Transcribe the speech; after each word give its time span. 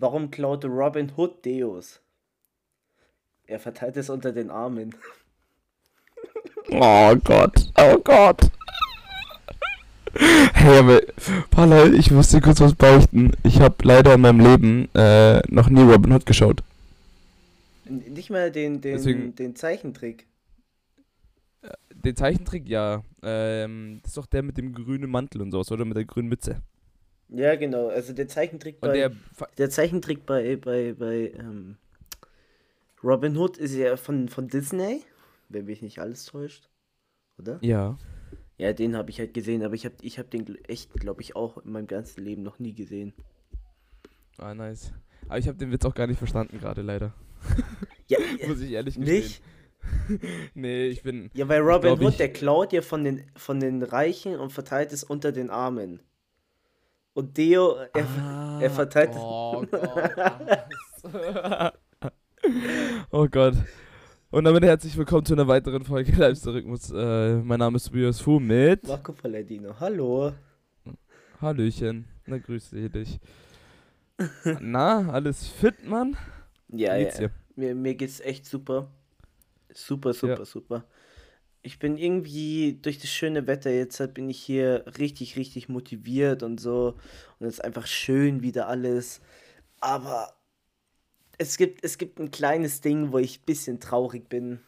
Warum 0.00 0.30
klaute 0.30 0.68
Robin 0.68 1.12
Hood 1.16 1.44
Deos? 1.44 2.00
Er 3.46 3.58
verteilt 3.58 3.96
es 3.96 4.10
unter 4.10 4.32
den 4.32 4.50
Armen. 4.50 4.94
Oh 6.70 7.16
Gott, 7.24 7.70
oh 7.78 7.96
Gott. 8.04 8.50
Hey, 10.12 10.78
aber, 10.80 11.00
Paula, 11.50 11.86
ich 11.86 12.10
muss 12.10 12.28
dir 12.28 12.42
kurz 12.42 12.60
was 12.60 12.74
beichten. 12.74 13.32
Ich 13.42 13.60
habe 13.60 13.76
leider 13.84 14.12
in 14.14 14.20
meinem 14.20 14.40
Leben 14.40 14.88
äh, 14.94 15.38
noch 15.50 15.70
nie 15.70 15.80
Robin 15.80 16.12
Hood 16.12 16.26
geschaut. 16.26 16.62
Nicht 17.86 18.28
mal 18.28 18.50
den, 18.52 18.82
den, 18.82 18.96
Deswegen- 18.96 19.34
den 19.34 19.56
Zeichentrick. 19.56 20.26
Den 21.94 22.16
Zeichentrick, 22.16 22.68
ja. 22.68 23.02
Ähm, 23.22 24.00
das 24.02 24.10
ist 24.10 24.16
doch 24.18 24.26
der 24.26 24.42
mit 24.42 24.58
dem 24.58 24.74
grünen 24.74 25.10
Mantel 25.10 25.40
und 25.40 25.52
sowas, 25.52 25.72
oder? 25.72 25.86
Mit 25.86 25.96
der 25.96 26.04
grünen 26.04 26.28
Mütze. 26.28 26.60
Ja, 27.28 27.56
genau. 27.56 27.88
Also 27.88 28.12
der 28.12 28.28
Zeichentrick 28.28 28.80
bei, 28.80 28.92
der, 28.92 29.12
der, 29.58 29.70
Zeichentrick 29.70 30.24
bei, 30.24 30.56
bei, 30.56 30.94
bei 30.94 31.32
ähm, 31.38 31.76
Robin 33.04 33.36
Hood 33.36 33.58
ist 33.58 33.74
ja 33.74 33.96
von, 33.96 34.28
von 34.28 34.48
Disney, 34.48 35.02
wenn 35.48 35.66
mich 35.66 35.82
nicht 35.82 35.98
alles 35.98 36.24
täuscht. 36.24 36.68
Oder? 37.38 37.58
ja. 37.62 37.96
Ja, 38.60 38.72
den 38.72 38.96
habe 38.96 39.08
ich 39.10 39.20
halt 39.20 39.34
gesehen, 39.34 39.62
aber 39.62 39.74
ich 39.74 39.84
habe 39.84 39.94
ich 40.02 40.18
hab 40.18 40.32
den 40.32 40.56
echt, 40.64 40.92
glaube 40.94 41.22
ich, 41.22 41.36
auch 41.36 41.58
in 41.58 41.70
meinem 41.70 41.86
ganzen 41.86 42.24
Leben 42.24 42.42
noch 42.42 42.58
nie 42.58 42.74
gesehen. 42.74 43.12
Ah, 44.36 44.52
nice. 44.52 44.92
Aber 45.28 45.38
ich 45.38 45.46
habe 45.46 45.56
den 45.58 45.70
Witz 45.70 45.84
auch 45.84 45.94
gar 45.94 46.08
nicht 46.08 46.18
verstanden 46.18 46.58
gerade, 46.58 46.82
leider. 46.82 47.14
Ja, 48.08 48.18
Muss 48.48 48.60
ich 48.60 48.72
ehrlich 48.72 48.96
gestehen. 48.96 49.22
nicht? 49.22 49.42
nee, 50.54 50.86
ich 50.88 51.02
bin. 51.04 51.30
Ja, 51.34 51.48
weil 51.48 51.60
Robin 51.60 51.94
glaub, 51.94 52.00
Hood, 52.00 52.18
der 52.18 52.32
klaut 52.32 52.72
ja 52.72 52.82
von 52.82 53.04
den, 53.04 53.30
von 53.36 53.60
den 53.60 53.82
Reichen 53.82 54.36
und 54.36 54.52
verteilt 54.52 54.92
es 54.92 55.04
unter 55.04 55.30
den 55.30 55.50
Armen. 55.50 56.00
Und 57.18 57.36
Deo, 57.36 57.74
er, 57.94 58.06
Ah, 58.20 58.60
er 58.62 58.70
verteilt 58.70 59.10
es. 59.10 59.16
Oh 59.18 59.64
Gott. 59.68 59.82
oh 63.10 63.26
Gott. 63.28 63.54
Und 64.30 64.44
damit 64.44 64.62
herzlich 64.62 64.96
willkommen 64.96 65.24
zu 65.24 65.32
einer 65.34 65.48
weiteren 65.48 65.84
Folge 65.84 66.12
Live-Rhythmus. 66.12 66.92
Äh, 66.92 67.38
mein 67.38 67.58
Name 67.58 67.74
ist 67.74 67.86
Tobias 67.86 68.20
Fu 68.20 68.38
mit. 68.38 68.86
Marco 68.86 69.12
Palladino, 69.12 69.74
hallo. 69.80 70.32
Hallöchen. 71.42 72.04
Na, 72.26 72.38
grüße 72.38 72.88
dich. 72.88 73.18
Na, 74.60 75.10
alles 75.10 75.48
fit, 75.48 75.88
Mann? 75.88 76.16
Ja, 76.68 76.76
Wie 76.76 76.82
ja. 76.84 76.98
geht's 76.98 77.16
dir? 77.16 77.30
Mir, 77.56 77.74
mir 77.74 77.96
geht's 77.96 78.20
echt 78.20 78.46
super. 78.46 78.92
Super, 79.74 80.12
super, 80.12 80.38
Ja. 80.38 80.44
super. 80.44 80.84
Ich 81.62 81.78
bin 81.78 81.98
irgendwie 81.98 82.78
durch 82.80 82.98
das 82.98 83.10
schöne 83.10 83.46
Wetter 83.46 83.70
jetzt 83.70 84.00
halt 84.00 84.14
bin 84.14 84.30
ich 84.30 84.38
hier 84.38 84.84
richtig, 84.98 85.36
richtig 85.36 85.68
motiviert 85.68 86.42
und 86.42 86.60
so. 86.60 86.94
Und 87.38 87.46
es 87.46 87.54
ist 87.54 87.64
einfach 87.64 87.86
schön 87.86 88.42
wieder 88.42 88.68
alles. 88.68 89.20
Aber 89.80 90.34
es 91.36 91.56
gibt, 91.56 91.84
es 91.84 91.98
gibt 91.98 92.18
ein 92.20 92.30
kleines 92.30 92.80
Ding, 92.80 93.12
wo 93.12 93.18
ich 93.18 93.40
ein 93.40 93.46
bisschen 93.46 93.80
traurig 93.80 94.28
bin. 94.28 94.60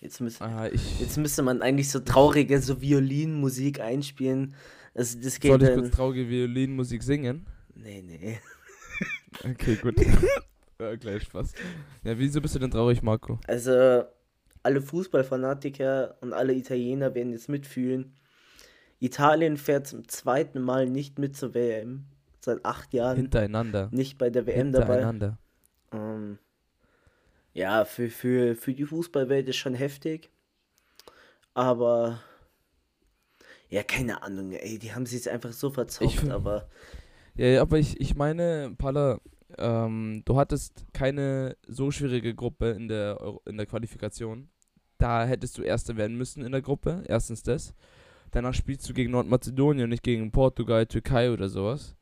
Jetzt, 0.00 0.20
müsste 0.20 0.44
Ah, 0.44 0.66
jetzt 0.66 1.16
müsste 1.16 1.42
man 1.42 1.62
eigentlich 1.62 1.90
so 1.90 2.00
traurige, 2.00 2.60
so 2.60 2.80
Violinmusik 2.80 3.80
einspielen. 3.80 4.54
Also 4.94 5.18
das 5.20 5.38
geht 5.38 5.52
soll 5.52 5.62
ich 5.62 5.74
kurz 5.74 5.90
traurige 5.90 6.28
Violinmusik 6.28 7.02
singen? 7.02 7.46
Nee, 7.74 8.02
nee. 8.02 8.38
Okay, 9.44 9.76
gut. 9.76 9.94
ja, 10.78 10.94
gleich 10.96 11.22
Spaß. 11.22 11.52
Ja, 12.04 12.18
wieso 12.18 12.40
bist 12.40 12.54
du 12.54 12.58
denn 12.58 12.70
traurig, 12.70 13.02
Marco? 13.02 13.40
Also, 13.48 14.04
alle 14.62 14.80
Fußballfanatiker 14.80 16.16
und 16.20 16.32
alle 16.32 16.54
Italiener 16.54 17.14
werden 17.14 17.32
jetzt 17.32 17.48
mitfühlen. 17.48 18.14
Italien 19.00 19.56
fährt 19.56 19.86
zum 19.88 20.08
zweiten 20.08 20.60
Mal 20.60 20.88
nicht 20.88 21.18
mit 21.18 21.36
zur 21.36 21.54
WM. 21.54 22.04
Seit 22.40 22.64
acht 22.64 22.92
Jahren 22.92 23.16
Hintereinander. 23.16 23.88
nicht 23.92 24.18
bei 24.18 24.30
der 24.30 24.46
WM 24.46 24.72
dabei. 24.72 24.94
Hintereinander. 24.94 25.38
Ähm, 25.92 26.38
ja, 27.54 27.84
für, 27.84 28.08
für, 28.08 28.56
für 28.56 28.72
die 28.74 28.84
Fußballwelt 28.86 29.48
ist 29.48 29.56
schon 29.56 29.74
heftig. 29.74 30.30
Aber. 31.54 32.20
Ja, 33.68 33.82
keine 33.82 34.22
Ahnung, 34.22 34.52
ey, 34.52 34.78
die 34.78 34.92
haben 34.92 35.06
sich 35.06 35.14
jetzt 35.16 35.28
einfach 35.28 35.52
so 35.52 35.70
verzockt, 35.70 36.12
find- 36.12 36.32
aber. 36.32 36.68
Ja, 37.34 37.46
ja, 37.46 37.62
aber 37.62 37.78
ich, 37.78 37.98
ich 38.00 38.14
meine, 38.14 38.74
Palla, 38.76 39.18
ähm, 39.56 40.22
du 40.26 40.36
hattest 40.36 40.84
keine 40.92 41.56
so 41.66 41.90
schwierige 41.90 42.34
Gruppe 42.34 42.70
in 42.70 42.88
der, 42.88 43.18
Euro 43.20 43.40
in 43.46 43.56
der 43.56 43.66
Qualifikation. 43.66 44.48
Da 45.02 45.24
hättest 45.24 45.58
du 45.58 45.62
Erster 45.62 45.96
werden 45.96 46.16
müssen 46.16 46.44
in 46.44 46.52
der 46.52 46.62
Gruppe. 46.62 47.02
Erstens 47.08 47.42
das. 47.42 47.74
Danach 48.30 48.54
spielst 48.54 48.88
du 48.88 48.94
gegen 48.94 49.10
Nordmazedonien, 49.10 49.90
nicht 49.90 50.02
gegen 50.02 50.30
Portugal, 50.30 50.86
Türkei 50.86 51.30
oder 51.32 51.48
sowas. 51.48 51.96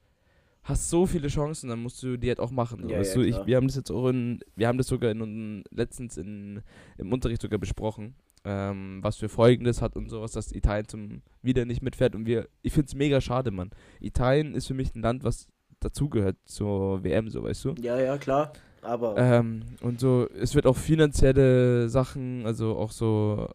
Hast 0.63 0.91
so 0.91 1.07
viele 1.07 1.29
Chancen, 1.29 1.71
dann 1.71 1.83
musst 1.83 2.03
du 2.03 2.19
die 2.19 2.29
halt 2.29 2.39
auch 2.39 2.51
machen. 2.51 2.87
Ja, 2.89 2.99
weißt 2.99 3.17
ja, 3.17 3.23
du, 3.23 3.27
ich, 3.27 3.47
wir 3.47 3.57
haben 3.57 3.67
das 3.67 3.77
jetzt 3.77 3.91
auch 3.91 4.09
in, 4.09 4.41
wir 4.55 4.69
haben 4.69 4.77
das 4.77 4.89
sogar 4.89 5.11
in, 5.11 5.23
unseren- 5.23 5.65
letztens 5.71 6.19
in, 6.19 6.63
im 6.99 7.13
Unterricht 7.13 7.41
sogar 7.41 7.59
besprochen, 7.59 8.15
ähm, 8.45 8.99
was 9.03 9.17
für 9.17 9.31
Folgen 9.31 9.65
das 9.65 9.81
hat 9.81 9.97
und 9.97 10.11
sowas, 10.11 10.33
dass 10.33 10.53
Italien 10.53 10.87
zum 10.87 11.23
wieder 11.41 11.65
nicht 11.65 11.81
mitfährt 11.83 12.15
und 12.15 12.27
wir, 12.27 12.47
ich 12.61 12.75
finde 12.75 12.87
es 12.89 12.95
mega 12.95 13.23
schade, 13.23 13.51
Mann. 13.51 13.71
Italien 14.01 14.55
ist 14.55 14.67
für 14.67 14.75
mich 14.75 14.95
ein 14.95 15.01
Land, 15.01 15.25
was 15.25 15.49
dazugehört 15.81 16.37
zur 16.45 17.03
WM, 17.03 17.31
so 17.31 17.43
weißt 17.43 17.65
du. 17.65 17.75
Ja, 17.81 17.99
ja, 17.99 18.19
klar. 18.19 18.53
Aber. 18.83 19.17
Ähm, 19.17 19.63
und 19.83 20.01
so, 20.01 20.29
es 20.31 20.55
wird 20.55 20.67
auch 20.67 20.77
finanzielle 20.77 21.89
Sachen, 21.89 22.47
also 22.47 22.77
auch 22.77 22.93
so, 22.93 23.49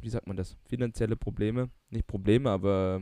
wie 0.00 0.08
sagt 0.08 0.26
man 0.26 0.36
das? 0.36 0.56
Finanzielle 0.68 1.16
Probleme, 1.16 1.70
nicht 1.90 2.06
Probleme, 2.06 2.50
aber 2.50 3.00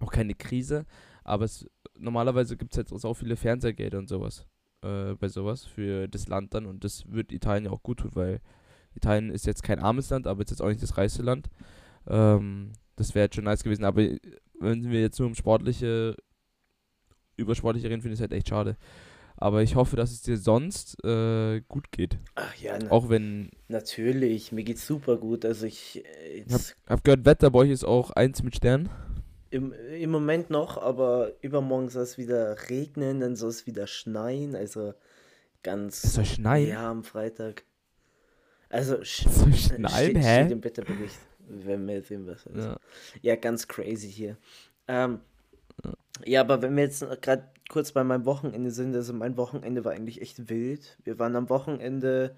auch 0.00 0.10
keine 0.10 0.34
Krise. 0.34 0.86
Aber 1.24 1.44
es, 1.44 1.68
normalerweise 1.98 2.56
gibt 2.56 2.72
es 2.72 2.78
jetzt 2.78 3.04
auch 3.04 3.14
viele 3.14 3.36
Fernsehgelder 3.36 3.98
und 3.98 4.08
sowas 4.08 4.46
äh, 4.82 5.14
bei 5.14 5.28
sowas 5.28 5.64
für 5.64 6.08
das 6.08 6.28
Land 6.28 6.54
dann 6.54 6.66
und 6.66 6.84
das 6.84 7.10
wird 7.10 7.32
Italien 7.32 7.66
ja 7.66 7.70
auch 7.70 7.82
gut 7.82 7.98
tun, 8.00 8.10
weil 8.14 8.40
Italien 8.94 9.30
ist 9.30 9.46
jetzt 9.46 9.62
kein 9.62 9.78
armes 9.78 10.10
Land, 10.10 10.26
aber 10.26 10.42
ist 10.42 10.50
jetzt 10.50 10.62
auch 10.62 10.68
nicht 10.68 10.82
das 10.82 10.96
reichste 10.96 11.22
Land. 11.22 11.50
Ähm, 12.06 12.72
das 12.96 13.14
wäre 13.14 13.24
jetzt 13.24 13.34
schon 13.34 13.44
nice 13.44 13.62
gewesen, 13.62 13.84
aber 13.84 14.02
wenn 14.58 14.90
wir 14.90 15.00
jetzt 15.00 15.18
nur 15.18 15.28
um 15.28 15.34
sportliche, 15.34 16.16
über 17.36 17.54
sportliche 17.54 17.90
reden, 17.90 18.00
finde 18.00 18.14
ich 18.14 18.20
es 18.20 18.22
halt 18.22 18.32
echt 18.32 18.48
schade. 18.48 18.76
Aber 19.38 19.62
ich 19.62 19.74
hoffe, 19.76 19.96
dass 19.96 20.12
es 20.12 20.22
dir 20.22 20.38
sonst 20.38 21.02
äh, 21.04 21.60
gut 21.68 21.92
geht. 21.92 22.18
ach 22.36 22.54
ja, 22.56 22.78
na, 22.78 22.90
Auch 22.90 23.08
wenn, 23.10 23.50
natürlich, 23.68 24.50
mir 24.52 24.64
geht's 24.64 24.86
super 24.86 25.18
gut. 25.18 25.44
Also 25.44 25.66
ich. 25.66 26.04
äh, 26.04 26.44
ich 26.46 26.52
hab, 26.52 26.60
hab 26.88 27.04
gehört, 27.04 27.24
Wetter 27.26 27.50
bei 27.50 27.60
euch 27.60 27.70
ist 27.70 27.84
auch 27.84 28.10
eins 28.12 28.42
mit 28.42 28.56
Sternen. 28.56 28.88
Im, 29.50 29.72
Im 29.72 30.10
Moment 30.10 30.50
noch, 30.50 30.78
aber 30.78 31.32
übermorgen 31.42 31.88
soll 31.88 32.02
es 32.02 32.18
wieder 32.18 32.56
regnen, 32.68 33.20
dann 33.20 33.36
soll 33.36 33.50
es 33.50 33.66
wieder 33.66 33.86
schneien, 33.86 34.56
also 34.56 34.94
ganz. 35.62 36.02
Es 36.02 36.14
soll 36.14 36.24
schneien? 36.24 36.68
Ja, 36.68 36.90
am 36.90 37.04
Freitag. 37.04 37.64
Also, 38.68 39.04
sch 39.04 39.28
soll 39.28 39.50
äh, 39.50 39.54
schneien, 39.54 39.88
steht, 39.88 40.16
hä? 40.16 40.40
steht 40.40 40.50
im 40.52 40.64
Wetterbericht. 40.64 41.18
Wenn 41.48 41.86
wir 41.86 42.02
sehen, 42.02 42.26
was. 42.26 42.44
Ja. 42.52 42.76
Ja, 43.22 43.36
ganz 43.36 43.68
crazy 43.68 44.10
hier. 44.10 44.36
Ähm, 44.88 45.20
ja, 46.24 46.40
aber 46.40 46.60
wenn 46.62 46.74
wir 46.76 46.84
jetzt 46.84 47.04
gerade 47.20 47.48
kurz 47.68 47.92
bei 47.92 48.04
meinem 48.04 48.24
Wochenende 48.24 48.70
sind, 48.70 48.94
also 48.94 49.12
mein 49.12 49.36
Wochenende 49.36 49.84
war 49.84 49.92
eigentlich 49.92 50.20
echt 50.20 50.48
wild. 50.48 50.98
Wir 51.04 51.18
waren 51.18 51.36
am 51.36 51.48
Wochenende, 51.48 52.36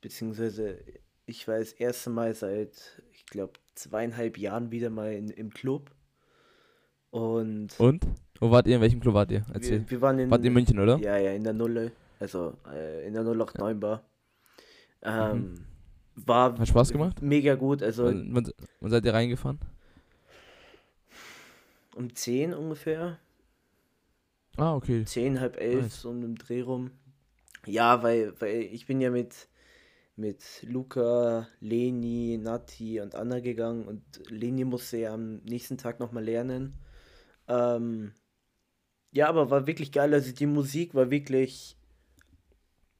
beziehungsweise 0.00 0.78
ich 1.26 1.46
war 1.48 1.58
das 1.58 1.72
erste 1.72 2.10
Mal 2.10 2.34
seit, 2.34 3.02
ich 3.12 3.26
glaube, 3.26 3.54
zweieinhalb 3.74 4.36
Jahren 4.38 4.70
wieder 4.70 4.90
mal 4.90 5.12
in, 5.12 5.28
im 5.30 5.50
Club. 5.50 5.90
Und 7.10 7.78
Und? 7.78 8.06
Wo 8.38 8.50
wart 8.50 8.66
ihr? 8.66 8.76
In 8.76 8.82
welchem 8.82 9.00
Club 9.00 9.14
wart 9.14 9.30
ihr? 9.30 9.44
Erzähl. 9.52 9.80
wir, 9.80 9.90
wir 9.90 10.00
waren 10.00 10.18
in, 10.18 10.30
Wart 10.30 10.42
ihr 10.42 10.46
in 10.48 10.52
München, 10.54 10.78
oder? 10.78 10.96
ja, 10.98 11.16
ja, 11.18 11.32
in 11.32 11.44
der 11.44 11.52
Nulle, 11.52 11.92
also 12.18 12.54
äh, 12.72 13.06
in 13.06 13.12
der 13.14 13.22
089 13.22 13.78
Bar. 13.78 14.04
Ähm, 15.02 15.66
war 16.14 16.52
Mhm. 16.52 16.58
Hat 16.58 16.68
Spaß 16.68 16.92
gemacht? 16.92 17.22
mega 17.22 17.54
gut, 17.54 17.82
also 17.82 18.04
Wann, 18.04 18.34
wann, 18.34 18.50
wann 18.80 18.90
seid 18.90 19.04
ihr 19.04 19.14
reingefahren? 19.14 19.58
um 21.94 22.14
10 22.14 22.54
ungefähr. 22.54 23.18
Ah, 24.60 24.74
okay. 24.76 25.04
10, 25.04 25.40
halb 25.40 25.56
elf, 25.58 25.82
Nice. 25.82 26.00
so 26.02 26.10
um 26.10 26.20
den 26.20 26.34
Dreh 26.34 26.62
rum. 26.62 26.90
Ja, 27.66 28.02
weil, 28.02 28.34
weil 28.40 28.62
ich 28.62 28.86
bin 28.86 29.00
ja 29.00 29.10
mit, 29.10 29.48
mit 30.16 30.42
Luca, 30.62 31.48
Leni, 31.60 32.38
Nati 32.40 33.00
und 33.00 33.14
Anna 33.14 33.40
gegangen 33.40 33.86
und 33.86 34.02
Leni 34.28 34.64
musste 34.64 34.98
ja 34.98 35.14
am 35.14 35.38
nächsten 35.38 35.78
Tag 35.78 36.00
nochmal 36.00 36.24
lernen. 36.24 36.78
Ähm, 37.48 38.12
ja, 39.12 39.28
aber 39.28 39.50
war 39.50 39.66
wirklich 39.66 39.92
geil. 39.92 40.14
Also 40.14 40.32
die 40.32 40.46
Musik 40.46 40.94
war 40.94 41.10
wirklich 41.10 41.76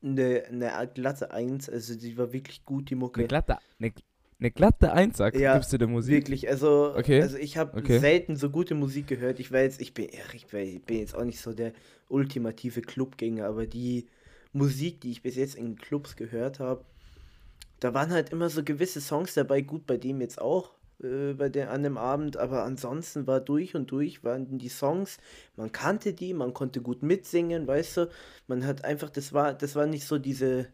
eine, 0.03 0.45
eine 0.47 0.91
glatte 0.93 1.31
Eins. 1.31 1.69
Also 1.69 1.95
die 1.95 2.17
war 2.19 2.33
wirklich 2.33 2.65
gut, 2.65 2.91
die 2.91 2.97
Mucke. 2.97 3.21
Eine 3.21 3.29
glatte, 3.29 3.59
eine, 3.79 3.93
eine 4.41 4.51
glatte 4.51 4.93
Eins, 4.93 5.19
sagst 5.19 5.39
Ja, 5.39 5.55
gibst 5.55 5.73
du 5.73 5.79
der 5.79 5.89
Musik. 5.89 6.15
Wirklich, 6.15 6.49
also, 6.49 6.95
Okay, 6.97 7.21
also 7.21 7.37
ich 7.37 7.57
habe 7.59 7.77
okay. 7.77 7.99
selten 7.99 8.37
so 8.37 8.51
gute 8.51 8.75
Musik 8.75 9.07
gehört. 9.07 9.39
Ich 9.39 9.53
weiß, 9.53 9.81
ich 9.81 9.95
bin, 9.95 10.07
ja, 10.07 10.21
ich 10.33 10.47
bin 10.47 10.61
ich 10.67 10.83
bin 10.83 10.99
jetzt 10.99 11.15
auch 11.15 11.25
nicht 11.25 11.41
so 11.41 11.53
der 11.53 11.73
ultimative 12.09 12.81
Clubgänger, 12.81 13.47
aber 13.47 13.67
die 13.67 14.07
Musik, 14.53 15.01
die 15.03 15.11
ich 15.11 15.23
bis 15.23 15.37
jetzt 15.37 15.55
in 15.55 15.77
Clubs 15.77 16.17
gehört 16.17 16.59
habe, 16.59 16.85
da 17.81 17.95
waren 17.95 18.11
halt 18.11 18.31
immer 18.31 18.51
so 18.51 18.65
gewisse 18.65 19.01
Songs 19.01 19.35
dabei, 19.35 19.61
gut 19.61 19.87
bei 19.87 19.97
dem 19.97 20.21
jetzt 20.21 20.41
auch, 20.41 20.73
äh, 21.03 21.35
bei 21.35 21.49
der, 21.49 21.71
an 21.71 21.83
dem 21.83 21.99
Abend, 21.99 22.37
aber 22.37 22.65
ansonsten 22.65 23.27
war 23.27 23.41
durch 23.41 23.75
und 23.75 23.91
durch, 23.91 24.25
waren 24.25 24.59
die 24.59 24.69
Songs, 24.69 25.19
man 25.57 25.73
kannte 25.73 26.13
die, 26.13 26.35
man 26.35 26.53
konnte 26.53 26.83
gut 26.83 27.03
mitsingen, 27.03 27.67
weißt 27.67 27.97
du, 27.99 28.11
man 28.47 28.67
hat 28.67 28.85
einfach, 28.85 29.11
das 29.11 29.33
war, 29.33 29.55
das 29.55 29.77
war 29.77 29.87
nicht 29.87 30.07
so 30.07 30.19
diese 30.19 30.69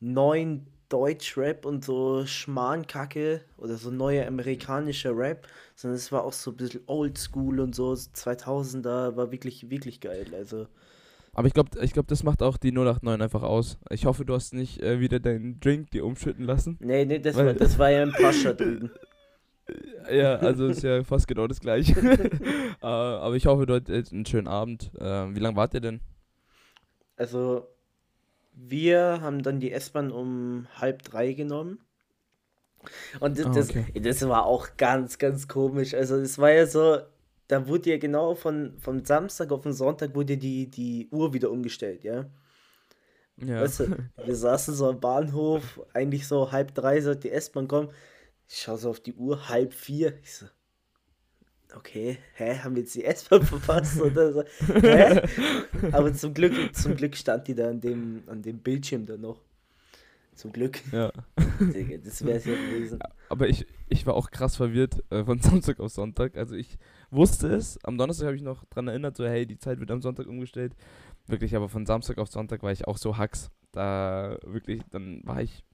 neuen 0.00 0.66
Deutsch-Rap 0.92 1.64
und 1.64 1.84
so 1.84 2.26
Schmarrnkacke 2.26 3.40
oder 3.56 3.76
so 3.76 3.90
neuer 3.90 4.26
amerikanischer 4.26 5.16
Rap, 5.16 5.48
sondern 5.74 5.96
es 5.96 6.12
war 6.12 6.24
auch 6.24 6.34
so 6.34 6.50
ein 6.50 6.56
bisschen 6.58 6.82
Oldschool 6.86 7.60
und 7.60 7.74
so, 7.74 7.92
2000er, 7.92 9.16
war 9.16 9.32
wirklich, 9.32 9.70
wirklich 9.70 10.00
geil, 10.00 10.26
also. 10.34 10.66
Aber 11.32 11.48
ich 11.48 11.54
glaube, 11.54 11.70
ich 11.80 11.94
glaub, 11.94 12.06
das 12.08 12.22
macht 12.24 12.42
auch 12.42 12.58
die 12.58 12.72
089 12.72 13.22
einfach 13.22 13.42
aus. 13.42 13.78
Ich 13.88 14.04
hoffe, 14.04 14.26
du 14.26 14.34
hast 14.34 14.52
nicht 14.52 14.82
äh, 14.82 15.00
wieder 15.00 15.18
deinen 15.18 15.60
Drink 15.60 15.90
dir 15.90 16.04
umschütten 16.04 16.44
lassen. 16.44 16.76
Nee, 16.80 17.06
nee, 17.06 17.18
das, 17.18 17.36
war, 17.36 17.54
das 17.54 17.78
war 17.78 17.90
ja 17.90 18.02
ein 18.02 18.12
Pascha 18.12 18.52
drüben. 18.52 18.90
Ja, 20.10 20.34
also 20.36 20.66
ist 20.66 20.82
ja 20.82 21.04
fast 21.04 21.28
genau 21.28 21.46
das 21.46 21.60
gleiche. 21.60 21.94
uh, 22.82 22.84
aber 22.84 23.36
ich 23.36 23.46
hoffe, 23.46 23.64
du 23.64 23.74
hattest 23.74 24.12
einen 24.12 24.26
schönen 24.26 24.48
Abend. 24.48 24.90
Uh, 24.96 25.32
wie 25.32 25.38
lange 25.38 25.56
wart 25.56 25.72
ihr 25.72 25.80
denn? 25.80 26.00
Also, 27.16 27.68
wir 28.52 29.20
haben 29.20 29.42
dann 29.42 29.60
die 29.60 29.72
S-Bahn 29.72 30.10
um 30.10 30.66
halb 30.76 31.02
drei 31.02 31.32
genommen. 31.32 31.80
Und 33.20 33.38
das, 33.38 33.46
oh, 33.46 33.50
okay. 33.50 33.86
das, 33.94 34.18
das, 34.18 34.28
war 34.28 34.46
auch 34.46 34.76
ganz, 34.76 35.18
ganz 35.18 35.46
komisch. 35.46 35.94
Also, 35.94 36.16
es 36.16 36.38
war 36.38 36.50
ja 36.50 36.66
so, 36.66 36.98
da 37.48 37.68
wurde 37.68 37.90
ja 37.90 37.98
genau 37.98 38.34
von, 38.34 38.76
vom 38.78 39.04
Samstag 39.04 39.52
auf 39.52 39.62
den 39.62 39.72
Sonntag 39.72 40.14
wurde 40.14 40.36
die, 40.36 40.68
die 40.68 41.08
Uhr 41.10 41.32
wieder 41.32 41.50
umgestellt, 41.50 42.02
ja. 42.02 42.26
Ja. 43.36 43.62
Weißt 43.62 43.80
du, 43.80 43.96
wir 44.24 44.36
saßen 44.36 44.74
so 44.74 44.88
am 44.88 45.00
Bahnhof, 45.00 45.80
eigentlich 45.94 46.26
so 46.26 46.52
halb 46.52 46.74
drei 46.74 47.00
sollte 47.00 47.28
die 47.28 47.30
S-Bahn 47.30 47.68
kommen. 47.68 47.90
Ich 48.48 48.58
schaue 48.58 48.78
so 48.78 48.90
auf 48.90 49.00
die 49.00 49.14
Uhr, 49.14 49.48
halb 49.48 49.72
vier. 49.72 50.18
Ich 50.22 50.34
so, 50.36 50.46
okay, 51.76 52.18
hä, 52.34 52.58
haben 52.58 52.74
wir 52.74 52.82
jetzt 52.82 52.94
die 52.94 53.04
S-Bahn 53.04 53.42
verpasst 53.46 54.00
oder 54.00 54.32
so? 54.32 54.44
Hä? 54.66 55.22
Aber 55.92 56.12
zum 56.12 56.34
Glück, 56.34 56.74
zum 56.74 56.96
Glück 56.96 57.16
stand 57.16 57.48
die 57.48 57.54
da 57.54 57.68
an 57.68 57.80
dem, 57.80 58.22
an 58.26 58.42
dem 58.42 58.58
Bildschirm 58.58 59.06
da 59.06 59.16
noch. 59.16 59.40
Zum 60.34 60.52
Glück. 60.52 60.80
Ja. 60.92 61.12
das 62.04 62.24
wäre 62.24 62.38
es 62.38 62.46
ja 62.46 62.54
gewesen. 62.54 62.98
Aber 63.28 63.48
ich, 63.48 63.66
ich 63.88 64.06
war 64.06 64.14
auch 64.14 64.30
krass 64.30 64.56
verwirrt 64.56 65.02
äh, 65.10 65.24
von 65.24 65.38
Samstag 65.42 65.78
auf 65.78 65.92
Sonntag. 65.92 66.36
Also 66.36 66.54
ich 66.54 66.78
wusste 67.10 67.48
es. 67.48 67.78
Am 67.84 67.98
Donnerstag 67.98 68.26
habe 68.26 68.36
ich 68.36 68.42
noch 68.42 68.64
dran 68.66 68.88
erinnert, 68.88 69.16
so 69.16 69.26
hey, 69.26 69.46
die 69.46 69.58
Zeit 69.58 69.78
wird 69.78 69.90
am 69.90 70.00
Sonntag 70.00 70.26
umgestellt. 70.26 70.74
Wirklich, 71.26 71.54
aber 71.54 71.68
von 71.68 71.86
Samstag 71.86 72.18
auf 72.18 72.28
Sonntag 72.28 72.62
war 72.62 72.72
ich 72.72 72.88
auch 72.88 72.96
so 72.96 73.18
hacks. 73.18 73.50
Da 73.72 74.38
wirklich, 74.44 74.82
dann 74.90 75.20
war 75.24 75.42
ich 75.42 75.64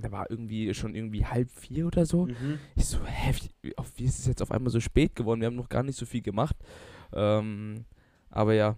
da 0.00 0.12
war 0.12 0.30
irgendwie 0.30 0.72
schon 0.74 0.94
irgendwie 0.94 1.24
halb 1.24 1.50
vier 1.50 1.86
oder 1.86 2.06
so. 2.06 2.26
Mhm. 2.26 2.58
Ich 2.76 2.86
so, 2.86 2.98
hä, 3.04 3.34
wie, 3.62 3.74
wie, 3.96 4.04
ist 4.04 4.18
es 4.18 4.26
jetzt 4.26 4.42
auf 4.42 4.50
einmal 4.50 4.70
so 4.70 4.80
spät 4.80 5.14
geworden? 5.14 5.40
Wir 5.40 5.46
haben 5.46 5.56
noch 5.56 5.68
gar 5.68 5.82
nicht 5.82 5.98
so 5.98 6.06
viel 6.06 6.22
gemacht. 6.22 6.56
Ähm, 7.12 7.84
aber 8.30 8.54
ja, 8.54 8.76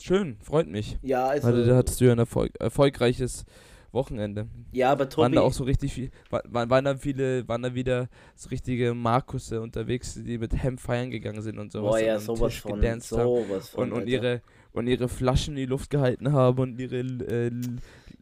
schön, 0.00 0.36
freut 0.40 0.68
mich. 0.68 0.98
Ja, 1.02 1.26
also. 1.26 1.48
also 1.48 1.66
da 1.66 1.76
hattest 1.76 2.00
du 2.00 2.06
ja 2.06 2.12
ein 2.12 2.18
Erfolg, 2.18 2.52
erfolgreiches 2.58 3.44
Wochenende. 3.92 4.48
Ja, 4.72 4.92
aber 4.92 5.08
Tobi. 5.08 5.22
Waren 5.22 5.32
da 5.32 5.40
auch 5.40 5.52
so 5.52 5.64
richtig 5.64 5.92
viel, 5.92 6.10
waren, 6.30 6.70
waren 6.70 6.84
da 6.84 6.96
viele, 6.96 7.46
waren 7.48 7.62
da 7.62 7.74
wieder 7.74 8.08
so 8.36 8.48
richtige 8.48 8.94
Markusse 8.94 9.60
unterwegs, 9.60 10.14
die 10.14 10.38
mit 10.38 10.54
Hemd 10.62 10.80
feiern 10.80 11.10
gegangen 11.10 11.42
sind 11.42 11.58
und 11.58 11.72
sowas. 11.72 11.92
Boah, 11.92 12.00
ja, 12.00 12.18
sowas 12.18 12.52
Tisch 12.52 12.60
von, 12.60 12.80
sowas 13.00 13.70
von, 13.70 13.92
und, 13.92 14.02
und 14.02 14.08
ihre, 14.08 14.42
und 14.72 14.86
ihre 14.86 15.08
Flaschen 15.08 15.54
in 15.54 15.62
die 15.62 15.66
Luft 15.66 15.90
gehalten 15.90 16.32
haben 16.32 16.58
und 16.60 16.80
ihre 16.80 16.98
äh, 16.98 17.50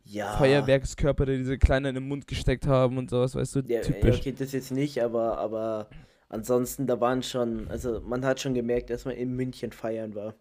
ja. 0.09 0.37
Feuerwerkskörper, 0.37 1.27
die 1.27 1.39
diese 1.39 1.59
Kleinen 1.59 1.87
in 1.87 1.95
den 1.97 2.09
Mund 2.09 2.27
gesteckt 2.27 2.67
haben 2.67 2.99
und 2.99 3.11
sowas, 3.11 3.35
weißt 3.35 3.57
du, 3.57 3.61
ja, 3.67 3.83
typisch. 3.83 4.21
Okay, 4.21 4.33
das 4.33 4.53
jetzt 4.53 4.73
nicht, 4.73 5.03
aber, 5.03 5.39
aber 5.39 5.91
ansonsten, 6.29 6.87
da 6.87 7.01
waren 7.01 7.23
schon, 7.23 7.69
also 7.69 8.01
man 8.01 8.25
hat 8.25 8.41
schon 8.41 8.55
gemerkt, 8.55 8.91
dass 8.91 9.05
man 9.05 9.15
in 9.15 9.35
München 9.35 9.73
feiern 9.73 10.15
war. 10.15 10.35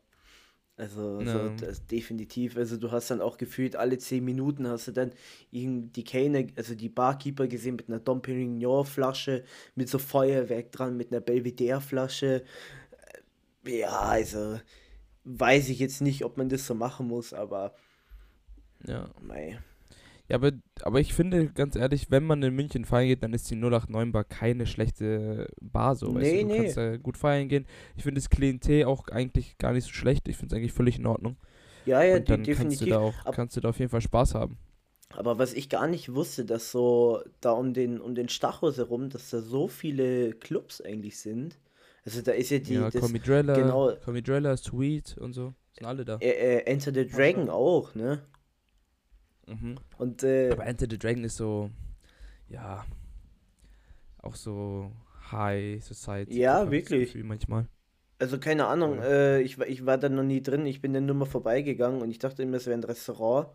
Also 0.77 1.19
ja. 1.21 1.33
so, 1.33 1.65
das, 1.65 1.85
definitiv. 1.87 2.55
Also 2.55 2.77
du 2.77 2.91
hast 2.91 3.09
dann 3.09 3.19
auch 3.19 3.37
gefühlt 3.37 3.75
alle 3.75 3.97
zehn 3.97 4.23
Minuten 4.23 4.67
hast 4.67 4.87
du 4.87 4.91
dann 4.91 5.11
die 5.51 6.03
Kellner, 6.03 6.43
also 6.55 6.75
die 6.75 6.89
Barkeeper 6.89 7.47
gesehen 7.47 7.77
mit 7.77 7.89
einer 7.89 7.99
Dom 7.99 8.21
Perignon 8.21 8.85
Flasche, 8.85 9.43
mit 9.73 9.89
so 9.89 9.97
Feuerwerk 9.97 10.71
dran, 10.71 10.95
mit 10.95 11.11
einer 11.11 11.19
Belvedere 11.19 11.81
Flasche. 11.81 12.43
Ja, 13.65 14.01
also 14.01 14.59
weiß 15.23 15.69
ich 15.69 15.79
jetzt 15.79 16.01
nicht, 16.01 16.23
ob 16.23 16.37
man 16.37 16.47
das 16.47 16.67
so 16.67 16.75
machen 16.75 17.07
muss, 17.07 17.33
aber 17.33 17.73
ja. 18.85 19.09
Mei. 19.21 19.59
Ja, 20.29 20.35
aber, 20.35 20.51
aber 20.81 20.99
ich 20.99 21.13
finde, 21.13 21.47
ganz 21.47 21.77
ehrlich, 21.77 22.11
wenn 22.11 22.25
man 22.25 22.43
in 22.43 22.53
München 22.53 22.83
feiern 22.83 23.07
geht, 23.07 23.23
dann 23.23 23.33
ist 23.33 23.49
die 23.49 23.55
089 23.55 24.11
Bar 24.11 24.25
keine 24.25 24.65
schlechte 24.65 25.47
Bar 25.61 25.95
so. 25.95 26.11
Nee, 26.11 26.19
weißt 26.19 26.31
du, 26.31 26.39
du 26.39 26.45
nee. 26.47 26.57
kannst 26.57 26.77
da 26.77 26.97
gut 26.97 27.17
feiern 27.17 27.47
gehen. 27.47 27.65
Ich 27.95 28.03
finde 28.03 28.19
das 28.19 28.29
Klientel 28.29 28.85
auch 28.85 29.07
eigentlich 29.07 29.57
gar 29.57 29.71
nicht 29.71 29.85
so 29.85 29.91
schlecht. 29.91 30.27
Ich 30.27 30.35
finde 30.35 30.53
es 30.53 30.57
eigentlich 30.57 30.73
völlig 30.73 30.99
in 30.99 31.05
Ordnung. 31.05 31.37
Ja, 31.85 32.03
ja, 32.03 32.17
Und 32.17 32.29
dann 32.29 32.43
definitiv. 32.43 32.57
Kannst 32.57 32.81
du, 32.81 32.85
da 32.87 32.99
auch, 32.99 33.25
Ab 33.25 33.35
kannst 33.35 33.55
du 33.55 33.61
da 33.61 33.69
auf 33.69 33.79
jeden 33.79 33.89
Fall 33.89 34.01
Spaß 34.01 34.35
haben. 34.35 34.57
Aber 35.11 35.39
was 35.39 35.53
ich 35.53 35.69
gar 35.69 35.87
nicht 35.87 36.13
wusste, 36.13 36.43
dass 36.43 36.71
so 36.71 37.21
da 37.39 37.51
um 37.51 37.73
den, 37.73 38.01
um 38.01 38.13
den 38.13 38.27
Stachus 38.27 38.77
herum, 38.77 39.09
dass 39.09 39.29
da 39.29 39.39
so 39.39 39.69
viele 39.69 40.33
Clubs 40.33 40.81
eigentlich 40.81 41.19
sind. 41.19 41.57
Also 42.05 42.21
da 42.21 42.33
ist 42.33 42.49
ja 42.49 42.59
die. 42.59 42.73
Ja, 42.73 42.91
Comidrella, 42.91 43.55
genau, 43.55 43.93
Comidrella, 44.03 44.57
Sweet 44.57 45.17
und 45.17 45.31
so. 45.31 45.53
Sind 45.71 45.87
alle 45.87 46.03
da. 46.03 46.17
Äh, 46.17 46.57
äh, 46.57 46.57
Enter 46.65 46.93
the 46.93 47.07
Dragon 47.07 47.49
auch, 47.49 47.95
ne? 47.95 48.21
Mhm. 49.47 49.75
Und, 49.97 50.23
äh, 50.23 50.51
Aber 50.51 50.65
Enter 50.65 50.87
the 50.89 50.97
Dragon 50.97 51.23
ist 51.23 51.37
so, 51.37 51.69
ja, 52.49 52.85
auch 54.21 54.35
so 54.35 54.91
High 55.31 55.83
Society. 55.83 56.39
Ja, 56.39 56.69
wirklich. 56.69 57.15
Wie 57.15 57.23
manchmal. 57.23 57.67
Also 58.19 58.39
keine 58.39 58.65
Ahnung, 58.65 58.99
äh, 58.99 59.41
ich, 59.41 59.59
ich 59.59 59.85
war 59.85 59.97
da 59.97 60.09
noch 60.09 60.23
nie 60.23 60.41
drin, 60.41 60.65
ich 60.65 60.81
bin 60.81 60.93
dann 60.93 61.05
nur 61.05 61.15
mal 61.15 61.25
vorbeigegangen 61.25 62.01
und 62.01 62.09
ich 62.09 62.17
dachte 62.17 62.41
immer, 62.41 62.57
es 62.57 62.65
wäre 62.65 62.77
ein 62.77 62.83
Restaurant. 62.83 63.47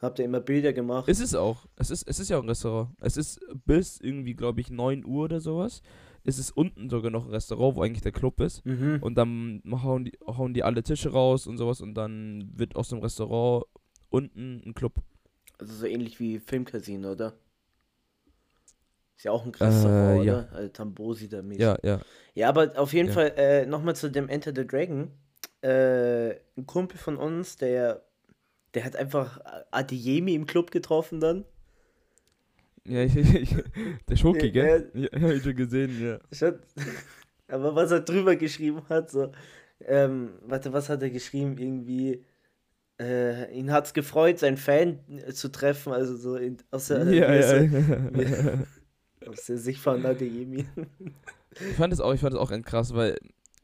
Hab 0.00 0.14
da 0.14 0.22
immer 0.22 0.40
Bilder 0.40 0.72
gemacht. 0.72 1.08
Ist 1.08 1.20
es 1.20 1.34
auch. 1.34 1.66
Es 1.74 1.90
ist, 1.90 2.06
es 2.06 2.20
ist 2.20 2.30
ja 2.30 2.38
auch 2.38 2.42
ein 2.42 2.48
Restaurant. 2.48 2.90
Es 3.00 3.16
ist 3.16 3.40
bis 3.64 4.00
irgendwie, 4.00 4.34
glaube 4.34 4.60
ich, 4.60 4.70
9 4.70 5.04
Uhr 5.04 5.24
oder 5.24 5.40
sowas. 5.40 5.82
Ist 6.22 6.38
es 6.38 6.52
unten 6.52 6.88
sogar 6.88 7.10
noch 7.10 7.24
ein 7.24 7.30
Restaurant, 7.30 7.74
wo 7.74 7.82
eigentlich 7.82 8.02
der 8.02 8.12
Club 8.12 8.40
ist. 8.40 8.64
Mhm. 8.64 8.98
Und 9.00 9.16
dann 9.16 9.60
hauen 9.82 10.04
die, 10.04 10.12
hauen 10.24 10.54
die 10.54 10.62
alle 10.62 10.84
Tische 10.84 11.10
raus 11.10 11.48
und 11.48 11.58
sowas 11.58 11.80
und 11.80 11.94
dann 11.94 12.48
wird 12.54 12.76
aus 12.76 12.90
dem 12.90 13.00
Restaurant 13.00 13.64
unten 14.08 14.62
ein 14.66 14.74
Club. 14.74 14.94
Also 15.58 15.74
so 15.74 15.86
ähnlich 15.86 16.20
wie 16.20 16.38
Filmcasino, 16.38 17.12
oder? 17.12 17.34
Ist 19.16 19.24
ja 19.24 19.32
auch 19.32 19.44
ein 19.44 19.50
Restaurant, 19.50 20.22
äh, 20.22 20.24
ja. 20.24 20.32
oder? 20.34 20.52
Also 20.52 20.68
Tambosi 20.68 21.28
da 21.28 21.42
mäßig. 21.42 21.60
Ja, 21.60 21.76
ja. 21.82 22.00
Ja, 22.34 22.48
aber 22.48 22.72
auf 22.76 22.92
jeden 22.92 23.08
ja. 23.08 23.14
Fall 23.14 23.32
äh, 23.36 23.66
nochmal 23.66 23.96
zu 23.96 24.08
dem 24.10 24.28
Enter 24.28 24.52
the 24.54 24.64
Dragon. 24.64 25.10
Äh, 25.60 26.36
ein 26.56 26.66
Kumpel 26.66 26.98
von 26.98 27.16
uns, 27.16 27.56
der, 27.56 28.04
der 28.74 28.84
hat 28.84 28.94
einfach 28.94 29.40
Adeyemi 29.72 30.34
im 30.34 30.46
Club 30.46 30.70
getroffen 30.70 31.18
dann. 31.18 31.44
Ja, 32.84 33.02
ich, 33.02 33.16
ich, 33.16 33.56
der 34.08 34.16
Schoki, 34.16 34.52
gell? 34.52 34.90
Ja, 34.94 35.08
ja, 35.12 35.20
hab 35.20 35.30
ich 35.32 35.42
schon 35.42 35.56
gesehen, 35.56 36.00
ja. 36.00 36.18
Schon, 36.32 36.60
aber 37.48 37.74
was 37.74 37.90
er 37.90 38.00
drüber 38.00 38.36
geschrieben 38.36 38.82
hat, 38.88 39.10
so, 39.10 39.32
ähm, 39.80 40.30
warte, 40.46 40.72
was 40.72 40.88
hat 40.88 41.02
er 41.02 41.10
geschrieben? 41.10 41.58
Irgendwie, 41.58 42.24
äh, 43.00 43.52
ihn 43.52 43.72
hat 43.72 43.86
es 43.86 43.94
gefreut, 43.94 44.38
seinen 44.38 44.56
Fan 44.56 45.00
zu 45.32 45.50
treffen, 45.50 45.92
also 45.92 46.16
so 46.16 46.36
in, 46.36 46.58
aus, 46.70 46.88
der, 46.88 47.04
ja, 47.12 47.34
ja, 47.34 47.62
ja. 47.62 48.66
aus 49.28 49.46
der 49.46 49.58
Sicht 49.58 49.80
von 49.80 50.04
Adeyemi. 50.04 50.66
Ich 51.50 51.76
fand 51.76 51.92
es 51.92 52.00
auch, 52.00 52.12
ich 52.12 52.20
fand 52.20 52.34
es 52.34 52.40
auch 52.40 52.50
krass, 52.62 52.94
weil 52.94 53.16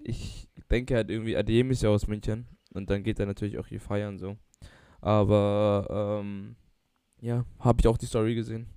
ich 0.03 0.49
denke 0.71 0.95
halt 0.95 1.11
irgendwie, 1.11 1.37
Adeyemi 1.37 1.73
ist 1.73 1.83
ja 1.83 1.91
aus 1.91 2.07
München 2.07 2.47
und 2.73 2.91
dann 2.91 3.03
geht 3.03 3.19
er 3.19 3.27
natürlich 3.27 3.59
auch 3.59 3.67
hier 3.67 3.81
feiern 3.81 4.19
so. 4.19 4.37
Aber 5.01 6.21
ähm, 6.21 6.57
ja, 7.21 7.45
habe 7.59 7.81
ich 7.81 7.87
auch 7.87 7.99
die 7.99 8.07
Story 8.07 8.35
gesehen. 8.35 8.69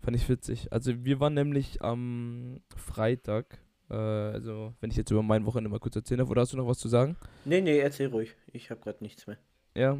Fand 0.00 0.16
ich 0.16 0.28
witzig. 0.28 0.72
Also 0.72 1.04
wir 1.04 1.20
waren 1.20 1.34
nämlich 1.34 1.82
am 1.82 2.60
Freitag, 2.76 3.58
äh, 3.88 3.94
also 3.94 4.74
wenn 4.80 4.90
ich 4.90 4.96
jetzt 4.96 5.10
über 5.10 5.22
mein 5.22 5.46
Wochenende 5.46 5.70
mal 5.70 5.78
kurz 5.78 5.94
erzählen 5.94 6.18
darf, 6.18 6.30
oder 6.30 6.42
hast 6.42 6.52
du 6.52 6.56
noch 6.56 6.66
was 6.66 6.78
zu 6.78 6.88
sagen? 6.88 7.16
Nee, 7.44 7.60
nee, 7.60 7.78
erzähl 7.78 8.08
ruhig. 8.08 8.34
Ich 8.52 8.70
habe 8.70 8.80
gerade 8.80 9.02
nichts 9.02 9.26
mehr. 9.26 9.38
Ja. 9.74 9.98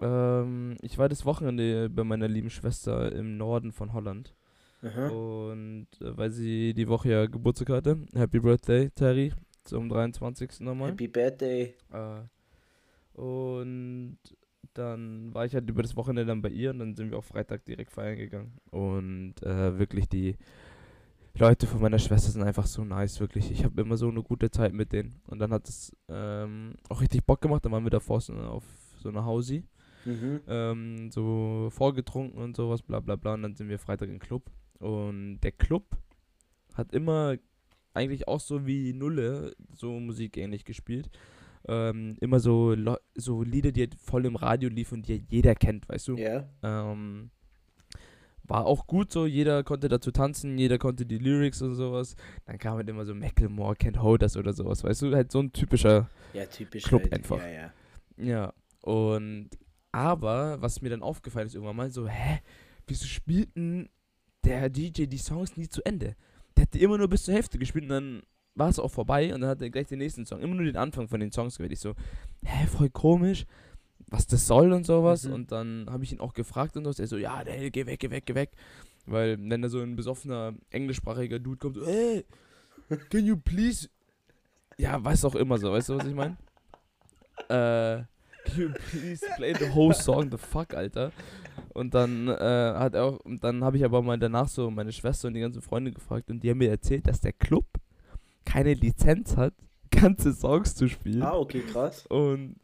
Ähm, 0.00 0.76
ich 0.82 0.98
war 0.98 1.08
das 1.08 1.24
Wochenende 1.24 1.88
bei 1.88 2.04
meiner 2.04 2.28
lieben 2.28 2.50
Schwester 2.50 3.12
im 3.12 3.36
Norden 3.36 3.72
von 3.72 3.92
Holland. 3.92 4.34
Aha. 4.82 5.08
Und 5.08 5.88
äh, 6.00 6.16
weil 6.16 6.30
sie 6.30 6.74
die 6.74 6.88
Woche 6.88 7.10
ja 7.10 7.26
Geburtstag 7.26 7.70
hatte. 7.70 7.98
Happy 8.14 8.40
Birthday, 8.40 8.90
Terry. 8.90 9.32
Zum 9.64 9.88
23. 9.88 10.60
nochmal. 10.60 10.90
Happy 10.90 11.08
Birthday. 11.08 11.74
Äh, 11.90 13.18
und 13.18 14.18
dann 14.74 15.32
war 15.32 15.46
ich 15.46 15.54
halt 15.54 15.68
über 15.70 15.82
das 15.82 15.96
Wochenende 15.96 16.26
dann 16.26 16.42
bei 16.42 16.50
ihr 16.50 16.70
und 16.70 16.80
dann 16.80 16.94
sind 16.94 17.10
wir 17.10 17.18
auch 17.18 17.24
Freitag 17.24 17.64
direkt 17.64 17.92
feiern 17.92 18.16
gegangen. 18.16 18.52
Und 18.70 19.42
äh, 19.42 19.78
wirklich 19.78 20.08
die 20.08 20.36
Leute 21.36 21.66
von 21.66 21.80
meiner 21.80 21.98
Schwester 21.98 22.30
sind 22.30 22.42
einfach 22.42 22.66
so 22.66 22.84
nice, 22.84 23.20
wirklich. 23.20 23.50
Ich 23.50 23.64
habe 23.64 23.80
immer 23.80 23.96
so 23.96 24.08
eine 24.08 24.22
gute 24.22 24.50
Zeit 24.50 24.72
mit 24.72 24.92
denen. 24.92 25.20
Und 25.26 25.38
dann 25.38 25.52
hat 25.52 25.68
es 25.68 25.96
ähm, 26.08 26.74
auch 26.88 27.00
richtig 27.00 27.24
Bock 27.24 27.40
gemacht. 27.40 27.64
Dann 27.64 27.72
waren 27.72 27.84
wir 27.84 27.90
davor 27.90 28.20
so 28.20 28.34
auf 28.34 28.64
so 29.04 29.10
einer 29.10 29.24
Hausi. 29.24 29.64
Mhm. 30.04 30.40
Ähm, 30.48 31.10
so 31.10 31.68
vorgetrunken 31.70 32.42
und 32.42 32.56
sowas, 32.56 32.82
bla 32.82 33.00
bla 33.00 33.16
bla. 33.16 33.34
Und 33.34 33.42
dann 33.42 33.54
sind 33.54 33.68
wir 33.68 33.78
Freitag 33.78 34.08
im 34.08 34.18
Club. 34.18 34.50
Und 34.80 35.40
der 35.40 35.52
Club 35.52 35.96
hat 36.74 36.92
immer 36.92 37.36
eigentlich 37.94 38.26
auch 38.28 38.40
so 38.40 38.66
wie 38.66 38.92
Nulle 38.92 39.54
so 39.72 39.98
Musik 40.00 40.36
ähnlich 40.36 40.64
gespielt. 40.64 41.10
Ähm, 41.66 42.16
immer 42.20 42.40
so, 42.40 42.76
so 43.14 43.42
Lieder, 43.42 43.72
die 43.72 43.82
halt 43.82 43.94
voll 43.94 44.26
im 44.26 44.36
Radio 44.36 44.68
liefen 44.68 44.96
und 44.96 45.08
die 45.08 45.24
jeder 45.28 45.54
kennt, 45.54 45.88
weißt 45.88 46.08
du? 46.08 46.16
Ja. 46.16 46.46
Ähm, 46.62 47.30
war 48.46 48.66
auch 48.66 48.86
gut 48.86 49.10
so, 49.10 49.24
jeder 49.24 49.64
konnte 49.64 49.88
dazu 49.88 50.10
tanzen, 50.10 50.58
jeder 50.58 50.76
konnte 50.76 51.06
die 51.06 51.16
Lyrics 51.16 51.62
und 51.62 51.74
sowas. 51.74 52.16
Dann 52.44 52.58
kam 52.58 52.76
halt 52.76 52.88
immer 52.90 53.06
so 53.06 53.14
Macklemore, 53.14 53.74
Can't 53.76 53.98
Hold 53.98 54.22
Us 54.22 54.36
oder 54.36 54.52
sowas, 54.52 54.84
weißt 54.84 55.02
du, 55.02 55.14
halt 55.14 55.32
so 55.32 55.40
ein 55.40 55.52
typischer 55.52 56.10
ja, 56.34 56.44
typisch 56.44 56.84
Club 56.84 57.04
halt. 57.04 57.14
einfach. 57.14 57.38
Ja, 57.38 57.48
ja. 57.48 57.72
Ja, 58.16 58.54
und 58.84 59.50
aber, 59.92 60.60
was 60.60 60.82
mir 60.82 60.90
dann 60.90 61.02
aufgefallen 61.02 61.46
ist 61.46 61.54
irgendwann 61.54 61.76
mal, 61.76 61.90
so, 61.90 62.08
hä, 62.08 62.40
wieso 62.86 63.06
spielt 63.06 63.54
denn 63.54 63.88
der 64.44 64.68
DJ 64.68 65.04
die 65.04 65.18
Songs 65.18 65.56
nie 65.56 65.68
zu 65.68 65.84
Ende? 65.84 66.16
Der 66.56 66.62
hat 66.62 66.74
die 66.74 66.82
immer 66.82 66.98
nur 66.98 67.08
bis 67.08 67.24
zur 67.24 67.34
Hälfte 67.34 67.58
gespielt 67.58 67.84
und 67.84 67.90
dann 67.90 68.22
war 68.54 68.68
es 68.68 68.78
auch 68.78 68.90
vorbei 68.90 69.34
und 69.34 69.40
dann 69.40 69.50
hat 69.50 69.62
er 69.62 69.70
gleich 69.70 69.86
den 69.86 69.98
nächsten 69.98 70.26
Song, 70.26 70.40
immer 70.40 70.54
nur 70.54 70.64
den 70.64 70.76
Anfang 70.76 71.08
von 71.08 71.20
den 71.20 71.32
Songs 71.32 71.56
gehört. 71.56 71.72
Ich 71.72 71.80
so, 71.80 71.94
hä, 72.44 72.66
voll 72.66 72.90
komisch 72.90 73.46
was 74.08 74.26
das 74.26 74.46
soll 74.46 74.72
und 74.72 74.86
sowas. 74.86 75.24
Mhm. 75.24 75.32
Und 75.32 75.52
dann 75.52 75.86
habe 75.90 76.04
ich 76.04 76.12
ihn 76.12 76.20
auch 76.20 76.34
gefragt 76.34 76.76
und 76.76 76.84
so. 76.84 77.02
Er 77.02 77.06
so, 77.06 77.16
ja, 77.16 77.42
nee, 77.44 77.70
geh 77.70 77.86
weg, 77.86 78.00
geh 78.00 78.10
weg, 78.10 78.26
geh 78.26 78.34
weg. 78.34 78.50
Weil, 79.06 79.38
wenn 79.38 79.62
da 79.62 79.68
so 79.68 79.80
ein 79.80 79.96
besoffener 79.96 80.54
englischsprachiger 80.70 81.38
Dude 81.38 81.58
kommt, 81.58 81.76
so, 81.76 81.86
hey, 81.86 82.24
can 83.10 83.26
you 83.26 83.36
please. 83.36 83.88
Ja, 84.78 85.02
weiß 85.02 85.24
auch 85.26 85.34
immer 85.34 85.58
so, 85.58 85.72
weißt 85.72 85.90
du, 85.90 85.98
was 85.98 86.06
ich 86.06 86.14
meine? 86.14 86.36
Äh, 87.48 88.04
please 88.44 89.24
play 89.36 89.54
the 89.54 89.72
whole 89.74 89.94
song, 89.94 90.30
the 90.30 90.38
fuck, 90.38 90.74
Alter. 90.74 91.12
Und 91.72 91.94
dann 91.94 92.28
äh, 92.28 92.32
hat 92.32 92.94
er 92.94 93.04
auch, 93.04 93.20
und 93.20 93.42
dann 93.42 93.64
habe 93.64 93.76
ich 93.76 93.84
aber 93.84 94.02
mal 94.02 94.18
danach 94.18 94.48
so 94.48 94.70
meine 94.70 94.92
Schwester 94.92 95.28
und 95.28 95.34
die 95.34 95.40
ganzen 95.40 95.62
Freunde 95.62 95.92
gefragt 95.92 96.30
und 96.30 96.42
die 96.42 96.50
haben 96.50 96.58
mir 96.58 96.70
erzählt, 96.70 97.06
dass 97.06 97.20
der 97.20 97.32
Club 97.32 97.66
keine 98.44 98.74
Lizenz 98.74 99.36
hat, 99.36 99.54
ganze 99.90 100.32
Songs 100.32 100.74
zu 100.74 100.88
spielen. 100.88 101.22
Ah, 101.22 101.36
okay, 101.36 101.62
krass. 101.62 102.06
Und 102.06 102.56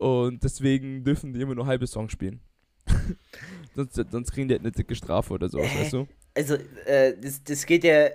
und 0.00 0.42
deswegen 0.42 1.04
dürfen 1.04 1.34
die 1.34 1.42
immer 1.42 1.54
nur 1.54 1.66
halbe 1.66 1.86
Songs 1.86 2.10
spielen. 2.12 2.40
sonst, 3.76 4.00
sonst 4.10 4.32
kriegen 4.32 4.48
die 4.48 4.54
halt 4.54 4.62
eine 4.62 4.72
dicke 4.72 4.94
Strafe 4.94 5.34
oder 5.34 5.50
sowas, 5.50 5.68
weißt 5.76 5.92
du? 5.92 6.08
Also, 6.34 6.54
äh, 6.86 7.14
das, 7.20 7.44
das 7.44 7.66
geht 7.66 7.84
ja, 7.84 8.08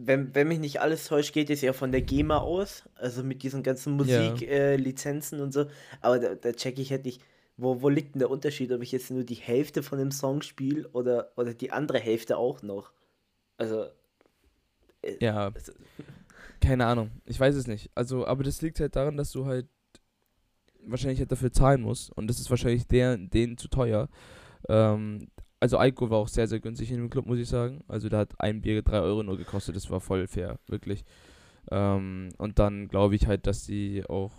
wenn, 0.00 0.34
wenn 0.34 0.46
mich 0.48 0.60
nicht 0.60 0.80
alles 0.80 1.06
täuscht, 1.06 1.32
geht 1.32 1.50
es 1.50 1.60
ja 1.60 1.72
von 1.72 1.90
der 1.90 2.02
GEMA 2.02 2.38
aus, 2.38 2.84
also 2.94 3.24
mit 3.24 3.42
diesen 3.42 3.62
ganzen 3.64 3.94
Musiklizenzen 3.94 5.38
Ja. 5.38 5.42
äh, 5.42 5.44
und 5.44 5.52
so. 5.52 5.66
Aber 6.00 6.18
da, 6.20 6.34
da 6.36 6.52
check 6.52 6.78
ich 6.78 6.90
halt 6.92 7.04
nicht, 7.04 7.20
wo, 7.56 7.82
wo 7.82 7.88
liegt 7.88 8.14
denn 8.14 8.20
der 8.20 8.30
Unterschied, 8.30 8.70
ob 8.70 8.82
ich 8.82 8.92
jetzt 8.92 9.10
nur 9.10 9.24
die 9.24 9.34
Hälfte 9.34 9.82
von 9.82 9.98
dem 9.98 10.12
Song 10.12 10.42
spiele 10.42 10.88
oder, 10.90 11.32
oder 11.36 11.52
die 11.52 11.72
andere 11.72 11.98
Hälfte 11.98 12.36
auch 12.36 12.62
noch. 12.62 12.92
Also, 13.56 13.86
Ja, 15.20 15.50
also, 15.52 15.72
keine 16.60 16.86
Ahnung. 16.86 17.10
Ich 17.24 17.40
weiß 17.40 17.56
es 17.56 17.66
nicht. 17.66 17.90
Also, 17.96 18.24
aber 18.24 18.44
das 18.44 18.62
liegt 18.62 18.78
halt 18.78 18.94
daran, 18.94 19.16
dass 19.16 19.32
du 19.32 19.46
halt 19.46 19.66
wahrscheinlich 20.84 21.18
halt 21.18 21.32
dafür 21.32 21.52
zahlen 21.52 21.82
musst. 21.82 22.12
Und 22.12 22.28
das 22.28 22.38
ist 22.38 22.50
wahrscheinlich 22.50 22.86
der, 22.86 23.16
denen 23.16 23.58
zu 23.58 23.66
teuer. 23.66 24.08
Ähm, 24.68 25.28
also 25.60 25.78
Alkohol 25.78 26.10
war 26.10 26.18
auch 26.18 26.28
sehr, 26.28 26.46
sehr 26.46 26.60
günstig 26.60 26.90
in 26.90 26.98
dem 26.98 27.10
Club, 27.10 27.26
muss 27.26 27.38
ich 27.38 27.48
sagen. 27.48 27.82
Also 27.88 28.08
da 28.08 28.18
hat 28.18 28.34
ein 28.38 28.60
Bier 28.60 28.82
3 28.82 29.00
Euro 29.00 29.22
nur 29.22 29.36
gekostet. 29.36 29.76
Das 29.76 29.90
war 29.90 30.00
voll 30.00 30.26
fair, 30.26 30.58
wirklich. 30.66 31.04
Ähm, 31.70 32.30
und 32.38 32.58
dann 32.58 32.88
glaube 32.88 33.16
ich 33.16 33.26
halt, 33.26 33.46
dass 33.46 33.64
sie 33.64 34.04
auch 34.08 34.32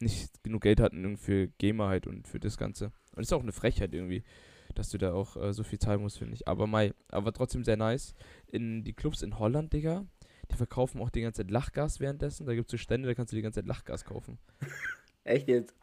nicht 0.00 0.42
genug 0.42 0.62
Geld 0.62 0.80
hatten 0.80 1.16
für 1.16 1.48
GEMA 1.58 1.88
halt 1.88 2.06
und 2.06 2.28
für 2.28 2.40
das 2.40 2.58
Ganze. 2.58 2.86
Und 2.86 3.18
das 3.18 3.28
ist 3.28 3.32
auch 3.32 3.42
eine 3.42 3.52
Frechheit 3.52 3.94
irgendwie, 3.94 4.24
dass 4.74 4.90
du 4.90 4.98
da 4.98 5.12
auch 5.14 5.36
äh, 5.36 5.52
so 5.52 5.62
viel 5.62 5.78
zahlen 5.78 6.02
musst, 6.02 6.18
finde 6.18 6.34
ich. 6.34 6.46
Aber 6.48 6.66
Mai, 6.66 6.92
aber 7.08 7.32
trotzdem 7.32 7.64
sehr 7.64 7.76
nice. 7.76 8.14
In 8.48 8.84
die 8.84 8.92
Clubs 8.92 9.22
in 9.22 9.38
Holland, 9.38 9.72
Digga, 9.72 10.04
die 10.50 10.56
verkaufen 10.56 11.00
auch 11.00 11.10
die 11.10 11.22
ganze 11.22 11.42
Zeit 11.42 11.50
Lachgas 11.50 12.00
währenddessen. 12.00 12.46
Da 12.46 12.54
gibt 12.54 12.68
es 12.68 12.72
so 12.72 12.76
Stände, 12.76 13.08
da 13.08 13.14
kannst 13.14 13.32
du 13.32 13.36
die 13.36 13.42
ganze 13.42 13.60
Zeit 13.60 13.68
Lachgas 13.68 14.04
kaufen. 14.04 14.38
echt 15.24 15.48
jetzt? 15.48 15.74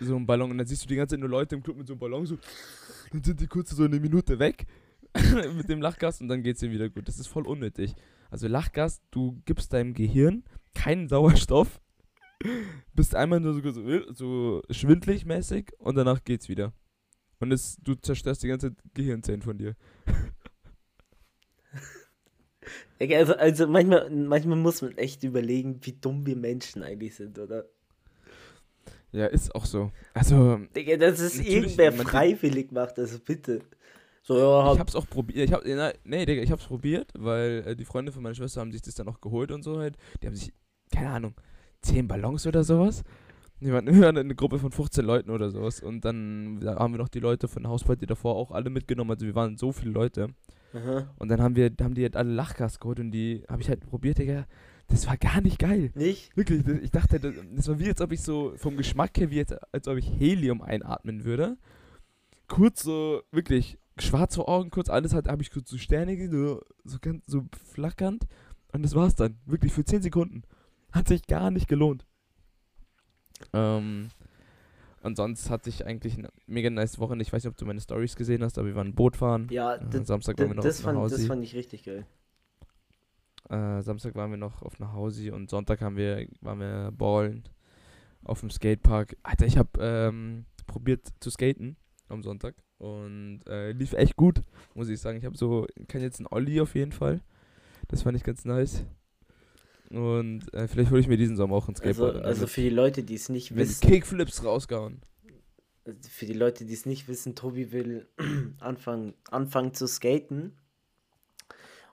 So 0.00 0.16
ein 0.16 0.26
Ballon 0.26 0.50
und 0.50 0.58
dann 0.58 0.66
siehst 0.66 0.84
du 0.84 0.88
die 0.88 0.96
ganze 0.96 1.14
Zeit 1.14 1.20
nur 1.20 1.28
Leute 1.28 1.54
im 1.54 1.62
Club 1.62 1.76
mit 1.76 1.86
so 1.86 1.92
einem 1.92 2.00
Ballon 2.00 2.26
so. 2.26 2.38
Dann 3.12 3.22
sind 3.22 3.40
die 3.40 3.46
kurz 3.46 3.70
so 3.70 3.84
eine 3.84 4.00
Minute 4.00 4.38
weg 4.38 4.66
mit 5.56 5.68
dem 5.68 5.80
Lachgas 5.80 6.20
und 6.20 6.28
dann 6.28 6.42
geht's 6.42 6.62
ihnen 6.62 6.72
wieder 6.72 6.88
gut. 6.88 7.08
Das 7.08 7.18
ist 7.18 7.26
voll 7.26 7.46
unnötig. 7.46 7.94
Also 8.30 8.48
Lachgas, 8.48 9.02
du 9.10 9.40
gibst 9.44 9.72
deinem 9.72 9.94
Gehirn 9.94 10.44
keinen 10.74 11.08
Sauerstoff, 11.08 11.80
bist 12.94 13.14
einmal 13.14 13.40
nur 13.40 13.54
so, 13.54 13.70
so, 13.70 14.12
so 14.12 14.62
schwindlig 14.70 15.26
mäßig 15.26 15.72
und 15.78 15.96
danach 15.96 16.24
geht's 16.24 16.48
wieder. 16.48 16.72
Und 17.40 17.52
es, 17.52 17.78
du 17.82 17.94
zerstörst 17.94 18.42
die 18.42 18.48
ganze 18.48 18.74
Gehirnzellen 18.94 19.42
von 19.42 19.58
dir. 19.58 19.76
Also, 23.00 23.34
also 23.34 23.66
manchmal, 23.66 24.10
manchmal 24.10 24.58
muss 24.58 24.82
man 24.82 24.96
echt 24.98 25.24
überlegen, 25.24 25.80
wie 25.82 25.94
dumm 25.94 26.26
wir 26.26 26.36
Menschen 26.36 26.82
eigentlich 26.82 27.14
sind, 27.14 27.38
oder? 27.38 27.64
Ja, 29.12 29.26
ist 29.26 29.54
auch 29.54 29.64
so. 29.64 29.90
Also, 30.14 30.60
Digga, 30.76 30.96
dass 30.96 31.18
es 31.20 31.38
irgendwer 31.38 31.92
freiwillig 31.92 32.70
macht, 32.72 32.98
also 32.98 33.18
bitte. 33.18 33.60
So, 34.22 34.38
ja, 34.38 34.72
ich 34.72 34.78
hab's 34.78 34.94
auch 34.94 35.08
probiert. 35.08 35.48
Ich 35.48 35.52
hab, 35.52 35.62
na, 35.64 35.92
nee, 36.04 36.26
Digga, 36.26 36.42
ich 36.42 36.52
hab's 36.52 36.66
probiert, 36.66 37.10
weil 37.18 37.64
äh, 37.66 37.76
die 37.76 37.84
Freunde 37.84 38.12
von 38.12 38.22
meiner 38.22 38.34
Schwester 38.34 38.60
haben 38.60 38.70
sich 38.70 38.82
das 38.82 38.94
dann 38.94 39.08
auch 39.08 39.20
geholt 39.20 39.50
und 39.50 39.62
so 39.62 39.78
halt. 39.78 39.96
Die 40.22 40.26
haben 40.26 40.36
sich, 40.36 40.52
keine 40.92 41.10
Ahnung, 41.10 41.34
10 41.82 42.06
Ballons 42.06 42.46
oder 42.46 42.62
sowas. 42.62 43.02
Die 43.60 43.72
waren, 43.72 43.86
wir 43.86 44.00
waren 44.00 44.16
eine 44.18 44.34
Gruppe 44.34 44.58
von 44.58 44.70
15 44.70 45.04
Leuten 45.04 45.30
oder 45.30 45.50
sowas. 45.50 45.80
Und 45.80 46.04
dann 46.04 46.60
da 46.60 46.76
haben 46.76 46.94
wir 46.94 46.98
noch 46.98 47.08
die 47.08 47.20
Leute 47.20 47.48
von 47.48 47.62
der 47.62 47.70
Hausparty 47.70 48.06
davor 48.06 48.36
auch 48.36 48.52
alle 48.52 48.70
mitgenommen. 48.70 49.10
Also 49.10 49.26
wir 49.26 49.34
waren 49.34 49.56
so 49.56 49.72
viele 49.72 49.90
Leute. 49.90 50.28
Aha. 50.72 51.12
Und 51.16 51.28
dann 51.28 51.42
haben 51.42 51.56
wir, 51.56 51.70
haben 51.80 51.94
die 51.94 52.02
halt 52.02 52.16
alle 52.16 52.32
Lachgas 52.32 52.78
geholt 52.78 53.00
und 53.00 53.10
die 53.10 53.42
habe 53.48 53.62
ich 53.62 53.68
halt 53.68 53.80
probiert, 53.88 54.18
Digga. 54.18 54.46
Das 54.90 55.06
war 55.06 55.16
gar 55.16 55.40
nicht 55.40 55.58
geil. 55.58 55.92
Nicht? 55.94 56.36
Wirklich, 56.36 56.64
das, 56.64 56.78
ich 56.78 56.90
dachte, 56.90 57.20
das, 57.20 57.32
das 57.54 57.68
war 57.68 57.78
wie, 57.78 57.88
als 57.88 58.00
ob 58.00 58.12
ich 58.12 58.20
so 58.20 58.52
vom 58.56 58.76
Geschmack 58.76 59.16
her, 59.18 59.30
wie 59.30 59.36
jetzt, 59.36 59.54
als 59.72 59.86
ob 59.88 59.96
ich 59.96 60.06
Helium 60.06 60.62
einatmen 60.62 61.24
würde. 61.24 61.56
Kurz 62.48 62.82
so, 62.82 63.22
wirklich, 63.30 63.78
schwarz 63.98 64.34
vor 64.34 64.48
Augen, 64.48 64.70
kurz 64.70 64.88
alles 64.90 65.14
hat, 65.14 65.28
habe 65.28 65.42
ich 65.42 65.50
kurz 65.52 65.70
so 65.70 65.78
Sterne 65.78 66.16
gesehen, 66.16 66.32
so, 66.32 66.60
so, 66.84 66.98
ganz, 67.00 67.24
so 67.26 67.46
flackernd. 67.72 68.26
Und 68.72 68.82
das 68.82 68.94
war's 68.94 69.14
dann. 69.14 69.36
Wirklich, 69.46 69.72
für 69.72 69.84
10 69.84 70.02
Sekunden. 70.02 70.42
Hat 70.92 71.06
sich 71.08 71.26
gar 71.26 71.50
nicht 71.52 71.68
gelohnt. 71.68 72.04
Ähm, 73.52 74.08
und 75.02 75.16
sonst 75.16 75.50
hatte 75.50 75.70
ich 75.70 75.86
eigentlich 75.86 76.18
eine 76.18 76.28
mega 76.46 76.68
nice 76.68 76.98
Woche. 76.98 77.16
Ich 77.20 77.32
weiß 77.32 77.44
nicht, 77.44 77.50
ob 77.50 77.56
du 77.56 77.64
meine 77.64 77.80
Stories 77.80 78.16
gesehen 78.16 78.42
hast, 78.42 78.58
aber 78.58 78.68
wir 78.68 78.74
waren 78.74 78.94
Boot 78.94 79.16
fahren. 79.16 79.46
Ja, 79.50 79.76
Äh, 79.76 80.04
Samstag 80.04 80.38
waren 80.38 80.48
wir 80.48 80.54
noch 80.56 80.64
das, 80.64 80.80
fand, 80.80 80.98
das 80.98 81.12
Hausi. 81.12 81.26
fand 81.26 81.44
ich 81.44 81.54
richtig 81.54 81.84
geil. 81.84 82.06
Äh, 83.50 83.82
Samstag 83.82 84.14
waren 84.14 84.30
wir 84.30 84.38
noch 84.38 84.62
auf 84.62 84.80
einer 84.80 84.92
Hausi 84.92 85.30
und 85.30 85.50
Sonntag 85.50 85.80
haben 85.80 85.96
wir, 85.96 86.26
waren 86.40 86.60
wir 86.60 86.92
ballen 86.92 87.44
auf 88.24 88.40
dem 88.40 88.50
Skatepark. 88.50 89.16
Alter, 89.22 89.46
ich 89.46 89.58
habe 89.58 89.70
ähm, 89.80 90.44
probiert 90.66 91.08
zu 91.20 91.30
skaten 91.30 91.76
am 92.08 92.22
Sonntag 92.22 92.54
und 92.78 93.40
äh, 93.48 93.72
lief 93.72 93.92
echt 93.94 94.16
gut, 94.16 94.42
muss 94.74 94.88
ich 94.88 95.00
sagen. 95.00 95.18
Ich 95.18 95.24
habe 95.24 95.36
so, 95.36 95.66
kann 95.88 96.00
jetzt 96.00 96.20
einen 96.20 96.28
Olli 96.30 96.60
auf 96.60 96.74
jeden 96.74 96.92
Fall. 96.92 97.20
Das 97.88 98.02
fand 98.02 98.16
ich 98.16 98.22
ganz 98.22 98.44
nice. 98.44 98.84
Und 99.90 100.52
äh, 100.54 100.68
vielleicht 100.68 100.92
hole 100.92 101.00
ich 101.00 101.08
mir 101.08 101.16
diesen 101.16 101.36
Sommer 101.36 101.56
auch 101.56 101.66
ein 101.66 101.74
Also, 101.74 101.82
Skateboard. 101.82 102.24
also 102.24 102.40
dann 102.42 102.48
für 102.48 102.60
die 102.60 102.70
Leute, 102.70 103.02
die 103.02 103.14
es 103.16 103.28
nicht 103.28 103.56
wissen, 103.56 103.88
Kickflips 103.88 104.44
rausgehauen. 104.44 105.00
für 106.08 106.26
die 106.26 106.32
Leute, 106.34 106.64
die 106.64 106.74
es 106.74 106.86
nicht 106.86 107.08
wissen, 107.08 107.34
Tobi 107.34 107.72
will 107.72 108.06
anfangen, 108.60 109.14
anfangen 109.32 109.74
zu 109.74 109.88
skaten. 109.88 110.52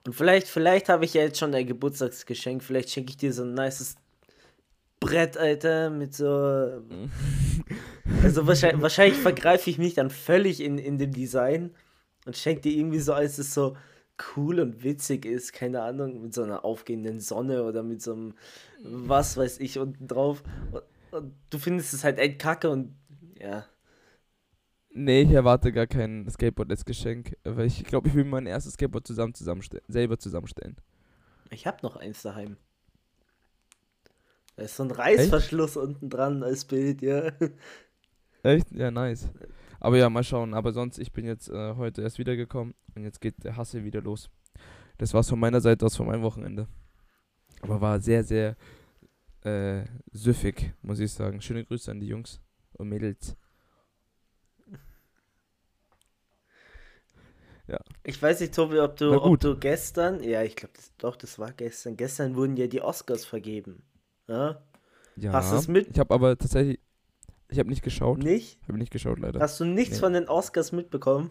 Und 0.08 0.14
vielleicht, 0.14 0.48
vielleicht 0.48 0.88
habe 0.88 1.04
ich 1.04 1.12
ja 1.12 1.20
jetzt 1.20 1.38
schon 1.38 1.54
ein 1.54 1.66
Geburtstagsgeschenk. 1.66 2.64
Vielleicht 2.64 2.88
schenke 2.88 3.10
ich 3.10 3.18
dir 3.18 3.30
so 3.30 3.42
ein 3.42 3.52
nices 3.52 3.96
Brett, 5.00 5.36
Alter, 5.36 5.90
mit 5.90 6.14
so. 6.14 6.80
Also 8.22 8.46
wahrscheinlich, 8.46 8.80
wahrscheinlich 8.80 9.18
vergreife 9.18 9.68
ich 9.68 9.76
mich 9.76 9.92
dann 9.92 10.08
völlig 10.08 10.62
in, 10.62 10.78
in 10.78 10.96
dem 10.96 11.12
Design 11.12 11.74
und 12.24 12.38
schenke 12.38 12.62
dir 12.62 12.72
irgendwie 12.72 13.00
so, 13.00 13.12
als 13.12 13.36
es 13.36 13.52
so 13.52 13.76
cool 14.34 14.60
und 14.60 14.82
witzig 14.82 15.26
ist, 15.26 15.52
keine 15.52 15.82
Ahnung, 15.82 16.22
mit 16.22 16.32
so 16.32 16.42
einer 16.42 16.64
aufgehenden 16.64 17.20
Sonne 17.20 17.64
oder 17.64 17.82
mit 17.82 18.00
so 18.00 18.14
einem 18.14 18.34
was 18.82 19.36
weiß 19.36 19.60
ich 19.60 19.78
unten 19.78 20.08
drauf. 20.08 20.42
Und, 20.72 20.84
und 21.18 21.34
du 21.50 21.58
findest 21.58 21.92
es 21.92 22.02
halt 22.02 22.18
echt 22.18 22.38
kacke 22.38 22.70
und 22.70 22.96
ja. 23.38 23.66
Nee, 24.90 25.22
ich 25.22 25.30
erwarte 25.30 25.72
gar 25.72 25.86
kein 25.86 26.28
Skateboard 26.28 26.70
als 26.70 26.84
Geschenk, 26.84 27.36
weil 27.44 27.66
ich 27.66 27.84
glaube, 27.84 28.08
ich 28.08 28.14
will 28.14 28.24
mein 28.24 28.46
erstes 28.46 28.74
Skateboard 28.74 29.06
zusammen 29.06 29.34
zusammenstellen, 29.34 29.84
selber 29.88 30.18
zusammenstellen. 30.18 30.76
Ich 31.50 31.66
habe 31.66 31.78
noch 31.82 31.96
eins 31.96 32.22
daheim. 32.22 32.56
Da 34.56 34.64
ist 34.64 34.76
so 34.76 34.82
ein 34.82 34.90
Reißverschluss 34.90 35.76
unten 35.76 36.10
dran 36.10 36.42
als 36.42 36.64
Bild, 36.64 37.02
ja. 37.02 37.30
Echt? 38.42 38.70
Ja, 38.72 38.90
nice. 38.90 39.28
Aber 39.78 39.96
ja, 39.98 40.10
mal 40.10 40.24
schauen. 40.24 40.54
Aber 40.54 40.72
sonst, 40.72 40.98
ich 40.98 41.12
bin 41.12 41.26
jetzt 41.26 41.48
äh, 41.48 41.74
heute 41.76 42.02
erst 42.02 42.18
wiedergekommen 42.18 42.74
und 42.94 43.04
jetzt 43.04 43.20
geht 43.20 43.44
der 43.44 43.56
Hassel 43.56 43.84
wieder 43.84 44.00
los. 44.00 44.30
Das 44.96 45.14
war's 45.14 45.28
von 45.28 45.38
meiner 45.38 45.60
Seite 45.60 45.86
aus 45.86 45.96
von 45.96 46.06
meinem 46.06 46.22
Wochenende. 46.22 46.66
Aber 47.62 47.80
war 47.80 48.00
sehr, 48.00 48.24
sehr 48.24 48.56
äh, 49.42 49.84
süffig, 50.12 50.72
muss 50.82 50.98
ich 50.98 51.12
sagen. 51.12 51.40
Schöne 51.40 51.64
Grüße 51.64 51.90
an 51.90 52.00
die 52.00 52.08
Jungs 52.08 52.40
und 52.72 52.88
Mädels. 52.88 53.36
Ja. 57.68 57.78
Ich 58.02 58.20
weiß 58.20 58.40
nicht, 58.40 58.54
Tobi, 58.54 58.80
ob 58.80 58.96
du, 58.96 59.12
ob 59.22 59.38
du 59.40 59.56
gestern, 59.58 60.22
ja, 60.22 60.42
ich 60.42 60.56
glaube, 60.56 60.72
doch, 60.96 61.16
das 61.16 61.38
war 61.38 61.52
gestern. 61.52 61.96
Gestern 61.98 62.34
wurden 62.34 62.56
ja 62.56 62.66
die 62.66 62.80
Oscars 62.80 63.26
vergeben. 63.26 63.82
Ja? 64.26 64.62
Ja. 65.16 65.32
Hast 65.32 65.52
du's 65.52 65.68
mit- 65.68 65.88
Ich 65.90 65.98
habe 65.98 66.14
aber 66.14 66.38
tatsächlich, 66.38 66.80
ich 67.50 67.58
habe 67.58 67.68
nicht 67.68 67.82
geschaut. 67.82 68.18
Nicht? 68.18 68.58
Habe 68.66 68.78
nicht 68.78 68.90
geschaut 68.90 69.18
leider. 69.18 69.40
Hast 69.40 69.60
du 69.60 69.64
nichts 69.66 69.96
Nee. 69.96 70.00
von 70.00 70.12
den 70.14 70.28
Oscars 70.28 70.72
mitbekommen? 70.72 71.30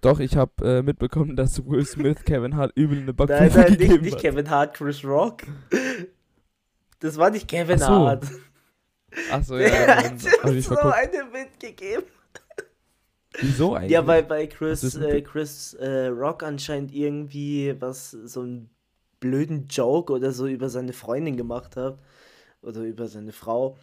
Doch, 0.00 0.20
ich 0.20 0.36
habe 0.36 0.52
äh, 0.64 0.82
mitbekommen, 0.82 1.34
dass 1.36 1.64
Will 1.66 1.84
Smith 1.84 2.24
Kevin 2.24 2.56
Hart 2.56 2.72
übel 2.76 2.98
eine 2.98 3.06
Nein, 3.06 3.16
Backpfeife 3.16 3.58
nein, 3.58 3.70
nicht, 3.70 3.78
gegeben 3.80 4.04
nicht 4.04 4.14
hat. 4.14 4.22
Kevin 4.22 4.48
Hart, 4.50 4.74
Chris 4.76 5.04
Rock. 5.04 5.42
Das 7.00 7.16
war 7.18 7.30
nicht 7.30 7.48
Kevin 7.48 7.82
Ach 7.82 7.86
so. 7.86 7.92
Hart. 7.94 8.26
Achso, 9.30 9.56
ja, 9.58 9.68
Der 9.68 9.86
ja, 9.86 9.96
hat 10.04 10.12
ich 10.54 10.64
so 10.66 10.76
eine 10.78 11.24
mitgegeben. 11.32 12.04
Wieso 13.40 13.74
eigentlich? 13.74 13.92
Ja, 13.92 14.06
weil 14.06 14.22
bei 14.22 14.46
Chris, 14.46 14.94
äh, 14.96 15.22
Chris 15.22 15.74
äh, 15.74 16.06
Rock 16.06 16.42
anscheinend 16.42 16.92
irgendwie 16.92 17.74
was, 17.80 18.10
so 18.10 18.40
einen 18.40 18.70
blöden 19.20 19.68
Joke 19.68 20.12
oder 20.12 20.32
so 20.32 20.46
über 20.46 20.68
seine 20.68 20.92
Freundin 20.92 21.36
gemacht 21.36 21.76
hat. 21.76 21.98
Oder 22.62 22.82
über 22.82 23.08
seine 23.08 23.32
Frau. 23.32 23.76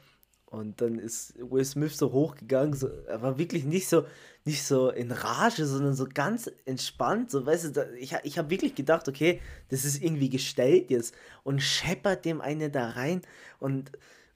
Und 0.46 0.82
dann 0.82 0.98
ist 0.98 1.36
Will 1.38 1.66
Smith 1.66 1.98
so 1.98 2.12
hochgegangen. 2.12 2.74
So, 2.74 2.88
er 2.88 3.22
war 3.22 3.38
wirklich 3.38 3.66
nicht 3.66 3.88
so, 3.88 4.06
nicht 4.46 4.64
so 4.64 4.90
in 4.90 5.12
Rage, 5.12 5.66
sondern 5.66 5.94
so 5.94 6.08
ganz 6.12 6.50
entspannt. 6.66 7.30
So, 7.30 7.46
weißt 7.46 7.66
du, 7.66 7.70
da, 7.70 7.86
ich, 8.00 8.16
ich 8.24 8.38
habe 8.38 8.50
wirklich 8.50 8.74
gedacht, 8.74 9.08
okay, 9.08 9.42
das 9.70 9.86
ist 9.86 10.02
irgendwie 10.02 10.30
gestellt 10.30 10.90
jetzt. 10.90 11.14
Und 11.44 11.62
scheppert 11.62 12.26
dem 12.26 12.42
eine 12.42 12.70
da 12.72 12.90
rein. 12.90 13.22
Und, 13.60 13.92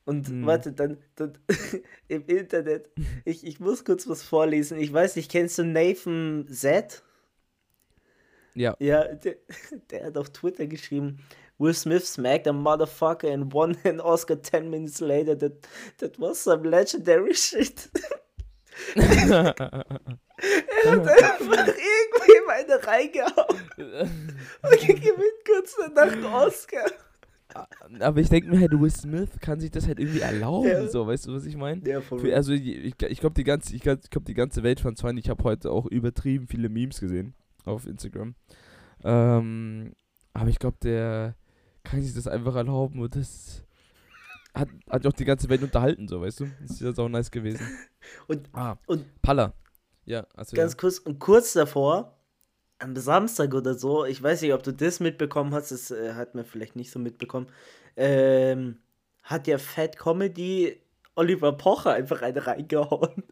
und 0.05 0.27
Hm. 0.27 0.45
warte, 0.45 0.73
dann, 0.73 0.97
dann 1.15 1.37
im 2.07 2.25
Internet. 2.27 2.89
Ich, 3.25 3.45
ich 3.45 3.59
muss 3.59 3.85
kurz 3.85 4.07
was 4.07 4.23
vorlesen. 4.23 4.77
Ich 4.79 4.91
weiß 4.91 5.15
nicht, 5.15 5.31
kennst 5.31 5.57
du 5.57 5.63
Nathan 5.63 6.47
Z? 6.49 7.03
Ja. 8.55 8.75
Ja, 8.79 9.03
der, 9.05 9.35
der 9.91 10.05
hat 10.05 10.17
auf 10.17 10.29
Twitter 10.31 10.67
geschrieben, 10.67 11.19
Will 11.59 11.73
Smith 11.73 12.05
smacked 12.05 12.47
a 12.47 12.53
motherfucker 12.53 13.31
and 13.31 13.53
won 13.53 13.77
an 13.85 14.01
Oscar 14.01 14.41
10 14.41 14.69
minutes 14.69 14.99
later. 14.99 15.35
That, 15.35 15.67
that 15.99 16.19
was 16.19 16.43
some 16.43 16.63
legendary 16.63 17.33
shit. 17.35 17.89
er 18.95 19.45
hat 19.45 19.61
einfach 21.07 21.67
irgendwem 21.67 22.49
eine 22.49 22.87
reingehauen 22.87 23.61
und 23.77 24.79
gewinnt 24.81 25.45
kurz 25.45 25.75
danach 25.77 26.11
einen 26.11 26.25
Oscar. 26.25 26.85
Aber 27.99 28.19
ich 28.19 28.29
denke 28.29 28.49
mir 28.49 28.59
halt, 28.59 28.71
Will 28.79 28.89
Smith 28.91 29.29
kann 29.39 29.59
sich 29.59 29.71
das 29.71 29.87
halt 29.87 29.99
irgendwie 29.99 30.19
erlauben, 30.21 30.67
Ja. 30.69 30.87
so, 30.87 31.05
weißt 31.07 31.27
du, 31.27 31.33
was 31.33 31.45
ich 31.45 31.55
meine? 31.57 31.87
Ja, 31.87 32.01
voll. 32.01 32.33
Also 32.33 32.53
ich, 32.53 32.67
ich 33.01 33.19
glaube 33.19 33.33
die 33.35 33.43
ganze, 33.43 33.75
ich 33.75 33.81
glaub, 33.81 34.25
die 34.25 34.33
ganze 34.33 34.63
Welt 34.63 34.79
fand 34.79 34.97
zwar, 34.97 35.13
ich 35.13 35.29
habe 35.29 35.43
heute 35.43 35.71
auch 35.71 35.85
übertrieben 35.85 36.47
viele 36.47 36.69
Memes 36.69 36.99
gesehen 36.99 37.33
auf 37.65 37.85
Instagram. 37.85 38.35
Ähm, 39.03 39.93
aber 40.33 40.49
ich 40.49 40.59
glaube, 40.59 40.77
der 40.83 41.35
kann 41.83 42.01
sich 42.01 42.13
das 42.13 42.27
einfach 42.27 42.55
erlauben 42.55 42.99
und 43.01 43.15
das 43.15 43.63
hat, 44.53 44.69
hat 44.89 45.05
auch 45.05 45.13
die 45.13 45.25
ganze 45.25 45.49
Welt 45.49 45.63
unterhalten, 45.63 46.07
so, 46.07 46.21
weißt 46.21 46.41
du? 46.41 46.45
Das 46.61 46.71
ist 46.71 46.81
ja 46.81 46.93
so 46.93 47.07
nice 47.09 47.31
gewesen. 47.31 47.65
Und- 48.27 48.49
ah, 48.53 48.77
und- 48.87 49.05
Palla. 49.21 49.53
Ja, 50.05 50.25
also 50.35 50.55
Ganz 50.55 50.75
kurz, 50.77 50.99
und 50.99 51.19
kurz 51.19 51.53
davor, 51.53 52.17
am 52.83 52.95
Samstag 52.95 53.53
oder 53.53 53.75
so, 53.75 54.05
ich 54.05 54.21
weiß 54.21 54.41
nicht, 54.41 54.53
ob 54.53 54.63
du 54.63 54.73
das 54.73 54.99
mitbekommen 54.99 55.53
hast, 55.53 55.71
das 55.71 55.91
äh, 55.91 56.13
hat 56.13 56.35
man 56.35 56.45
vielleicht 56.45 56.75
nicht 56.75 56.91
so 56.91 56.99
mitbekommen, 56.99 57.47
ähm, 57.95 58.77
hat 59.23 59.47
ja 59.47 59.57
Fat 59.57 59.97
Comedy 59.97 60.79
Oliver 61.15 61.53
Pocher 61.53 61.93
einfach 61.93 62.21
eine 62.21 62.45
reingehauen. 62.45 63.23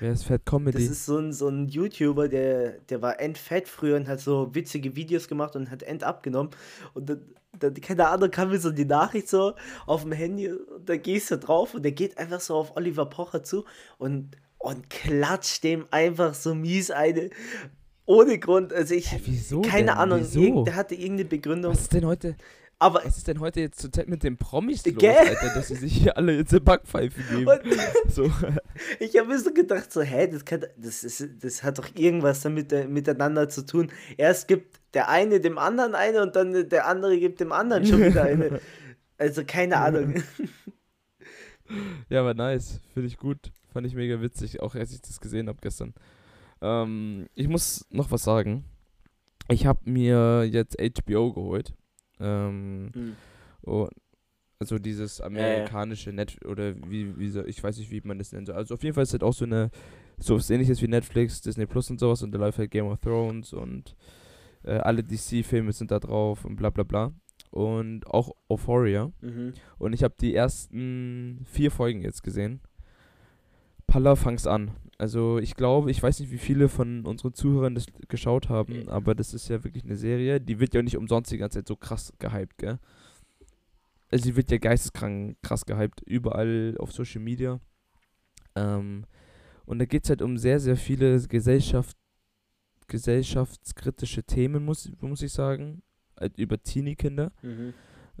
wer 0.00 0.12
ist 0.12 0.24
Fat 0.24 0.46
Comedy? 0.46 0.78
Das 0.78 0.90
ist 0.90 1.06
so 1.06 1.18
ein, 1.18 1.32
so 1.32 1.48
ein 1.48 1.68
YouTuber, 1.68 2.28
der, 2.28 2.78
der 2.80 3.02
war 3.02 3.20
endfett 3.20 3.68
früher 3.68 3.96
und 3.96 4.08
hat 4.08 4.20
so 4.20 4.54
witzige 4.54 4.96
Videos 4.96 5.28
gemacht 5.28 5.54
und 5.54 5.70
hat 5.70 5.82
end 5.82 6.02
abgenommen. 6.02 6.52
Und 6.94 7.10
dann, 7.10 7.34
dann 7.58 7.74
keine 7.74 8.08
Ahnung, 8.08 8.30
kam 8.30 8.50
mir 8.50 8.58
so 8.58 8.70
die 8.70 8.84
Nachricht 8.84 9.28
so 9.28 9.54
auf 9.86 10.02
dem 10.02 10.12
Handy 10.12 10.50
und 10.50 10.88
da 10.88 10.96
gehst 10.96 11.30
du 11.30 11.38
drauf 11.38 11.74
und 11.74 11.82
der 11.82 11.92
geht 11.92 12.16
einfach 12.16 12.40
so 12.40 12.54
auf 12.54 12.76
Oliver 12.76 13.06
Pocher 13.06 13.42
zu 13.42 13.64
und, 13.98 14.36
und 14.66 14.90
klatscht 14.90 15.64
dem 15.64 15.86
einfach 15.90 16.34
so 16.34 16.54
mies 16.54 16.90
eine. 16.90 17.30
Ohne 18.04 18.38
Grund, 18.38 18.72
also 18.72 18.94
ich, 18.94 19.10
Hä, 19.12 19.20
wieso 19.24 19.62
keine 19.62 19.86
denn? 19.86 19.96
Ahnung, 19.96 20.20
Wieso? 20.20 20.40
irgend, 20.40 20.66
der 20.68 20.76
hatte 20.76 20.94
irgendeine 20.94 21.28
Begründung. 21.28 21.72
was 21.72 21.80
ist 21.82 21.92
denn 21.92 22.06
heute, 22.06 22.36
Aber 22.78 23.00
was 23.04 23.16
ist 23.16 23.26
denn 23.26 23.40
heute 23.40 23.60
jetzt 23.60 23.80
zur 23.80 23.90
Zeit 23.90 24.08
mit 24.08 24.22
den 24.22 24.36
Promis 24.36 24.86
los, 24.86 24.94
Gell? 24.96 25.16
Alter, 25.16 25.54
dass 25.54 25.68
sie 25.68 25.74
sich 25.74 25.92
hier 25.92 26.16
alle 26.16 26.36
jetzt 26.36 26.52
eine 26.52 26.60
Backpfeife 26.60 27.20
geben? 27.22 27.48
Und- 27.48 27.62
so. 28.12 28.30
Ich 29.00 29.16
habe 29.18 29.28
mir 29.28 29.38
so 29.40 29.52
gedacht, 29.52 29.92
so, 29.92 30.02
hä, 30.02 30.28
das, 30.28 30.44
kann, 30.44 30.64
das, 30.76 31.02
ist, 31.02 31.26
das 31.42 31.62
hat 31.64 31.78
doch 31.78 31.88
irgendwas 31.94 32.42
damit 32.42 32.72
äh, 32.72 32.86
miteinander 32.86 33.48
zu 33.48 33.64
tun. 33.66 33.90
Erst 34.16 34.46
gibt 34.46 34.78
der 34.94 35.08
eine 35.08 35.40
dem 35.40 35.58
anderen 35.58 35.94
eine 35.96 36.22
und 36.22 36.36
dann 36.36 36.68
der 36.68 36.86
andere 36.86 37.18
gibt 37.18 37.40
dem 37.40 37.50
anderen 37.52 37.86
schon 37.86 38.04
wieder 38.04 38.24
eine. 38.24 38.60
Also 39.18 39.44
keine 39.46 39.78
Ahnung. 39.78 40.22
Ja, 42.10 42.20
aber 42.20 42.34
nice. 42.34 42.80
Finde 42.92 43.08
ich 43.08 43.16
gut. 43.16 43.50
Fand 43.76 43.86
ich 43.86 43.94
mega 43.94 44.22
witzig, 44.22 44.62
auch 44.62 44.74
als 44.74 44.90
ich 44.94 45.02
das 45.02 45.20
gesehen 45.20 45.48
habe 45.48 45.58
gestern. 45.60 45.92
Ähm, 46.62 47.26
ich 47.34 47.46
muss 47.46 47.84
noch 47.90 48.10
was 48.10 48.24
sagen. 48.24 48.64
Ich 49.50 49.66
habe 49.66 49.80
mir 49.84 50.44
jetzt 50.44 50.78
HBO 50.80 51.34
geholt. 51.34 51.74
Ähm, 52.18 52.88
Hm. 52.94 53.16
oh, 53.66 53.86
also 54.58 54.78
dieses 54.78 55.20
amerikanische 55.20 56.10
Net 56.10 56.42
oder 56.46 56.74
wie, 56.88 57.18
wie 57.18 57.28
so, 57.28 57.44
ich 57.44 57.62
weiß 57.62 57.76
nicht, 57.76 57.90
wie 57.90 58.00
man 58.02 58.16
das 58.18 58.32
nennt. 58.32 58.48
Also 58.48 58.72
auf 58.72 58.82
jeden 58.82 58.94
Fall 58.94 59.02
ist 59.02 59.12
das 59.12 59.20
auch 59.20 59.34
so 59.34 59.44
eine, 59.44 59.70
so 60.16 60.36
was 60.36 60.48
ähnliches 60.48 60.80
wie 60.80 60.88
Netflix, 60.88 61.42
Disney 61.42 61.66
Plus 61.66 61.90
und 61.90 62.00
sowas 62.00 62.22
und 62.22 62.32
da 62.32 62.38
läuft 62.38 62.56
halt 62.58 62.70
Game 62.70 62.86
of 62.86 62.98
Thrones 63.00 63.52
und 63.52 63.94
äh, 64.64 64.78
alle 64.78 65.04
DC-Filme 65.04 65.72
sind 65.74 65.90
da 65.90 65.98
drauf 66.00 66.46
und 66.46 66.56
bla 66.56 66.70
bla 66.70 66.84
bla. 66.84 67.12
Und 67.50 68.06
auch 68.06 68.30
Euphoria. 68.48 69.12
Mhm. 69.20 69.52
Und 69.76 69.92
ich 69.92 70.02
habe 70.02 70.14
die 70.18 70.34
ersten 70.34 71.42
vier 71.44 71.70
Folgen 71.70 72.00
jetzt 72.00 72.22
gesehen. 72.22 72.60
Palla, 73.96 74.14
fang's 74.14 74.46
an. 74.46 74.72
Also 74.98 75.38
ich 75.38 75.54
glaube, 75.56 75.90
ich 75.90 76.02
weiß 76.02 76.20
nicht, 76.20 76.30
wie 76.30 76.36
viele 76.36 76.68
von 76.68 77.06
unseren 77.06 77.32
Zuhörern 77.32 77.74
das 77.74 77.86
geschaut 78.08 78.50
haben, 78.50 78.90
aber 78.90 79.14
das 79.14 79.32
ist 79.32 79.48
ja 79.48 79.64
wirklich 79.64 79.84
eine 79.84 79.96
Serie. 79.96 80.38
Die 80.38 80.60
wird 80.60 80.74
ja 80.74 80.82
nicht 80.82 80.98
umsonst 80.98 81.32
die 81.32 81.38
ganze 81.38 81.60
Zeit 81.60 81.68
so 81.68 81.76
krass 81.76 82.12
gehypt, 82.18 82.58
gell? 82.58 82.78
Also 84.10 84.24
sie 84.24 84.36
wird 84.36 84.50
ja 84.50 84.58
geisteskrank 84.58 85.38
krass 85.42 85.64
gehypt, 85.64 86.02
überall 86.02 86.76
auf 86.78 86.92
Social 86.92 87.22
Media. 87.22 87.58
Ähm, 88.54 89.06
und 89.64 89.78
da 89.78 89.86
geht 89.86 90.04
es 90.04 90.10
halt 90.10 90.20
um 90.20 90.36
sehr, 90.36 90.60
sehr 90.60 90.76
viele 90.76 91.18
Gesellschaft, 91.26 91.96
gesellschaftskritische 92.88 94.24
Themen, 94.24 94.62
muss, 94.62 94.92
muss 95.00 95.22
ich 95.22 95.32
sagen. 95.32 95.80
Halt 96.20 96.36
über 96.36 96.62
Teenie-Kinder 96.62 97.32
Mhm. 97.40 97.72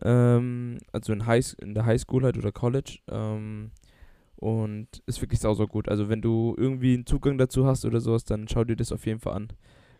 ähm, 0.02 0.78
also 0.90 1.12
in, 1.12 1.26
High, 1.26 1.54
in 1.60 1.74
der 1.74 1.84
Highschool 1.84 2.24
halt 2.24 2.38
oder 2.38 2.50
College. 2.50 3.00
Ähm, 3.08 3.72
und 4.36 4.88
ist 5.06 5.20
wirklich 5.20 5.40
sau, 5.40 5.54
sau 5.54 5.66
gut. 5.66 5.88
Also 5.88 6.08
wenn 6.08 6.22
du 6.22 6.54
irgendwie 6.58 6.94
einen 6.94 7.06
Zugang 7.06 7.38
dazu 7.38 7.66
hast 7.66 7.84
oder 7.84 8.00
sowas, 8.00 8.24
dann 8.24 8.48
schau 8.48 8.64
dir 8.64 8.76
das 8.76 8.92
auf 8.92 9.06
jeden 9.06 9.20
Fall 9.20 9.34
an. 9.34 9.48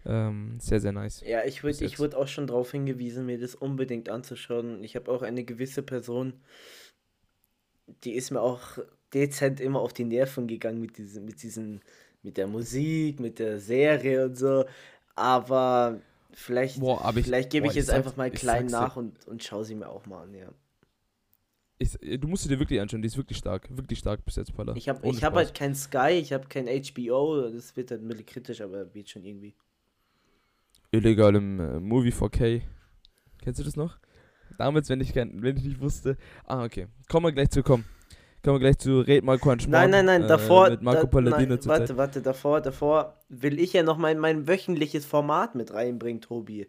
Ähm, 0.05 0.59
sehr, 0.61 0.81
sehr 0.81 0.93
nice. 0.93 1.23
Ja, 1.27 1.45
ich 1.45 1.65
wurde 1.65 1.85
ich 1.85 1.99
wurde 1.99 2.17
auch 2.17 2.29
schon 2.29 2.47
darauf 2.47 2.71
hingewiesen, 2.71 3.27
mir 3.27 3.39
das 3.39 3.55
unbedingt 3.55 4.09
anzuschauen. 4.09 4.85
Ich 4.85 4.95
habe 4.95 5.11
auch 5.11 5.23
eine 5.23 5.45
gewisse 5.45 5.83
Person, 5.83 6.35
die 8.05 8.13
ist 8.13 8.31
mir 8.31 8.41
auch 8.41 8.79
dezent 9.15 9.61
immer 9.61 9.81
auf 9.81 9.93
die 9.93 10.05
Nerven 10.05 10.47
gegangen 10.47 10.81
mit 10.81 10.99
diesem, 10.99 11.25
mit 11.25 11.43
diesen, 11.43 11.81
mit 12.23 12.37
der 12.37 12.47
Musik, 12.47 13.21
mit 13.21 13.39
der 13.39 13.59
Serie 13.61 14.27
und 14.27 14.37
so. 14.37 14.65
Aber 15.15 16.01
vielleicht, 16.33 16.81
Boah, 16.81 17.01
aber 17.03 17.19
ich- 17.19 17.25
vielleicht 17.25 17.51
gebe 17.51 17.67
ich 17.67 17.73
ich 17.73 17.77
jetzt 17.77 17.91
einfach 17.91 18.17
mal 18.17 18.31
klein 18.31 18.67
nach 18.67 18.97
und, 18.97 19.27
und 19.27 19.43
schaue 19.43 19.65
sie 19.65 19.75
mir 19.75 19.89
auch 19.89 20.07
mal 20.07 20.23
an, 20.25 20.35
ja. 20.35 20.49
Ich, 21.79 21.93
du 21.93 22.27
musst 22.27 22.45
sie 22.45 22.49
dir 22.49 22.59
wirklich 22.59 22.81
anschauen, 22.81 23.03
die 23.03 23.07
ist 23.09 23.17
wirklich 23.17 23.39
stark. 23.39 23.69
Wirklich 23.71 23.99
stark 23.99 24.25
bis 24.25 24.37
jetzt, 24.37 24.55
Palla. 24.55 24.75
Ich 24.77 24.89
habe 24.89 25.07
hab 25.07 25.35
halt 25.35 25.55
kein 25.55 25.75
Sky, 25.75 26.13
ich 26.13 26.33
habe 26.33 26.47
kein 26.49 26.67
HBO, 26.67 27.51
das 27.51 27.77
wird 27.77 27.91
halt 27.91 28.03
ein 28.03 28.09
bisschen 28.09 28.27
kritisch, 28.27 28.61
aber 28.63 28.95
wird 28.95 29.11
schon 29.11 29.25
irgendwie. 29.25 29.55
Illegal 30.91 31.35
im 31.35 31.61
äh, 31.61 31.81
Movie 31.81 32.13
4K. 32.13 32.63
Kennst 33.43 33.61
du 33.61 33.65
das 33.65 33.77
noch? 33.77 33.99
Damals, 34.57 34.89
wenn 34.89 35.01
ich, 35.01 35.13
kein, 35.13 35.43
wenn 35.43 35.57
ich 35.57 35.65
nicht 35.65 35.81
wusste. 35.81 36.17
Ah, 36.45 36.65
okay. 36.65 36.87
Kommen 37.09 37.27
wir 37.27 37.33
gleich 37.33 37.51
zu, 37.51 37.63
komm. 37.63 37.85
Kommen 38.43 38.57
wir 38.57 38.61
gleich 38.61 38.79
zu 38.79 39.01
Red 39.01 39.25
Marco 39.25 39.51
an 39.51 39.59
Nein, 39.69 39.91
nein, 39.91 40.07
nein, 40.07 40.29
davor. 40.29 40.71
Mit 40.71 40.81
Marco 40.81 41.03
da, 41.03 41.07
Palladino 41.07 41.57
nein, 41.57 41.67
warte, 41.67 41.87
Zeit. 41.87 41.97
warte, 41.97 42.23
davor, 42.23 42.61
davor 42.61 43.19
will 43.29 43.59
ich 43.59 43.73
ja 43.73 43.83
noch 43.83 43.99
mal 43.99 44.15
mein 44.15 44.47
wöchentliches 44.47 45.05
Format 45.05 45.55
mit 45.55 45.75
reinbringen, 45.75 46.23
Tobi. 46.23 46.69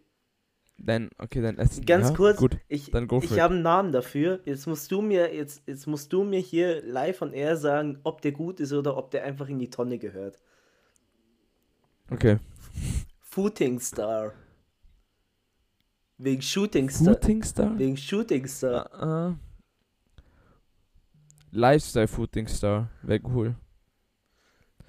Dann, 0.80 1.10
okay, 1.18 1.42
dann 1.42 1.58
essen. 1.58 1.86
Ganz 1.86 2.10
ja? 2.10 2.16
kurz, 2.16 2.38
Gut. 2.38 2.58
ich, 2.68 2.94
ich 2.94 3.40
habe 3.40 3.56
einen 3.56 3.64
Namen 3.64 3.92
dafür. 3.92 4.42
Jetzt 4.46 4.68
musst 4.68 4.92
du 4.92 5.02
mir 5.02 5.34
jetzt, 5.34 5.64
jetzt 5.66 5.88
musst 5.88 6.14
du 6.14 6.24
mir 6.24 6.40
hier 6.40 6.84
live 6.84 7.22
on 7.22 7.34
air 7.34 7.58
sagen, 7.58 8.00
ob 8.04 8.22
der 8.22 8.32
gut 8.32 8.60
ist 8.60 8.74
oder 8.74 8.96
ob 8.96 9.10
der 9.12 9.24
einfach 9.24 9.50
in 9.50 9.58
die 9.58 9.70
Tonne 9.70 9.98
gehört. 9.98 10.40
Okay. 12.12 12.38
Footing 13.20 13.80
Star. 13.80 14.34
Wegen 16.20 16.42
Shooting 16.42 16.90
Star. 16.90 17.14
Footing 17.14 17.44
Star? 17.44 17.78
Wegen 17.78 17.98
Shooting 17.98 18.48
Star. 18.48 18.90
Uh, 19.30 19.36
Lifestyle 21.52 22.08
Footing 22.08 22.48
Star. 22.48 22.90
Wäre 23.02 23.22
cool. 23.26 23.56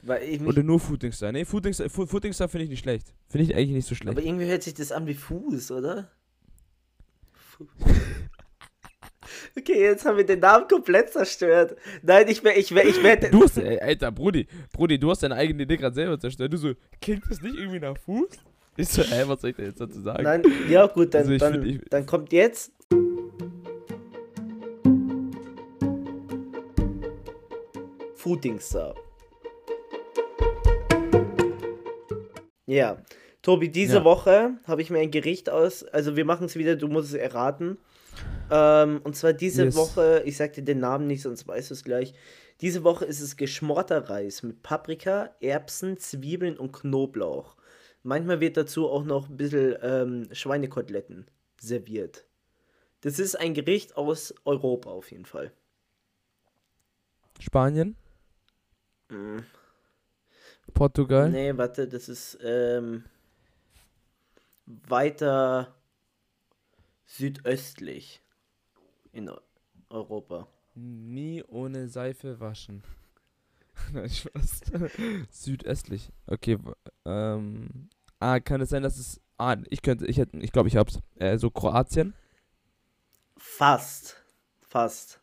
Weil 0.02 0.22
ich 0.22 0.40
mich, 0.40 0.48
Oder 0.48 0.62
nur 0.62 0.78
Footingstar? 0.78 1.32
Nee, 1.32 1.44
Footingstar, 1.44 1.90
Fu- 1.90 2.06
Footingstar 2.06 2.48
finde 2.48 2.64
ich 2.64 2.70
nicht 2.70 2.80
schlecht. 2.80 3.12
Finde 3.28 3.44
ich 3.44 3.54
eigentlich 3.56 3.72
nicht 3.72 3.88
so 3.88 3.94
schlecht. 3.94 4.16
aber 4.16 4.24
irgendwie 4.26 4.46
hört 4.46 4.62
sich 4.62 4.74
das 4.74 4.92
an 4.92 5.06
wie 5.06 5.14
Fuß, 5.14 5.70
oder? 5.72 6.10
Okay, 9.58 9.80
jetzt 9.82 10.04
haben 10.06 10.16
wir 10.16 10.24
den 10.24 10.38
Namen 10.40 10.66
komplett 10.68 11.12
zerstört. 11.12 11.76
Nein, 12.02 12.28
ich 12.28 12.42
werde, 12.44 12.58
ich 12.60 12.72
werde, 12.74 12.88
ich 12.88 13.02
werde. 13.02 13.30
Du 13.30 13.42
hast, 13.42 13.58
ey, 13.58 13.78
Alter, 13.78 14.10
Brudi, 14.12 14.46
Brudi, 14.72 14.98
du 14.98 15.10
hast 15.10 15.22
deine 15.22 15.34
eigene 15.34 15.64
Idee 15.64 15.76
gerade 15.76 15.94
selber 15.94 16.18
zerstört. 16.18 16.52
Du 16.52 16.56
so, 16.56 16.72
klingt 17.00 17.24
das 17.28 17.42
nicht 17.42 17.56
irgendwie 17.56 17.80
nach 17.80 17.96
Fuß? 17.98 18.28
Ich 18.76 18.88
so, 18.88 19.02
ey, 19.02 19.28
was 19.28 19.40
soll 19.40 19.50
ich 19.50 19.56
da 19.56 19.64
jetzt 19.64 19.80
dazu 19.80 20.00
sagen? 20.00 20.22
Nein, 20.22 20.42
ja 20.70 20.86
gut, 20.86 21.12
dann, 21.12 21.22
Also 21.28 21.36
dann, 21.36 21.62
find, 21.62 21.66
ich- 21.66 21.88
dann 21.90 22.06
kommt 22.06 22.32
jetzt. 22.32 22.72
Footingstar. 28.14 28.94
Ja, 32.68 33.02
Tobi, 33.40 33.70
diese 33.70 33.96
Ja. 33.98 34.04
Woche 34.04 34.58
habe 34.64 34.82
ich 34.82 34.90
mir 34.90 34.98
ein 34.98 35.10
Gericht 35.10 35.48
aus. 35.48 35.84
Also 35.84 36.16
wir 36.16 36.26
machen 36.26 36.44
es 36.44 36.56
wieder, 36.56 36.76
du 36.76 36.86
musst 36.86 37.08
es 37.08 37.14
erraten. 37.14 37.78
Ähm, 38.50 39.00
und 39.04 39.16
zwar 39.16 39.32
diese 39.32 39.64
Yes. 39.64 39.74
Woche, 39.74 40.22
ich 40.26 40.36
sag 40.36 40.52
dir 40.52 40.62
den 40.62 40.78
Namen 40.78 41.06
nicht, 41.06 41.22
sonst 41.22 41.48
weißt 41.48 41.70
du 41.70 41.74
es 41.74 41.82
gleich. 41.82 42.12
Diese 42.60 42.84
Woche 42.84 43.06
ist 43.06 43.20
es 43.22 43.38
geschmorter 43.38 44.10
Reis 44.10 44.42
mit 44.42 44.62
Paprika, 44.62 45.34
Erbsen, 45.40 45.96
Zwiebeln 45.96 46.58
und 46.58 46.72
Knoblauch. 46.72 47.56
Manchmal 48.02 48.40
wird 48.40 48.58
dazu 48.58 48.86
auch 48.90 49.04
noch 49.04 49.30
ein 49.30 49.38
bisschen 49.38 49.76
ähm, 49.80 50.28
Schweinekoteletten 50.32 51.26
serviert. 51.58 52.26
Das 53.00 53.18
ist 53.18 53.34
ein 53.34 53.54
Gericht 53.54 53.96
aus 53.96 54.34
Europa 54.44 54.90
auf 54.90 55.10
jeden 55.10 55.24
Fall. 55.24 55.52
Spanien? 57.40 57.96
Mm. 59.08 59.38
Portugal? 60.78 61.28
Nee, 61.30 61.56
warte, 61.56 61.88
das 61.88 62.08
ist 62.08 62.38
ähm, 62.42 63.04
weiter 64.66 65.74
südöstlich 67.04 68.22
in 69.12 69.28
Eu- 69.28 69.40
Europa. 69.90 70.46
Nie 70.74 71.42
ohne 71.48 71.88
Seife 71.88 72.38
waschen. 72.38 72.84
Nein, 73.92 74.08
Spaß. 74.08 74.60
Südöstlich. 75.30 76.10
Okay, 76.26 76.58
ähm. 77.04 77.88
Ah, 78.20 78.40
kann 78.40 78.60
es 78.60 78.70
sein, 78.70 78.82
dass 78.82 78.98
es. 78.98 79.20
Ah, 79.36 79.56
ich 79.70 79.82
könnte, 79.82 80.06
ich 80.06 80.18
hätte, 80.18 80.36
ich 80.38 80.52
glaube, 80.52 80.68
ich 80.68 80.76
hab's. 80.76 81.00
Äh, 81.16 81.38
so 81.38 81.50
Kroatien? 81.50 82.14
Fast. 83.36 84.16
Fast. 84.60 85.20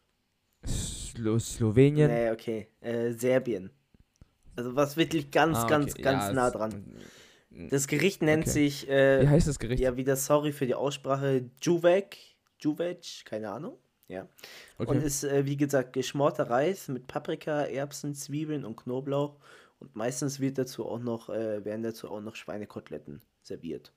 Slo 0.66 1.40
Slowenien? 1.40 2.10
Nee, 2.10 2.32
okay. 2.32 2.68
Äh, 2.82 3.12
Serbien. 3.12 3.70
Also 4.56 4.76
was 4.76 4.98
wirklich 4.98 5.32
ganz, 5.32 5.58
Ah, 5.60 5.68
ganz, 5.68 5.94
okay, 5.94 6.02
ganz 6.02 6.26
ja, 6.28 6.34
nah 6.34 6.50
dran. 6.50 6.84
Das 7.70 7.88
Gericht 7.88 8.22
nennt 8.22 8.44
Okay. 8.44 8.52
sich, 8.52 8.88
Wie 8.88 8.92
äh, 8.92 9.28
heißt 9.28 9.48
das 9.48 9.60
Gericht? 9.60 9.82
ja, 9.82 9.96
wieder 9.96 10.16
sorry 10.16 10.52
für 10.52 10.66
die 10.66 10.76
Aussprache, 10.76 11.50
Juvek. 11.62 12.18
Juvec, 12.60 13.24
keine 13.26 13.50
Ahnung. 13.52 13.78
Ja. 14.08 14.28
Und 14.78 14.90
okay. 14.90 15.06
ist, 15.06 15.24
äh, 15.24 15.46
wie 15.46 15.58
gesagt, 15.58 15.94
geschmorter 15.94 16.50
Reis 16.50 16.88
mit 16.90 17.08
Paprika, 17.08 17.64
Erbsen, 17.64 18.14
Zwiebeln 18.14 18.66
und 18.66 18.76
Knoblauch. 18.76 19.38
Und 19.80 19.96
meistens 19.96 20.40
wird 20.40 20.58
dazu 20.58 20.86
auch 20.86 21.00
noch, 21.00 21.30
äh, 21.30 21.64
werden 21.66 21.84
dazu 21.84 22.10
auch 22.10 22.22
noch 22.22 22.36
Schweinekoteletten 22.36 23.22
serviert. 23.42 23.94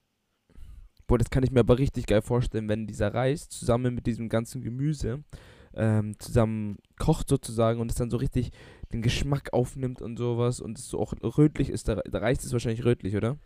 Boah, 1.06 1.18
das 1.18 1.30
kann 1.30 1.42
ich 1.42 1.50
mir 1.50 1.60
aber 1.60 1.78
richtig 1.78 2.06
geil 2.06 2.22
vorstellen, 2.22 2.68
wenn 2.68 2.86
dieser 2.86 3.12
Reis 3.14 3.48
zusammen 3.48 3.94
mit 3.94 4.06
diesem 4.06 4.28
ganzen 4.28 4.60
Gemüse 4.62 5.22
ähm, 5.78 6.18
zusammen 6.18 6.78
kocht 6.98 7.28
sozusagen 7.28 7.80
und 7.80 7.90
es 7.90 7.96
dann 7.96 8.10
so 8.10 8.18
richtig 8.18 8.50
den 8.92 9.02
Geschmack 9.02 9.52
aufnimmt 9.52 10.02
und 10.02 10.18
sowas 10.18 10.60
und 10.60 10.78
es 10.78 10.88
so 10.88 11.00
auch 11.00 11.14
rötlich 11.38 11.70
ist. 11.70 11.88
Der, 11.88 12.02
der 12.02 12.20
Reis 12.22 12.44
ist 12.44 12.52
wahrscheinlich 12.52 12.84
rötlich, 12.84 13.16
oder? 13.16 13.38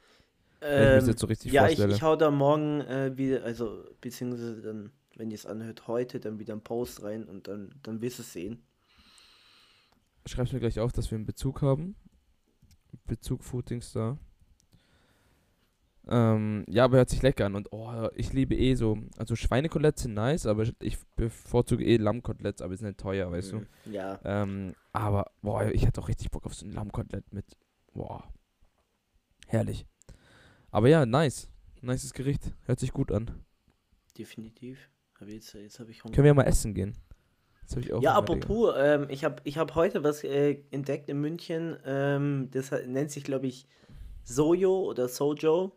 Wenn 0.74 0.84
ich 0.84 0.90
mir 0.90 0.98
Ähm, 0.98 1.06
jetzt 1.08 1.20
so 1.20 1.26
richtig 1.26 1.52
ja, 1.52 1.68
ich, 1.68 1.78
vorstelle. 1.78 1.94
ich 1.94 2.02
hau 2.02 2.16
da 2.16 2.30
morgen 2.30 2.80
äh, 2.82 3.16
wieder, 3.16 3.44
also 3.44 3.84
beziehungsweise 4.00 4.62
dann, 4.62 4.92
wenn 5.16 5.30
ihr 5.30 5.34
es 5.36 5.46
anhört, 5.46 5.88
heute 5.88 6.20
dann 6.20 6.38
wieder 6.38 6.54
einen 6.54 6.62
Post 6.64 7.02
rein 7.02 7.24
und 7.24 7.48
dann, 7.48 7.74
dann 7.82 8.00
wirst 8.00 8.18
du 8.18 8.22
es 8.22 8.32
sehen. 8.32 8.62
Schreib's 10.26 10.52
mir 10.52 10.60
gleich 10.60 10.80
auf, 10.80 10.92
dass 10.92 11.10
wir 11.10 11.16
einen 11.16 11.26
Bezug 11.26 11.62
haben. 11.62 11.96
Bezug 13.06 13.44
Footingstar. 13.44 14.18
Ähm, 16.08 16.64
ja, 16.68 16.84
aber 16.84 16.96
hört 16.98 17.10
sich 17.10 17.22
lecker 17.22 17.46
an. 17.46 17.54
Und 17.54 17.72
oh, 17.72 18.08
ich 18.14 18.32
liebe 18.32 18.54
eh 18.56 18.74
so. 18.74 18.98
Also 19.16 19.36
Schweinekoteletts 19.36 20.02
sind 20.02 20.14
nice, 20.14 20.46
aber 20.46 20.64
ich- 20.80 20.98
bevorzuge 21.16 21.84
eh 21.84 21.96
Lammkoteletts, 21.96 22.60
aber 22.60 22.72
die 22.72 22.78
sind 22.78 22.86
halt 22.86 22.98
teuer, 22.98 23.30
weißt 23.30 23.52
du. 23.52 23.56
Mhm. 23.58 23.66
Ja. 23.92 24.20
Ähm, 24.24 24.74
aber, 24.92 25.30
boah, 25.42 25.64
ich 25.66 25.86
hätte 25.86 26.00
auch 26.00 26.08
richtig 26.08 26.30
Bock 26.30 26.44
auf 26.46 26.54
so 26.54 26.66
ein 26.66 26.72
Lammkotelett 26.72 27.32
mit. 27.32 27.46
Boah. 27.92 28.24
Herrlich. 29.46 29.86
Aber 30.70 30.88
ja, 30.88 31.06
nice. 31.06 31.48
Nices 31.82 32.12
Gericht. 32.12 32.52
Hört 32.66 32.80
sich 32.80 32.92
gut 32.92 33.12
an. 33.12 33.30
Definitiv. 34.18 34.90
Aber 35.20 35.30
jetzt, 35.30 35.54
jetzt 35.54 35.78
habe 35.78 35.90
ich 35.90 36.02
Hunger. 36.02 36.14
Können 36.14 36.24
wir 36.24 36.34
mal 36.34 36.44
essen 36.44 36.74
gehen? 36.74 36.96
Ja, 38.00 38.14
apropos, 38.14 38.74
ähm, 38.76 39.06
ich 39.08 39.24
habe 39.24 39.36
ich 39.44 39.56
hab 39.56 39.74
heute 39.76 40.04
was 40.04 40.24
äh, 40.24 40.62
entdeckt 40.72 41.08
in 41.08 41.20
München. 41.20 41.78
Ähm, 41.86 42.48
das 42.50 42.70
nennt 42.86 43.10
sich, 43.10 43.24
glaube 43.24 43.46
ich, 43.46 43.66
Sojo 44.24 44.82
oder 44.90 45.08
Sojo. 45.08 45.72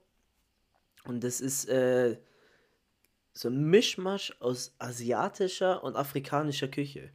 Und 1.05 1.23
das 1.23 1.41
ist 1.41 1.67
äh, 1.69 2.17
so 3.33 3.49
ein 3.49 3.69
Mischmasch 3.69 4.35
aus 4.39 4.75
asiatischer 4.79 5.83
und 5.83 5.95
afrikanischer 5.95 6.67
Küche. 6.67 7.11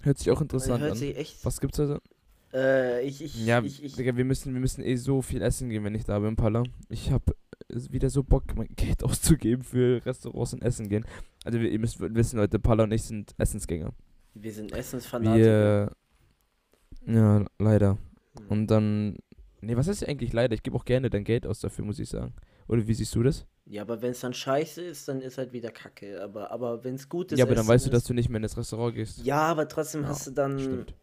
Hört 0.00 0.18
sich 0.18 0.30
auch 0.30 0.40
interessant 0.40 0.82
hört 0.82 0.92
an. 0.92 0.96
sich 0.96 1.16
echt. 1.16 1.44
Was 1.44 1.60
gibt's 1.60 1.78
da 1.78 1.86
so? 1.86 1.98
Äh, 2.52 3.04
ich, 3.06 3.22
ich, 3.22 3.44
Ja, 3.44 3.62
ich, 3.62 3.82
ich, 3.82 3.96
Digga, 3.96 4.16
wir 4.16 4.24
müssen, 4.24 4.54
wir 4.54 4.60
müssen 4.60 4.82
eh 4.82 4.96
so 4.96 5.20
viel 5.20 5.42
essen 5.42 5.68
gehen, 5.68 5.84
wenn 5.84 5.94
ich 5.94 6.04
da 6.04 6.18
bin, 6.18 6.36
Palla. 6.36 6.62
Ich 6.88 7.10
hab 7.10 7.28
äh, 7.30 7.34
wieder 7.90 8.08
so 8.08 8.22
Bock, 8.22 8.44
mein 8.54 8.68
Geld 8.76 9.02
auszugeben 9.04 9.64
für 9.64 10.04
Restaurants 10.06 10.54
und 10.54 10.62
Essen 10.62 10.88
gehen. 10.88 11.04
Also 11.44 11.60
wir, 11.60 11.70
ihr 11.70 11.78
müsst 11.78 11.98
wissen, 12.00 12.38
Leute, 12.38 12.58
Palla 12.58 12.84
und 12.84 12.92
ich 12.92 13.02
sind 13.02 13.34
Essensgänger. 13.38 13.92
wir 14.34 14.52
sind 14.52 14.72
Essensfanatiker. 14.72 15.92
Wir, 17.04 17.14
ja, 17.14 17.44
leider. 17.58 17.98
Hm. 18.38 18.48
Und 18.48 18.66
dann, 18.68 19.16
nee, 19.66 19.76
was 19.76 19.88
ist 19.88 20.06
eigentlich 20.06 20.32
leider? 20.32 20.54
Ich 20.54 20.62
gebe 20.62 20.76
auch 20.76 20.84
gerne 20.84 21.10
dein 21.10 21.24
Geld 21.24 21.46
aus 21.46 21.60
dafür, 21.60 21.84
muss 21.84 21.98
ich 21.98 22.08
sagen. 22.08 22.32
Oder 22.68 22.86
wie 22.86 22.94
siehst 22.94 23.14
du 23.14 23.22
das? 23.22 23.46
Ja, 23.66 23.82
aber 23.82 24.00
wenn 24.02 24.12
es 24.12 24.20
dann 24.20 24.32
scheiße 24.34 24.80
ist, 24.82 25.08
dann 25.08 25.20
ist 25.20 25.38
halt 25.38 25.52
wieder 25.52 25.70
Kacke. 25.70 26.22
Aber, 26.22 26.50
aber 26.50 26.84
wenn 26.84 26.94
es 26.94 27.08
gut 27.08 27.32
ist. 27.32 27.38
ja, 27.38 27.44
aber 27.44 27.54
dann 27.54 27.64
Essen 27.64 27.74
weißt 27.74 27.86
du, 27.86 27.90
dass 27.90 28.04
du 28.04 28.14
nicht 28.14 28.28
mehr 28.28 28.36
in 28.36 28.42
das 28.42 28.56
Restaurant 28.56 28.94
gehst. 28.94 29.24
Ja, 29.24 29.42
aber 29.42 29.68
trotzdem 29.68 30.02
Ja, 30.02 30.08
hast 30.08 30.26
du 30.26 30.30
dann 30.30 30.58
Stimmt. 30.58 30.94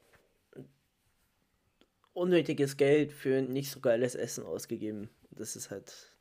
unnötiges 2.14 2.78
Geld 2.78 3.12
für 3.12 3.42
nicht 3.42 3.72
so 3.72 3.80
geiles 3.80 4.16
Essen 4.16 4.46
ausgegeben. 4.46 5.10
Das 5.32 5.56
ist 5.56 5.72
halt 5.72 6.16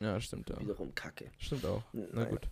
Ja, 0.00 0.20
stimmt, 0.20 0.50
ja. 0.50 0.60
wiederum 0.60 0.94
Kacke. 0.94 1.30
Stimmt 1.38 1.64
auch. 1.66 1.82
Na 1.92 2.06
Naja. 2.12 2.28
gut. 2.30 2.48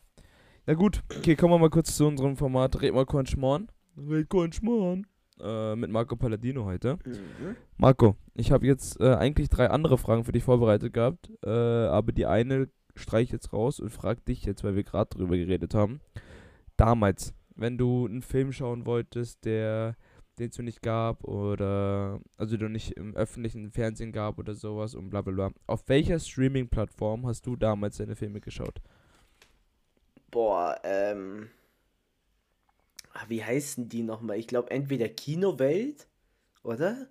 Na 0.67 0.75
gut, 0.75 1.03
okay, 1.17 1.37
kommen 1.37 1.55
wir 1.55 1.59
mal 1.59 1.71
kurz 1.71 1.97
zu 1.97 2.07
unserem 2.07 2.37
Format 2.37 2.81
Red 2.83 2.93
mal 2.93 3.07
Korn 3.07 3.27
Schmarrn. 3.27 3.69
Red 3.97 4.29
Korn 4.29 4.53
Schmarrn. 4.53 5.07
Äh, 5.41 5.77
mit 5.77 5.91
Marco 5.91 6.17
Palladino 6.17 6.65
heute. 6.65 6.99
Mhm. 7.05 7.57
Marco, 7.77 8.17
ich 8.35 8.53
habe 8.53 8.67
jetzt 8.67 9.01
äh, 9.01 9.15
eigentlich 9.15 9.51
drei 9.51 9.69
andere 9.69 9.99
Fragen 9.99 10.25
für 10.25 10.33
dich 10.33 10.45
vorbereitet 10.45 10.95
gehabt, 10.95 11.31
äh, 11.45 11.51
aber 11.51 12.13
die 12.13 12.27
eine 12.27 12.69
streiche 12.95 13.25
ich 13.25 13.33
jetzt 13.33 13.53
raus 13.53 13.79
und 13.79 13.91
frage 13.91 14.23
dich 14.23 14.45
jetzt, 14.45 14.65
weil 14.65 14.77
wir 14.77 14.85
gerade 14.85 15.11
drüber 15.11 15.37
geredet 15.37 15.75
haben. 15.75 16.01
Damals, 16.79 17.35
wenn 17.55 17.77
du 17.77 18.07
einen 18.07 18.23
Film 18.23 18.53
schauen 18.53 18.87
wolltest, 18.87 19.45
der 19.45 19.97
den 20.39 20.51
es 20.51 20.59
noch 20.59 20.65
nicht 20.65 20.83
gab 20.83 21.25
oder 21.25 22.21
also 22.37 22.57
der 22.57 22.69
nicht 22.69 22.93
im 22.93 23.17
öffentlichen 23.17 23.71
Fernsehen 23.71 24.13
gab 24.13 24.39
oder 24.39 24.55
sowas 24.55 24.95
und 24.95 25.09
bla 25.09 25.23
bla 25.23 25.33
bla. 25.33 25.51
Auf 25.67 25.89
welcher 25.89 26.19
Streaming-Plattform 26.19 27.27
hast 27.27 27.47
du 27.47 27.57
damals 27.57 27.97
deine 27.97 28.17
Filme 28.17 28.41
geschaut? 28.41 28.83
Boah, 30.31 30.79
ähm. 30.85 31.49
Ah, 33.17 33.25
Wie 33.29 33.43
heißen 33.43 33.89
die 33.89 34.03
nochmal? 34.03 34.39
Ich 34.39 34.47
glaube, 34.47 34.71
entweder 34.71 35.09
Kinowelt, 35.09 36.07
oder? 36.63 37.09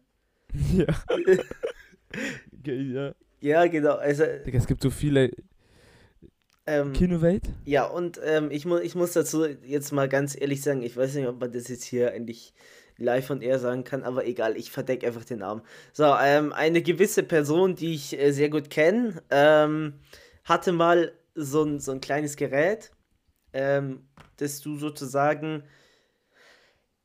ja. 0.74 0.86
okay, 2.60 2.82
ja. 2.82 3.16
Ja, 3.42 3.68
genau. 3.68 3.96
Also, 3.96 4.24
Digga, 4.46 4.58
es 4.58 4.68
gibt 4.68 4.82
so 4.82 4.90
viele 4.90 5.32
ähm, 6.66 6.94
Kinowelt. 6.94 7.44
ja, 7.66 7.86
und 7.86 8.20
ähm, 8.24 8.50
ich, 8.50 8.66
mu 8.66 8.78
ich 8.78 8.96
muss 8.96 9.14
dazu 9.14 9.46
jetzt 9.46 9.92
mal 9.92 10.10
ganz 10.10 10.40
ehrlich 10.40 10.62
sagen, 10.62 10.82
ich 10.82 10.98
weiß 10.98 11.14
nicht, 11.16 11.28
ob 11.28 11.40
man 11.40 11.52
das 11.52 11.68
jetzt 11.68 11.84
hier 11.84 12.12
eigentlich 12.12 12.54
live 12.98 13.30
und 13.30 13.44
eher 13.44 13.60
sagen 13.60 13.84
kann, 13.84 14.04
aber 14.04 14.26
egal, 14.26 14.58
ich 14.58 14.72
verdecke 14.72 15.06
einfach 15.06 15.26
den 15.26 15.40
Namen. 15.40 15.62
So, 15.94 16.06
ähm, 16.20 16.54
eine 16.54 16.82
gewisse 16.82 17.24
Person, 17.24 17.76
die 17.76 17.94
ich 17.94 18.18
äh, 18.18 18.32
sehr 18.32 18.50
gut 18.50 18.70
kenne, 18.70 19.22
ähm, 19.30 19.96
hatte 20.44 20.72
mal 20.72 21.12
so 21.36 21.64
ein, 21.64 21.80
so 21.80 21.92
ein 21.92 22.02
kleines 22.02 22.36
Gerät, 22.36 22.92
ähm, 23.54 24.08
das 24.38 24.62
du 24.62 24.78
sozusagen 24.78 25.64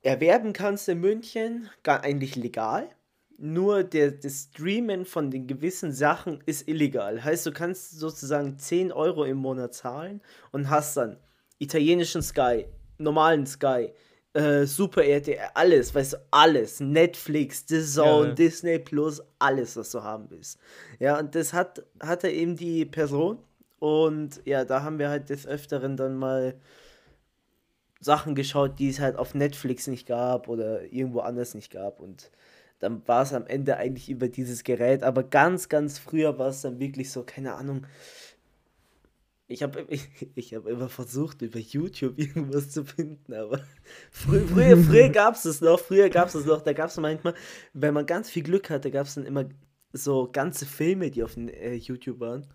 erwerben 0.03 0.53
kannst 0.53 0.89
in 0.89 1.01
München, 1.01 1.69
gar 1.83 2.03
eigentlich 2.03 2.37
legal. 2.37 2.89
Nur 3.37 3.85
der, 3.85 4.11
das 4.11 4.49
Streamen 4.51 5.07
von 5.07 5.31
den 5.31 5.47
gewissen 5.47 5.93
Sachen 5.93 6.43
ist 6.45 6.69
illegal. 6.69 7.25
Heißt, 7.25 7.47
du 7.47 7.53
kannst 7.53 7.99
sozusagen 7.99 8.59
10 8.59 8.93
Euro 8.93 9.25
im 9.25 9.39
Monat 9.39 9.75
zahlen 9.75 10.21
und 10.53 10.69
hast 10.69 10.97
dann 10.97 11.17
italienischen 11.59 12.23
Sky, 12.23 12.67
normalen 12.99 13.47
Sky, 13.47 13.93
äh, 14.35 14.65
Super 14.67 15.05
RTL, 15.05 15.51
alles, 15.55 15.95
weißt 15.95 16.13
du, 16.13 16.17
alles. 16.31 16.81
Netflix, 16.81 17.65
The 17.67 17.83
Zone, 17.83 18.29
ja, 18.29 18.35
Disney 18.35 18.79
Plus, 18.79 19.23
alles, 19.39 19.77
was 19.77 19.91
du 19.91 20.03
haben 20.03 20.31
willst. 20.31 20.59
Ja, 20.99 21.19
und 21.19 21.35
das 21.35 21.53
hat, 21.53 21.83
hatte 22.01 22.29
eben 22.29 22.57
die 22.57 22.85
Person. 22.85 23.39
Und 23.79 24.43
ja, 24.45 24.65
da 24.65 24.83
haben 24.83 24.99
wir 24.99 25.09
halt 25.09 25.31
des 25.31 25.47
Öfteren 25.47 25.97
dann 25.97 26.17
mal 26.17 26.55
Sachen 28.01 28.35
geschaut, 28.35 28.79
die 28.79 28.89
es 28.89 28.99
halt 28.99 29.17
auf 29.17 29.35
Netflix 29.35 29.87
nicht 29.87 30.07
gab 30.07 30.49
oder 30.49 30.83
irgendwo 30.93 31.21
anders 31.21 31.55
nicht 31.55 31.71
gab. 31.71 32.01
Und 32.01 32.31
dann 32.79 33.07
war 33.07 33.23
es 33.23 33.33
am 33.33 33.47
Ende 33.47 33.77
eigentlich 33.77 34.09
über 34.09 34.29
dieses 34.29 34.65
Gerät. 34.65 35.03
Aber 35.03 35.23
ganz, 35.23 35.69
ganz 35.69 35.99
früher 35.99 36.39
war 36.39 36.49
es 36.49 36.63
dann 36.63 36.81
wirklich 36.81 37.13
so, 37.13 37.23
keine 37.23 37.55
Ahnung, 37.55 37.87
ich 39.51 39.63
habe 39.63 39.85
ich, 39.89 40.09
ich 40.35 40.55
hab 40.55 40.67
immer 40.67 40.89
versucht, 40.89 41.43
über 41.43 41.59
YouTube 41.59 42.19
irgendwas 42.19 42.71
zu 42.71 42.85
finden, 42.85 43.35
aber 43.35 43.61
früher, 44.11 44.47
früher, 44.47 44.77
früher 44.79 45.09
gab 45.11 45.35
es 45.35 45.45
es 45.45 45.61
noch, 45.61 45.79
früher 45.79 46.09
gab 46.09 46.29
es 46.29 46.35
es 46.35 46.47
noch, 46.47 46.63
da 46.63 46.73
gab 46.73 46.89
es 46.89 46.97
manchmal, 46.97 47.35
wenn 47.75 47.93
man 47.93 48.07
ganz 48.07 48.31
viel 48.31 48.45
Glück 48.45 48.71
hatte, 48.71 48.91
gab 48.91 49.07
es 49.07 49.15
dann 49.15 49.27
immer 49.27 49.47
so 49.93 50.31
ganze 50.33 50.67
Filme, 50.67 51.11
die 51.11 51.25
auf 51.25 51.37
äh, 51.37 51.75
YouTube 51.75 52.21
waren. 52.21 52.47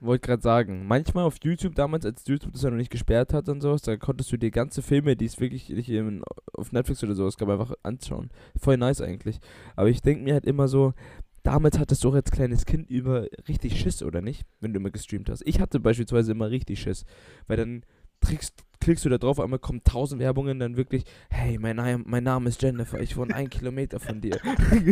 Wollte 0.00 0.26
gerade 0.26 0.42
sagen, 0.42 0.86
manchmal 0.86 1.24
auf 1.24 1.36
YouTube 1.42 1.74
damals, 1.74 2.06
als 2.06 2.26
YouTube 2.26 2.52
das 2.52 2.62
ja 2.62 2.70
noch 2.70 2.76
nicht 2.78 2.90
gesperrt 2.90 3.34
hat 3.34 3.48
und 3.48 3.60
sowas, 3.60 3.82
da 3.82 3.96
konntest 3.96 4.32
du 4.32 4.38
dir 4.38 4.50
ganze 4.50 4.80
Filme, 4.80 5.14
die 5.14 5.26
es 5.26 5.38
wirklich 5.40 5.68
nicht 5.68 5.90
in, 5.90 6.22
auf 6.54 6.72
Netflix 6.72 7.04
oder 7.04 7.14
sowas 7.14 7.36
gab, 7.36 7.48
einfach 7.50 7.74
anschauen. 7.82 8.30
Voll 8.56 8.78
nice 8.78 9.02
eigentlich. 9.02 9.40
Aber 9.76 9.88
ich 9.88 10.00
denke 10.00 10.24
mir 10.24 10.34
halt 10.34 10.46
immer 10.46 10.68
so, 10.68 10.94
damals 11.42 11.78
hattest 11.78 12.04
du 12.04 12.10
auch 12.10 12.14
als 12.14 12.30
kleines 12.30 12.64
Kind 12.64 12.88
über 12.88 13.26
richtig 13.48 13.78
Schiss, 13.78 14.02
oder 14.02 14.22
nicht? 14.22 14.44
Wenn 14.60 14.72
du 14.72 14.80
immer 14.80 14.90
gestreamt 14.90 15.28
hast. 15.28 15.42
Ich 15.46 15.60
hatte 15.60 15.80
beispielsweise 15.80 16.32
immer 16.32 16.50
richtig 16.50 16.80
Schiss, 16.80 17.04
weil 17.46 17.56
dann 17.56 17.82
trickst, 18.20 18.54
klickst 18.80 19.04
du 19.04 19.08
da 19.08 19.18
drauf, 19.18 19.38
einmal 19.40 19.58
kommen 19.58 19.82
tausend 19.84 20.20
Werbungen, 20.20 20.58
dann 20.58 20.76
wirklich, 20.76 21.04
hey, 21.28 21.58
mein, 21.58 21.76
Name, 21.76 22.02
mein 22.06 22.24
Name 22.24 22.48
ist 22.48 22.62
Jennifer, 22.62 23.00
ich 23.00 23.16
wohne 23.16 23.34
einen 23.34 23.50
Kilometer 23.50 24.00
von 24.00 24.20
dir. 24.20 24.38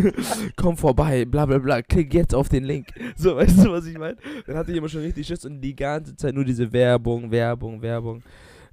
Komm 0.57 0.77
vorbei, 0.77 1.25
bla 1.25 1.47
bla 1.47 1.59
bla, 1.59 1.83
klick 1.83 2.13
jetzt 2.15 2.35
auf 2.35 2.49
den 2.49 2.65
Link. 2.65 2.89
So, 3.17 3.37
weißt 3.37 3.65
du, 3.65 3.73
was 3.73 3.87
ich 3.87 3.99
meine? 3.99 4.17
Dann 4.47 4.57
hatte 4.57 4.73
ich 4.73 4.79
immer 4.79 4.89
schon 4.89 5.03
richtig 5.03 5.27
Schiss 5.27 5.45
und 5.45 5.61
die 5.61 5.75
ganze 5.75 6.17
Zeit 6.17 6.35
nur 6.35 6.45
diese 6.45 6.73
Werbung, 6.73 7.31
Werbung, 7.31 7.83
Werbung. 7.83 8.23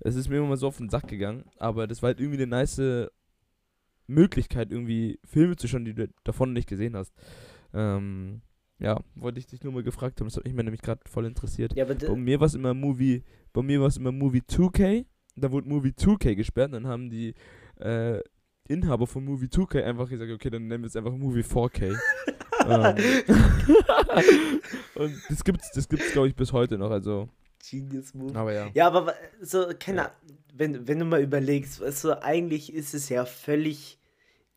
Es 0.02 0.15
ist 0.15 0.30
mir 0.30 0.38
immer 0.38 0.48
mal 0.48 0.58
so 0.58 0.68
auf 0.68 0.78
den 0.78 0.89
Sack 0.89 1.08
gegangen, 1.08 1.46
aber 1.58 1.88
das 1.88 2.02
war 2.02 2.08
halt 2.08 2.20
irgendwie 2.20 2.44
eine 2.44 2.48
nice 2.48 3.10
Möglichkeit, 4.08 4.72
irgendwie 4.72 5.20
Filme 5.26 5.56
zu 5.56 5.68
schauen, 5.68 5.86
die 5.86 5.94
du 5.94 6.10
davon 6.24 6.54
nicht 6.54 6.68
gesehen 6.70 6.96
hast. 6.96 7.13
Ähm, 7.74 8.41
ja, 8.80 9.00
wollte 9.16 9.40
ich 9.40 9.48
dich 9.48 9.64
nur 9.64 9.74
mal 9.74 9.84
gefragt 9.84 10.20
haben, 10.20 10.28
das 10.28 10.38
hat 10.38 10.46
mich 10.46 10.54
nämlich 10.54 10.82
gerade 10.82 11.02
voll 11.10 11.26
interessiert. 11.26 11.76
Ja, 11.76 11.86
bei 11.86 12.16
mir 12.16 12.40
war 12.40 12.48
es 12.48 12.56
immer 12.56 12.74
Movie, 12.74 13.24
bei 13.54 13.62
mir 13.62 13.80
war 13.80 13.88
es 13.88 13.98
immer 13.98 14.12
Movie 14.12 14.42
2K, 14.42 15.06
da 15.36 15.52
wurde 15.52 15.68
Movie 15.68 15.92
2K 15.92 16.36
gesperrt, 16.36 16.74
dann 16.74 16.88
haben 16.88 17.10
die 17.10 17.34
äh, 17.80 18.20
Inhaber 18.68 19.08
von 19.08 19.24
Movie 19.24 19.48
2K 19.48 19.84
einfach 19.84 20.10
gesagt, 20.10 20.32
okay, 20.32 20.50
dann 20.50 20.68
nennen 20.68 20.84
wir 20.84 20.88
es 20.88 20.96
einfach 20.96 21.14
Movie 21.14 21.42
4K. 21.42 21.96
ähm, 22.68 22.96
und 24.96 25.22
das 25.30 25.44
gibt's, 25.44 25.72
das 25.72 25.88
gibt's 25.88 26.12
glaube 26.12 26.28
ich 26.30 26.36
bis 26.36 26.52
heute 26.52 26.78
noch, 26.78 26.92
also 26.92 27.30
Genius 27.70 28.14
Move. 28.14 28.38
Aber 28.38 28.54
ja. 28.54 28.70
Ja, 28.74 28.88
aber 28.88 29.14
so 29.42 29.68
keine 29.80 30.02
ja. 30.02 30.12
wenn 30.54 30.88
wenn 30.88 31.00
du 31.00 31.06
mal 31.06 31.22
überlegst, 31.22 31.82
also 31.82 32.20
eigentlich 32.20 32.74
ist 32.74 32.94
es 32.94 33.10
ja 33.10 33.26
völlig 33.26 34.00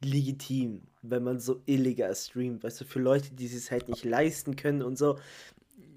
legitim, 0.01 0.83
wenn 1.11 1.23
man 1.23 1.41
so 1.41 1.61
illegal 1.67 2.15
streamt, 2.15 2.63
weißt 2.63 2.81
du, 2.81 2.85
für 2.85 3.01
Leute, 3.01 3.35
die 3.35 3.47
es 3.47 3.71
halt 3.71 3.89
nicht 3.89 4.05
leisten 4.05 4.57
können 4.57 4.83
und 4.83 4.99
so. 4.99 5.19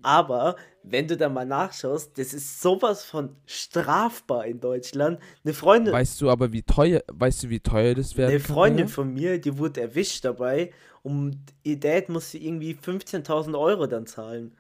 Aber 0.04 0.56
wenn 0.84 1.08
du 1.08 1.16
da 1.16 1.30
mal 1.30 1.46
nachschaust, 1.46 2.18
das 2.18 2.34
ist 2.34 2.62
sowas 2.62 3.04
von 3.06 3.36
strafbar 3.46 4.46
in 4.48 4.60
Deutschland. 4.60 5.20
Eine 5.44 5.54
Freundin. 5.54 5.94
Weißt 5.94 6.20
du 6.22 6.30
aber, 6.30 6.52
wie 6.52 6.64
teuer, 6.64 7.02
weißt 7.12 7.44
du, 7.44 7.50
wie 7.50 7.60
teuer 7.60 7.94
das 7.94 8.18
wäre? 8.18 8.32
Eine 8.32 8.40
Freundin 8.40 8.88
von 8.88 9.14
mir, 9.14 9.40
die 9.40 9.58
wurde 9.58 9.82
erwischt 9.82 10.26
dabei 10.26 10.72
und 11.04 11.38
ihr 11.64 11.80
Dad 11.80 12.10
musste 12.10 12.38
irgendwie 12.38 12.74
15.000 12.74 13.58
Euro 13.60 13.86
dann 13.88 14.08
zahlen. 14.08 14.56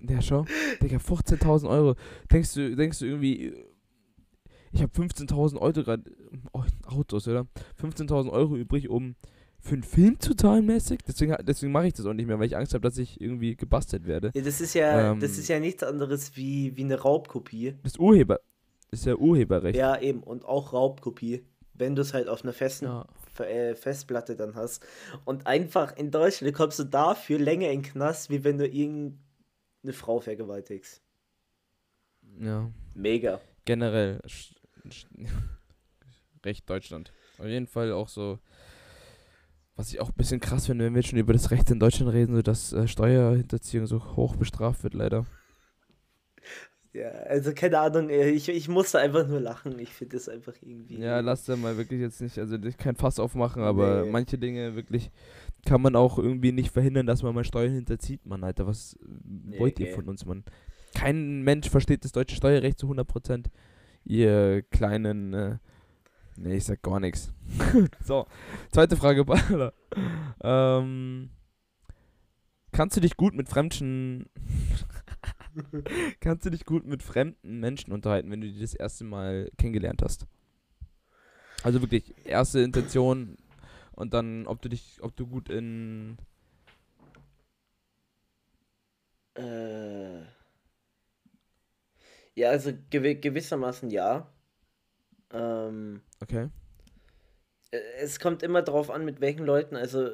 Ja, 0.00 0.22
schau. 0.22 0.46
Digga, 0.80 0.98
15.000 0.98 1.68
Euro. 1.68 1.96
Denkst 2.30 2.54
du, 2.54 2.76
denkst 2.76 3.00
du 3.00 3.06
irgendwie, 3.06 3.52
ich 4.72 4.82
habe 4.82 4.92
15.000 4.92 5.58
Euro 5.58 5.72
gerade, 5.82 6.02
oh, 6.52 6.62
Autos, 6.86 7.26
oder? 7.28 7.46
15.000 7.82 8.30
Euro 8.30 8.56
übrig, 8.56 8.88
um 8.88 9.14
für 9.60 9.74
einen 9.74 9.82
Film 9.82 10.20
zu 10.20 10.34
zahlen 10.34 10.66
mäßig. 10.66 11.00
Deswegen, 11.06 11.36
deswegen 11.42 11.72
mache 11.72 11.88
ich 11.88 11.94
das 11.94 12.06
auch 12.06 12.12
nicht 12.12 12.26
mehr, 12.26 12.38
weil 12.38 12.46
ich 12.46 12.56
Angst 12.56 12.74
habe, 12.74 12.82
dass 12.82 12.98
ich 12.98 13.20
irgendwie 13.20 13.56
gebastelt 13.56 14.06
werde. 14.06 14.30
Ja, 14.34 14.42
das 14.42 14.60
ist 14.60 14.74
ja, 14.74 15.12
ähm, 15.12 15.20
das 15.20 15.38
ist 15.38 15.48
ja 15.48 15.58
nichts 15.58 15.82
anderes 15.82 16.36
wie, 16.36 16.76
wie 16.76 16.84
eine 16.84 17.00
Raubkopie. 17.00 17.74
Das 17.82 17.92
ist 17.92 17.98
Urheber, 17.98 18.40
das 18.90 19.00
ist 19.00 19.06
ja 19.06 19.16
Urheberrecht. 19.16 19.78
Ja, 19.78 20.00
eben, 20.00 20.22
und 20.22 20.44
auch 20.44 20.72
Raubkopie. 20.72 21.44
Wenn 21.74 21.94
du 21.94 22.02
es 22.02 22.12
halt 22.12 22.28
auf 22.28 22.42
einer 22.42 22.52
festen 22.52 22.86
ja. 22.86 23.06
Äh, 23.38 23.76
Festplatte 23.76 24.34
dann 24.34 24.56
hast. 24.56 24.84
Und 25.24 25.46
einfach 25.46 25.96
in 25.96 26.10
Deutschland 26.10 26.52
kommst 26.54 26.80
du 26.80 26.84
dafür 26.84 27.38
länger 27.38 27.70
in 27.70 27.82
den 27.82 27.92
Knast, 27.92 28.30
wie 28.30 28.42
wenn 28.42 28.58
du 28.58 28.66
irgendeine 28.66 29.92
Frau 29.92 30.18
vergewaltigst. 30.18 31.00
Ja. 32.40 32.68
Mega. 32.94 33.40
Generell 33.64 34.20
Recht 36.44 36.68
Deutschland. 36.68 37.12
Auf 37.38 37.46
jeden 37.46 37.66
Fall 37.66 37.92
auch 37.92 38.08
so, 38.08 38.38
was 39.76 39.92
ich 39.92 40.00
auch 40.00 40.08
ein 40.08 40.16
bisschen 40.16 40.40
krass 40.40 40.66
finde, 40.66 40.84
wenn 40.84 40.94
wir 40.94 41.00
jetzt 41.00 41.10
schon 41.10 41.18
über 41.18 41.32
das 41.32 41.50
Recht 41.50 41.70
in 41.70 41.80
Deutschland 41.80 42.12
reden, 42.12 42.34
so 42.34 42.42
dass 42.42 42.72
äh, 42.72 42.88
Steuerhinterziehung 42.88 43.86
so 43.86 44.16
hoch 44.16 44.36
bestraft 44.36 44.82
wird, 44.82 44.94
leider. 44.94 45.26
Ja, 46.92 47.10
also 47.10 47.52
keine 47.52 47.78
Ahnung, 47.78 48.08
ich, 48.10 48.48
ich 48.48 48.68
musste 48.68 48.98
einfach 48.98 49.26
nur 49.28 49.40
lachen. 49.40 49.78
Ich 49.78 49.90
finde 49.90 50.16
das 50.16 50.28
einfach 50.28 50.54
irgendwie. 50.60 50.98
Ja, 50.98 51.20
lass 51.20 51.44
da 51.44 51.54
mal 51.54 51.76
wirklich 51.76 52.00
jetzt 52.00 52.20
nicht, 52.20 52.38
also 52.38 52.56
kein 52.76 52.96
Fass 52.96 53.20
aufmachen, 53.20 53.62
aber 53.62 54.04
nee. 54.04 54.10
manche 54.10 54.38
Dinge 54.38 54.74
wirklich 54.74 55.10
kann 55.66 55.82
man 55.82 55.96
auch 55.96 56.18
irgendwie 56.18 56.50
nicht 56.50 56.72
verhindern, 56.72 57.06
dass 57.06 57.22
man 57.22 57.34
mal 57.34 57.44
Steuern 57.44 57.74
hinterzieht, 57.74 58.24
Mann, 58.26 58.42
Alter. 58.42 58.66
Was 58.66 58.98
nee, 59.24 59.58
wollt 59.58 59.78
ihr 59.78 59.94
von 59.94 60.08
uns, 60.08 60.24
Mann? 60.24 60.44
Kein 60.94 61.42
Mensch 61.42 61.68
versteht 61.68 62.04
das 62.04 62.12
deutsche 62.12 62.36
Steuerrecht 62.36 62.78
zu 62.78 62.86
100 62.86 63.06
Prozent 63.06 63.50
ihr 64.08 64.62
kleinen. 64.62 65.34
Äh, 65.34 65.58
nee, 66.36 66.56
ich 66.56 66.64
sag 66.64 66.82
gar 66.82 66.98
nichts. 66.98 67.32
so, 68.04 68.26
zweite 68.72 68.96
Frage, 68.96 69.24
Baller. 69.24 69.72
ähm, 70.42 71.30
kannst 72.72 72.96
du 72.96 73.00
dich 73.00 73.16
gut 73.16 73.34
mit 73.34 73.48
fremden. 73.48 74.28
kannst 76.20 76.46
du 76.46 76.50
dich 76.50 76.64
gut 76.64 76.86
mit 76.86 77.02
fremden 77.02 77.60
Menschen 77.60 77.92
unterhalten, 77.92 78.30
wenn 78.30 78.40
du 78.40 78.50
die 78.50 78.60
das 78.60 78.74
erste 78.74 79.04
Mal 79.04 79.50
kennengelernt 79.58 80.02
hast? 80.02 80.26
Also 81.62 81.80
wirklich, 81.80 82.14
erste 82.24 82.60
Intention 82.60 83.36
und 83.92 84.14
dann, 84.14 84.46
ob 84.46 84.62
du 84.62 84.68
dich, 84.68 84.98
ob 85.02 85.16
du 85.16 85.26
gut 85.26 85.48
in. 85.48 86.16
Äh 89.34 90.37
ja, 92.38 92.50
also 92.50 92.72
gew 92.90 93.14
gewissermaßen 93.16 93.90
ja. 93.90 94.32
Ähm, 95.32 96.02
okay. 96.22 96.48
Äh, 97.70 97.80
es 98.00 98.20
kommt 98.20 98.42
immer 98.42 98.62
darauf 98.62 98.90
an, 98.90 99.04
mit 99.04 99.20
welchen 99.20 99.44
Leuten, 99.44 99.76
also 99.76 100.10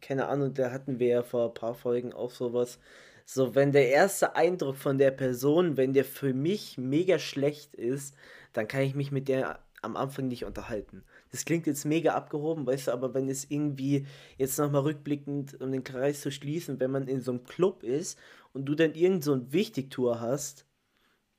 keine 0.00 0.26
Ahnung, 0.28 0.54
da 0.54 0.72
hatten 0.72 0.98
wir 0.98 1.08
ja 1.08 1.22
vor 1.22 1.48
ein 1.48 1.54
paar 1.54 1.74
Folgen 1.74 2.12
auch 2.12 2.30
sowas. 2.30 2.78
So, 3.24 3.54
wenn 3.54 3.70
der 3.70 3.88
erste 3.90 4.34
Eindruck 4.34 4.76
von 4.76 4.98
der 4.98 5.12
Person, 5.12 5.76
wenn 5.76 5.92
der 5.92 6.04
für 6.04 6.34
mich 6.34 6.78
mega 6.78 7.18
schlecht 7.18 7.74
ist, 7.74 8.16
dann 8.52 8.66
kann 8.66 8.82
ich 8.82 8.94
mich 8.94 9.12
mit 9.12 9.28
der 9.28 9.60
am 9.82 9.96
Anfang 9.96 10.28
nicht 10.28 10.44
unterhalten. 10.44 11.04
Das 11.30 11.44
klingt 11.44 11.66
jetzt 11.66 11.84
mega 11.84 12.14
abgehoben, 12.14 12.66
weißt 12.66 12.88
du, 12.88 12.92
aber 12.92 13.14
wenn 13.14 13.28
es 13.28 13.50
irgendwie 13.50 14.06
jetzt 14.36 14.58
nochmal 14.58 14.82
rückblickend, 14.82 15.60
um 15.60 15.70
den 15.70 15.84
Kreis 15.84 16.20
zu 16.20 16.30
schließen, 16.30 16.80
wenn 16.80 16.90
man 16.90 17.06
in 17.06 17.20
so 17.20 17.30
einem 17.30 17.44
Club 17.44 17.82
ist 17.82 18.18
und 18.52 18.66
du 18.66 18.74
dann 18.74 18.94
irgend 18.94 19.24
so 19.24 19.32
ein 19.32 19.52
Wichtigtour 19.52 20.20
hast, 20.20 20.66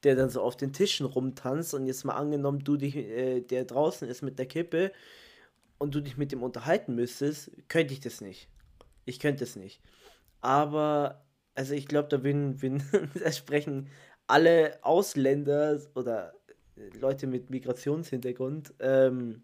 der 0.04 0.16
dann 0.16 0.30
so 0.30 0.42
auf 0.42 0.58
den 0.58 0.74
Tischen 0.74 1.06
rumtanzt 1.06 1.74
und 1.74 1.86
jetzt 1.86 2.04
mal 2.06 2.16
angenommen, 2.16 2.64
du 2.64 2.78
dich, 2.78 2.96
äh, 2.96 3.42
der 3.42 3.66
draußen 3.66 4.08
ist 4.08 4.22
mit 4.22 4.40
der 4.40 4.46
Kippe 4.48 4.92
und 5.78 5.96
du 5.96 6.02
dich 6.02 6.18
mit 6.18 6.32
dem 6.32 6.44
unterhalten 6.44 6.96
müsstest, 6.96 7.52
könnte 7.68 7.94
ich 7.94 8.00
das 8.00 8.22
nicht. 8.22 8.50
Ich 9.06 9.20
könnte 9.20 9.44
es 9.44 9.56
nicht. 9.56 9.82
Aber, 10.42 11.26
also 11.56 11.74
ich 11.74 11.88
glaube, 11.88 12.10
da 12.10 12.24
würden, 12.24 12.62
würden 12.62 12.84
sprechen 13.32 13.90
alle 14.28 14.80
Ausländer 14.82 15.80
oder 15.96 16.34
Leute 17.00 17.28
mit 17.28 17.50
Migrationshintergrund, 17.50 18.74
ähm, 18.80 19.44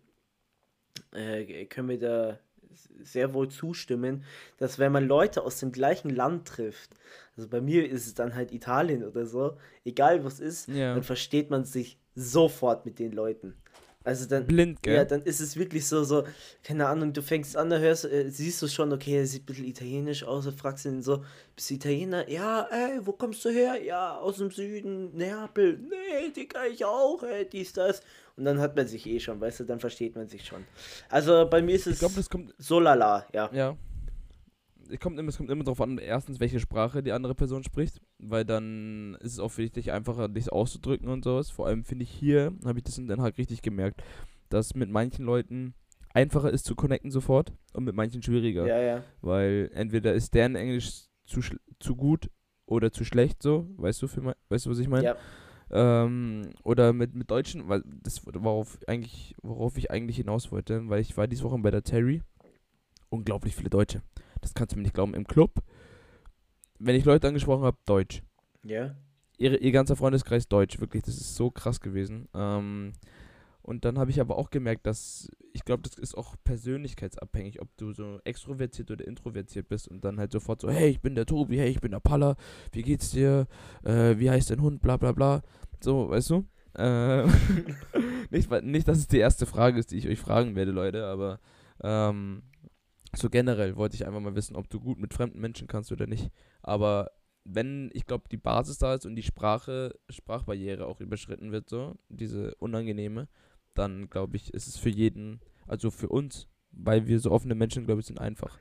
äh, 1.11 1.65
können 1.65 1.89
wir 1.89 1.99
da 1.99 2.39
sehr 3.01 3.33
wohl 3.33 3.49
zustimmen, 3.49 4.23
dass 4.57 4.79
wenn 4.79 4.91
man 4.91 5.07
Leute 5.07 5.43
aus 5.43 5.59
dem 5.59 5.71
gleichen 5.71 6.09
Land 6.09 6.47
trifft, 6.47 6.91
also 7.35 7.49
bei 7.49 7.61
mir 7.61 7.89
ist 7.89 8.07
es 8.07 8.13
dann 8.13 8.35
halt 8.35 8.51
Italien 8.51 9.03
oder 9.03 9.25
so, 9.25 9.57
egal 9.85 10.23
was 10.23 10.39
ist, 10.39 10.67
ja. 10.67 10.93
dann 10.93 11.03
versteht 11.03 11.49
man 11.49 11.65
sich 11.65 11.99
sofort 12.15 12.85
mit 12.85 12.99
den 12.99 13.11
Leuten. 13.11 13.55
Also 14.07 14.25
dann, 14.25 14.47
blind, 14.47 14.81
gell? 14.83 14.95
ja, 14.95 15.03
dann 15.03 15.21
ist 15.23 15.41
es 15.41 15.57
wirklich 15.57 15.85
so, 15.85 16.05
so, 16.05 16.23
keine 16.63 16.87
Ahnung, 16.87 17.11
du 17.11 17.21
fängst 17.21 17.57
an, 17.57 17.69
da 17.69 17.77
hörst, 17.77 18.05
äh, 18.05 18.29
siehst 18.29 18.61
du 18.61 18.69
schon, 18.69 18.93
okay, 18.93 19.17
er 19.17 19.27
sieht 19.27 19.43
ein 19.43 19.45
bisschen 19.47 19.65
italienisch 19.65 20.23
aus, 20.23 20.47
und 20.47 20.57
fragst 20.57 20.85
ihn 20.85 21.01
so, 21.01 21.25
bist 21.57 21.69
du 21.69 21.73
Italiener? 21.73 22.29
Ja, 22.29 22.69
ey, 22.71 23.05
wo 23.05 23.11
kommst 23.11 23.43
du 23.43 23.49
her? 23.49 23.83
Ja, 23.83 24.15
aus 24.15 24.37
dem 24.37 24.49
Süden, 24.49 25.13
Neapel. 25.13 25.77
Nee, 25.77 26.29
Digga, 26.33 26.67
ich 26.67 26.85
auch, 26.85 27.21
ey, 27.21 27.49
dies, 27.49 27.73
das. 27.73 28.01
Und 28.37 28.45
dann 28.45 28.59
hat 28.59 28.77
man 28.77 28.87
sich 28.87 29.05
eh 29.05 29.19
schon, 29.19 29.41
weißt 29.41 29.59
du, 29.59 29.63
dann 29.65 29.81
versteht 29.81 30.15
man 30.15 30.29
sich 30.29 30.45
schon. 30.45 30.63
Also 31.09 31.45
bei 31.49 31.61
mir 31.61 31.75
ist 31.75 31.87
es 31.87 31.95
ich 31.95 31.99
glaube, 31.99 32.15
das 32.15 32.29
kommt, 32.29 32.55
so 32.57 32.79
lala, 32.79 33.27
ja. 33.33 33.49
ja. 33.51 33.75
Es 34.89 34.99
kommt, 34.99 35.19
immer, 35.19 35.29
es 35.29 35.37
kommt 35.37 35.49
immer 35.49 35.63
darauf 35.63 35.81
an, 35.81 35.97
erstens, 35.97 36.39
welche 36.39 36.59
Sprache 36.59 37.03
die 37.03 37.11
andere 37.11 37.35
Person 37.35 37.63
spricht, 37.63 38.01
weil 38.19 38.45
dann 38.45 39.15
ist 39.21 39.33
es 39.33 39.39
auch 39.39 39.49
für 39.49 39.67
dich 39.69 39.91
einfacher, 39.91 40.29
dich 40.29 40.51
auszudrücken 40.51 41.09
und 41.09 41.23
sowas. 41.23 41.49
Vor 41.49 41.67
allem 41.67 41.83
finde 41.83 42.03
ich 42.03 42.11
hier, 42.11 42.53
habe 42.65 42.79
ich 42.79 42.83
das 42.83 42.97
in 42.97 43.07
Den 43.07 43.21
Haag 43.21 43.37
richtig 43.37 43.61
gemerkt, 43.61 44.01
dass 44.49 44.75
mit 44.75 44.89
manchen 44.89 45.25
Leuten 45.25 45.73
einfacher 46.13 46.51
ist 46.51 46.65
zu 46.65 46.75
connecten 46.75 47.11
sofort 47.11 47.53
und 47.73 47.83
mit 47.83 47.95
manchen 47.95 48.23
schwieriger. 48.23 48.65
Ja, 48.65 48.79
ja. 48.79 49.03
Weil 49.21 49.69
entweder 49.73 50.13
ist 50.13 50.33
deren 50.33 50.55
Englisch 50.55 51.05
zu, 51.25 51.41
zu 51.79 51.95
gut 51.95 52.29
oder 52.65 52.91
zu 52.91 53.03
schlecht 53.03 53.43
so, 53.43 53.67
weißt 53.77 54.01
du, 54.01 54.07
für 54.07 54.21
mein, 54.21 54.35
weißt 54.49 54.65
du, 54.65 54.69
was 54.71 54.79
ich 54.79 54.87
meine? 54.87 55.03
Ja, 55.03 55.15
Ähm, 55.69 56.49
oder 56.63 56.93
mit, 56.93 57.13
mit 57.13 57.29
Deutschen, 57.29 57.67
weil 57.67 57.83
das 57.85 58.25
worauf 58.25 58.79
eigentlich, 58.87 59.35
worauf 59.41 59.77
ich 59.77 59.91
eigentlich 59.91 60.15
hinaus 60.17 60.51
wollte, 60.51 60.87
weil 60.87 61.01
ich 61.01 61.17
war 61.17 61.27
diese 61.27 61.43
Woche 61.43 61.57
bei 61.59 61.71
der 61.71 61.83
Terry. 61.83 62.21
Unglaublich 63.09 63.55
viele 63.55 63.69
Deutsche. 63.69 64.01
Das 64.47 64.53
kannst 64.53 64.73
du 64.73 64.77
mir 64.77 64.83
nicht 64.83 64.95
glauben. 64.95 65.13
Im 65.13 65.27
Club, 65.27 65.61
wenn 66.79 66.95
ich 66.95 67.05
Leute 67.05 67.27
angesprochen 67.27 67.63
habe, 67.63 67.77
Deutsch. 67.85 68.23
ja. 68.63 68.95
Ihre, 69.39 69.57
ihr 69.57 69.71
ganzer 69.71 69.95
Freundeskreis 69.95 70.47
Deutsch, 70.47 70.79
wirklich, 70.79 71.03
das 71.03 71.13
ist 71.13 71.35
so 71.35 71.51
krass 71.51 71.79
gewesen. 71.79 72.27
Ähm, 72.33 72.93
und 73.61 73.85
dann 73.85 73.99
habe 73.99 74.09
ich 74.09 74.19
aber 74.19 74.35
auch 74.35 74.49
gemerkt, 74.49 74.87
dass 74.87 75.29
ich 75.53 75.63
glaube, 75.63 75.83
das 75.83 75.99
ist 75.99 76.17
auch 76.17 76.35
persönlichkeitsabhängig, 76.43 77.61
ob 77.61 77.67
du 77.77 77.91
so 77.91 78.19
extrovertiert 78.23 78.89
oder 78.89 79.05
introvertiert 79.05 79.67
bist 79.67 79.89
und 79.89 80.03
dann 80.05 80.17
halt 80.17 80.31
sofort 80.31 80.61
so, 80.61 80.71
hey, 80.71 80.89
ich 80.89 81.01
bin 81.01 81.13
der 81.13 81.27
Tobi, 81.27 81.57
hey, 81.57 81.69
ich 81.69 81.81
bin 81.81 81.91
der 81.91 81.99
Palla, 81.99 82.35
wie 82.71 82.81
geht's 82.81 83.11
dir, 83.11 83.45
äh, 83.83 84.17
wie 84.17 84.29
heißt 84.31 84.49
dein 84.49 84.61
Hund, 84.61 84.81
bla 84.81 84.97
bla 84.97 85.11
bla. 85.11 85.43
So, 85.81 86.09
weißt 86.09 86.29
du? 86.31 86.45
Äh, 86.75 87.27
nicht, 88.31 88.49
nicht, 88.63 88.87
dass 88.87 88.97
es 88.97 89.07
die 89.07 89.19
erste 89.19 89.45
Frage 89.45 89.77
ist, 89.79 89.91
die 89.91 89.97
ich 89.97 90.07
euch 90.07 90.19
fragen 90.19 90.55
werde, 90.55 90.71
Leute, 90.71 91.05
aber 91.05 91.39
ähm, 91.83 92.41
so 93.15 93.29
generell 93.29 93.75
wollte 93.75 93.95
ich 93.95 94.05
einfach 94.05 94.19
mal 94.19 94.35
wissen, 94.35 94.55
ob 94.55 94.69
du 94.69 94.79
gut 94.79 94.99
mit 94.99 95.13
fremden 95.13 95.39
Menschen 95.39 95.67
kannst 95.67 95.91
oder 95.91 96.07
nicht. 96.07 96.31
Aber 96.61 97.11
wenn, 97.43 97.89
ich 97.93 98.05
glaube, 98.05 98.25
die 98.29 98.37
Basis 98.37 98.77
da 98.77 98.93
ist 98.93 99.05
und 99.05 99.15
die 99.15 99.23
Sprache, 99.23 99.97
Sprachbarriere 100.09 100.85
auch 100.85 100.99
überschritten 100.99 101.51
wird, 101.51 101.69
so, 101.69 101.95
diese 102.09 102.55
unangenehme, 102.55 103.27
dann 103.73 104.09
glaube 104.09 104.35
ich, 104.35 104.53
ist 104.53 104.67
es 104.67 104.77
für 104.77 104.89
jeden, 104.89 105.39
also 105.67 105.91
für 105.91 106.09
uns, 106.09 106.47
weil 106.71 107.07
wir 107.07 107.19
so 107.19 107.31
offene 107.31 107.55
Menschen, 107.55 107.85
glaube 107.85 108.01
ich, 108.01 108.07
sind 108.07 108.19
einfach. 108.19 108.57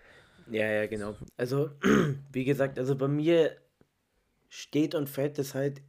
Ja, 0.50 0.70
ja, 0.70 0.86
genau. 0.86 1.16
Also, 1.36 1.70
wie 2.32 2.44
gesagt, 2.44 2.78
also 2.78 2.96
bei 2.96 3.08
mir 3.08 3.56
steht 4.48 4.94
und 4.94 5.08
fällt 5.08 5.38
es 5.38 5.54
halt 5.54 5.82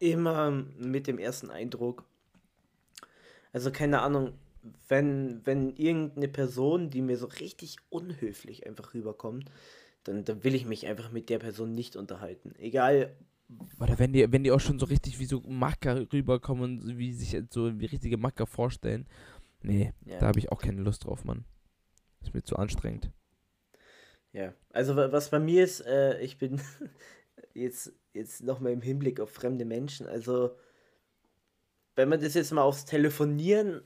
immer 0.00 0.50
mit 0.50 1.06
dem 1.06 1.18
ersten 1.18 1.50
Eindruck. 1.50 2.04
Also, 3.52 3.70
keine 3.70 4.00
Ahnung, 4.02 4.32
wenn, 4.88 5.44
wenn 5.46 5.70
irgendeine 5.76 6.28
Person, 6.28 6.90
die 6.90 7.02
mir 7.02 7.16
so 7.16 7.26
richtig 7.26 7.76
unhöflich 7.90 8.66
einfach 8.66 8.94
rüberkommt, 8.94 9.50
dann, 10.04 10.24
dann 10.24 10.44
will 10.44 10.54
ich 10.54 10.66
mich 10.66 10.86
einfach 10.86 11.12
mit 11.12 11.30
der 11.30 11.38
Person 11.40 11.74
nicht 11.74 11.96
unterhalten. 11.96 12.54
Egal, 12.58 13.16
Oder 13.80 13.98
wenn 13.98 14.12
die, 14.12 14.30
wenn 14.32 14.44
die 14.44 14.50
auch 14.52 14.60
schon 14.60 14.78
so 14.78 14.86
richtig 14.86 15.18
wie 15.18 15.24
so 15.26 15.40
Macker 15.40 16.12
rüberkommen 16.12 16.98
wie 16.98 17.12
sich 17.12 17.36
so 17.50 17.78
wie 17.80 17.86
richtige 17.86 18.16
Macker 18.16 18.46
vorstellen. 18.46 19.06
Nee, 19.62 19.92
Ja. 20.04 20.18
da 20.18 20.26
habe 20.28 20.38
ich 20.38 20.52
auch 20.52 20.60
keine 20.62 20.82
Lust 20.82 21.04
drauf, 21.04 21.24
Mann. 21.24 21.44
Ist 22.22 22.34
mir 22.34 22.42
zu 22.44 22.56
anstrengend. 22.56 23.10
Ja, 24.32 24.52
also 24.72 24.96
wa- 24.96 25.12
was 25.12 25.30
bei 25.30 25.38
mir 25.38 25.64
ist, 25.64 25.80
äh, 25.80 26.20
ich 26.20 26.38
bin 26.38 26.60
jetzt, 27.54 27.92
jetzt 28.12 28.42
nochmal 28.42 28.72
im 28.72 28.82
Hinblick 28.82 29.20
auf 29.20 29.30
fremde 29.30 29.64
Menschen, 29.64 30.06
also 30.06 30.50
wenn 31.94 32.08
man 32.08 32.20
das 32.20 32.34
jetzt 32.34 32.52
mal 32.52 32.62
aufs 32.62 32.84
Telefonieren 32.84 33.82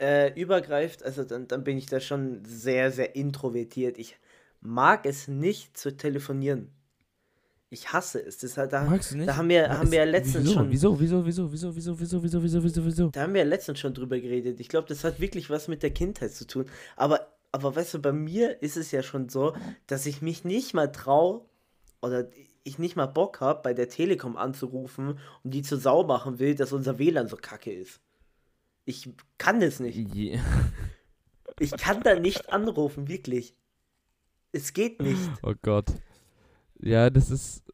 äh, 0.00 0.32
übergreift, 0.40 1.02
also 1.02 1.24
dann, 1.24 1.48
dann 1.48 1.64
bin 1.64 1.76
ich 1.78 1.86
da 1.86 2.00
schon 2.00 2.44
sehr, 2.44 2.90
sehr 2.92 3.16
introvertiert. 3.16 3.98
Ich 3.98 4.16
mag 4.60 5.06
es 5.06 5.28
nicht 5.28 5.76
zu 5.76 5.96
telefonieren. 5.96 6.70
Ich 7.70 7.92
hasse 7.92 8.24
es. 8.24 8.38
Das 8.38 8.54
da, 8.54 8.84
Magst 8.84 9.12
du 9.12 9.16
nicht? 9.16 9.28
da 9.28 9.36
haben 9.36 9.48
wir, 9.48 9.62
Ja, 9.62 9.78
haben 9.78 9.90
wir 9.90 9.98
ja 9.98 10.04
letztens 10.04 10.44
wieso? 10.44 10.54
schon. 10.54 10.70
Wieso, 10.70 10.98
wieso, 11.00 11.26
wieso, 11.26 11.52
wieso, 11.52 11.76
wieso, 11.76 12.00
wieso, 12.00 12.22
wieso, 12.22 12.42
wieso, 12.42 12.64
wieso, 12.64 12.84
wieso? 12.86 13.08
Da 13.10 13.22
haben 13.22 13.34
wir 13.34 13.42
ja 13.42 13.46
letztens 13.46 13.78
schon 13.78 13.92
drüber 13.92 14.18
geredet. 14.18 14.58
Ich 14.60 14.68
glaube, 14.68 14.88
das 14.88 15.04
hat 15.04 15.20
wirklich 15.20 15.50
was 15.50 15.68
mit 15.68 15.82
der 15.82 15.90
Kindheit 15.90 16.32
zu 16.32 16.46
tun. 16.46 16.64
Aber, 16.96 17.28
aber 17.52 17.76
weißt 17.76 17.94
du, 17.94 17.98
bei 18.00 18.12
mir 18.12 18.62
ist 18.62 18.76
es 18.78 18.90
ja 18.90 19.02
schon 19.02 19.28
so, 19.28 19.54
dass 19.86 20.06
ich 20.06 20.22
mich 20.22 20.44
nicht 20.44 20.72
mal 20.72 20.90
traue 20.90 21.42
oder 22.00 22.28
ich 22.64 22.78
nicht 22.78 22.96
mal 22.96 23.06
Bock 23.06 23.40
habe, 23.40 23.60
bei 23.62 23.74
der 23.74 23.88
Telekom 23.88 24.36
anzurufen 24.36 25.18
und 25.42 25.50
die 25.54 25.62
zur 25.62 25.78
Sau 25.78 26.04
machen 26.04 26.38
will, 26.38 26.54
dass 26.54 26.72
unser 26.72 26.98
WLAN 26.98 27.28
so 27.28 27.36
kacke 27.36 27.72
ist. 27.72 28.00
Ich 28.88 29.06
kann 29.36 29.60
das 29.60 29.80
nicht. 29.80 29.96
Je- 30.14 30.38
Ich 31.60 31.72
kann 31.76 32.00
da 32.02 32.18
nicht 32.18 32.50
anrufen, 32.52 33.06
wirklich. 33.08 33.54
Es 34.52 34.72
geht 34.72 35.02
nicht. 35.02 35.20
Oh 35.42 35.52
Gott. 35.60 35.92
Ja, 36.80 37.10
das 37.10 37.30
ist. 37.30 37.64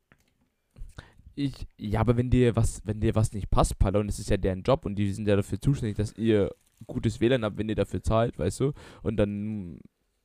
Ich. 1.36 1.66
Ja, 1.78 2.00
aber 2.00 2.16
wenn 2.16 2.30
dir 2.30 2.56
was, 2.56 2.82
wenn 2.84 2.98
dir 3.00 3.14
was 3.14 3.32
nicht 3.32 3.48
passt, 3.50 3.78
Palla, 3.78 4.00
und 4.00 4.08
es 4.08 4.18
ist 4.18 4.28
ja 4.30 4.36
deren 4.36 4.62
Job 4.62 4.84
und 4.86 4.96
die 4.96 5.12
sind 5.12 5.28
ja 5.28 5.36
dafür 5.36 5.60
zuständig, 5.60 5.96
dass 5.96 6.14
ihr 6.16 6.50
gutes 6.86 7.20
WLAN 7.20 7.44
habt, 7.44 7.58
wenn 7.58 7.68
ihr 7.68 7.74
dafür 7.76 8.02
zahlt, 8.02 8.36
weißt 8.38 8.58
du? 8.60 8.72
Und 9.02 9.16
dann 9.16 9.80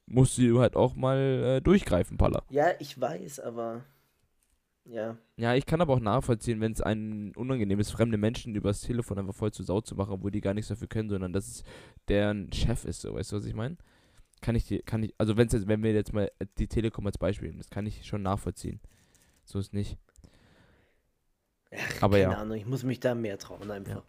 musst 0.07 0.37
du 0.39 0.59
halt 0.59 0.75
auch 0.75 0.95
mal 0.95 1.17
äh, 1.57 1.61
durchgreifen, 1.61 2.17
Palla. 2.17 2.41
Ja, 2.49 2.69
ich 2.79 2.99
weiß, 2.99 3.41
aber. 3.41 3.83
Ja. 4.91 5.17
Ja, 5.37 5.53
ich 5.53 5.65
kann 5.65 5.81
aber 5.81 5.93
auch 5.93 5.99
nachvollziehen, 5.99 6.59
wenn 6.61 6.71
es 6.71 6.81
ein 6.81 7.33
unangenehm 7.35 7.79
ist, 7.79 7.91
fremde 7.91 8.17
Menschen 8.17 8.55
übers 8.55 8.81
Telefon 8.81 9.19
einfach 9.19 9.35
voll 9.35 9.51
zu 9.51 9.63
Sau 9.63 9.81
zu 9.81 9.95
machen, 9.95 10.13
obwohl 10.13 10.31
die 10.31 10.41
gar 10.41 10.53
nichts 10.53 10.69
dafür 10.69 10.87
können, 10.87 11.09
sondern 11.09 11.31
dass 11.31 11.47
es 11.47 11.63
deren 12.07 12.51
Chef 12.51 12.85
ist, 12.85 13.01
so, 13.01 13.13
weißt 13.13 13.31
du, 13.31 13.35
was 13.35 13.45
ich 13.45 13.53
meine? 13.53 13.77
Kann 14.41 14.55
ich 14.55 14.65
dir, 14.65 14.81
kann 14.81 15.03
ich, 15.03 15.13
also 15.17 15.37
wenn's 15.37 15.53
jetzt, 15.53 15.67
wenn 15.67 15.83
wir 15.83 15.93
jetzt 15.93 16.13
mal 16.13 16.31
die 16.57 16.67
Telekom 16.67 17.05
als 17.05 17.17
Beispiel 17.17 17.49
nehmen, 17.49 17.59
das 17.59 17.69
kann 17.69 17.85
ich 17.85 18.05
schon 18.05 18.23
nachvollziehen. 18.23 18.79
So 19.45 19.59
ist 19.59 19.73
nicht. 19.73 19.97
Ach, 21.71 22.03
Aber 22.03 22.17
keine 22.17 22.33
ja. 22.33 22.37
Ahnung, 22.39 22.57
ich 22.57 22.65
muss 22.65 22.83
mich 22.83 22.99
da 22.99 23.13
mehr 23.13 23.37
trauen 23.37 23.69
einfach. 23.69 24.03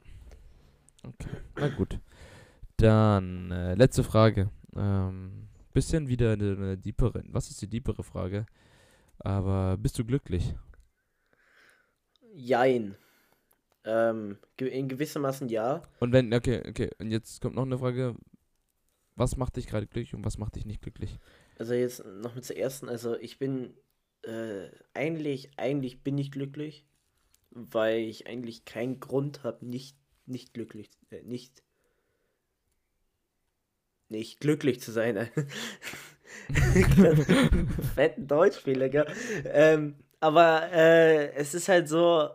Okay, 1.03 1.29
na 1.57 1.69
gut. 1.69 1.99
Dann, 2.77 3.51
äh, 3.51 3.75
letzte 3.75 4.03
Frage. 4.03 4.51
Ähm, 4.75 5.49
bisschen 5.73 6.09
wieder 6.09 6.33
eine, 6.33 6.53
eine 6.53 6.79
deepere, 6.79 7.23
was 7.29 7.51
ist 7.51 7.61
die 7.61 7.69
deepere 7.69 8.03
Frage? 8.03 8.47
Aber 9.19 9.77
bist 9.77 9.99
du 9.99 10.05
glücklich? 10.05 10.55
Jein. 12.41 12.97
Ähm, 13.85 14.39
in 14.59 14.89
gewissermaßen 14.89 15.49
ja. 15.49 15.83
Und 16.01 16.13
wenn, 16.13 16.33
okay, 16.33 16.63
okay, 16.69 16.91
und 16.99 17.11
jetzt 17.11 17.41
kommt 17.41 17.55
noch 17.55 17.65
eine 17.65 17.79
Frage. 17.79 18.15
Was 19.17 19.37
macht 19.37 19.57
dich 19.57 19.67
gerade 19.67 19.87
glücklich 19.87 20.15
und 20.15 20.25
was 20.25 20.39
macht 20.39 20.57
dich 20.57 20.65
nicht 20.65 20.81
glücklich? 20.81 21.19
Also 21.59 21.75
jetzt 21.75 22.05
noch 22.05 22.35
mit 22.35 22.45
zur 22.45 22.57
ersten. 22.57 22.89
Also 22.89 23.19
ich 23.19 23.39
bin 23.39 23.75
äh, 24.23 24.69
eigentlich, 24.95 25.51
eigentlich 25.59 26.03
bin 26.03 26.17
ich 26.17 26.31
glücklich, 26.31 26.87
weil 27.51 28.01
ich 28.01 28.27
eigentlich 28.27 28.65
keinen 28.65 29.01
Grund 29.01 29.45
habe, 29.45 29.67
nicht, 29.67 29.97
nicht 30.25 30.55
glücklich, 30.55 30.89
äh, 31.11 31.23
nicht, 31.23 31.63
nicht 34.09 34.41
glücklich 34.41 34.81
zu 34.81 34.91
sein. 34.93 35.29
Fetten 37.95 38.27
Deutschfehler, 38.27 38.89
gell? 38.89 39.07
Ähm, 39.45 39.97
aber 40.21 40.71
äh, 40.73 41.33
es 41.35 41.55
ist 41.55 41.69
halt 41.69 41.89
so, 41.89 42.31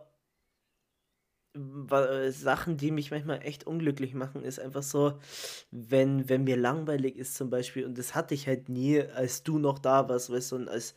Sachen, 2.30 2.76
die 2.76 2.90
mich 2.90 3.10
manchmal 3.10 3.40
echt 3.42 3.66
unglücklich 3.66 4.14
machen, 4.14 4.42
ist 4.44 4.60
einfach 4.60 4.82
so, 4.82 5.18
wenn, 5.70 6.28
wenn 6.28 6.44
mir 6.44 6.56
langweilig 6.56 7.16
ist 7.16 7.34
zum 7.34 7.48
Beispiel, 7.50 7.84
und 7.86 7.96
das 7.98 8.14
hatte 8.14 8.34
ich 8.34 8.46
halt 8.46 8.68
nie, 8.68 9.00
als 9.02 9.42
du 9.42 9.58
noch 9.58 9.78
da 9.78 10.08
warst, 10.08 10.30
weißt 10.30 10.52
du, 10.52 10.56
und 10.56 10.68
als 10.68 10.94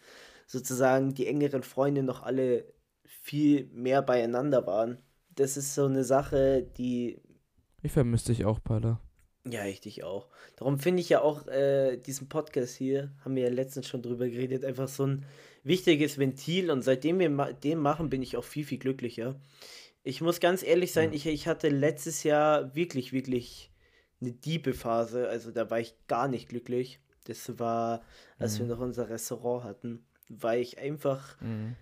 sozusagen 0.47 1.13
die 1.13 1.27
engeren 1.27 1.63
Freunde 1.63 2.03
noch 2.03 2.23
alle 2.23 2.65
viel 3.05 3.67
mehr 3.73 4.01
beieinander 4.01 4.65
waren. 4.67 5.01
Das 5.29 5.55
ist 5.57 5.75
so 5.75 5.85
eine 5.85 6.03
Sache, 6.03 6.63
die, 6.77 7.21
Ich 7.81 7.91
vermisse 7.91 8.27
dich 8.33 8.45
auch, 8.45 8.63
Paula. 8.63 9.01
ja, 9.45 9.65
ich 9.65 9.81
dich 9.81 10.03
auch. 10.03 10.27
Darum 10.57 10.79
finde 10.79 11.01
ich 11.01 11.09
ja 11.09 11.21
auch 11.21 11.47
äh, 11.47 11.97
diesen 11.97 12.29
Podcast 12.29 12.75
hier, 12.75 13.13
haben 13.23 13.35
wir 13.35 13.43
ja 13.43 13.49
letztens 13.49 13.87
schon 13.87 14.01
drüber 14.01 14.27
geredet, 14.29 14.65
einfach 14.65 14.87
so 14.87 15.05
ein 15.07 15.25
wichtiges 15.63 16.17
Ventil 16.17 16.71
und 16.71 16.81
seitdem 16.81 17.19
wir 17.19 17.29
ma 17.29 17.51
den 17.51 17.79
machen, 17.79 18.09
bin 18.09 18.21
ich 18.21 18.37
auch 18.37 18.43
viel, 18.43 18.65
viel 18.65 18.77
glücklicher. 18.79 19.39
Ich 20.03 20.21
muss 20.21 20.39
ganz 20.39 20.63
ehrlich 20.63 20.93
sein, 20.93 21.09
Ja. 21.09 21.15
ich, 21.15 21.25
ich 21.27 21.47
hatte 21.47 21.69
letztes 21.69 22.23
Jahr 22.23 22.73
wirklich, 22.75 23.11
wirklich 23.13 23.71
eine 24.21 24.31
diebe 24.31 24.73
Phase, 24.73 25.27
also 25.29 25.51
da 25.51 25.69
war 25.69 25.79
ich 25.79 25.93
gar 26.07 26.27
nicht 26.27 26.49
glücklich. 26.49 26.99
Das 27.25 27.59
war, 27.59 28.01
als 28.37 28.57
wir 28.57 28.65
Mhm. 28.65 28.71
noch 28.71 28.79
unser 28.79 29.09
Restaurant 29.09 29.63
hatten, 29.65 30.03
weil 30.29 30.61
ich 30.61 30.79
einfach 30.79 31.39
Mhm. 31.41 31.75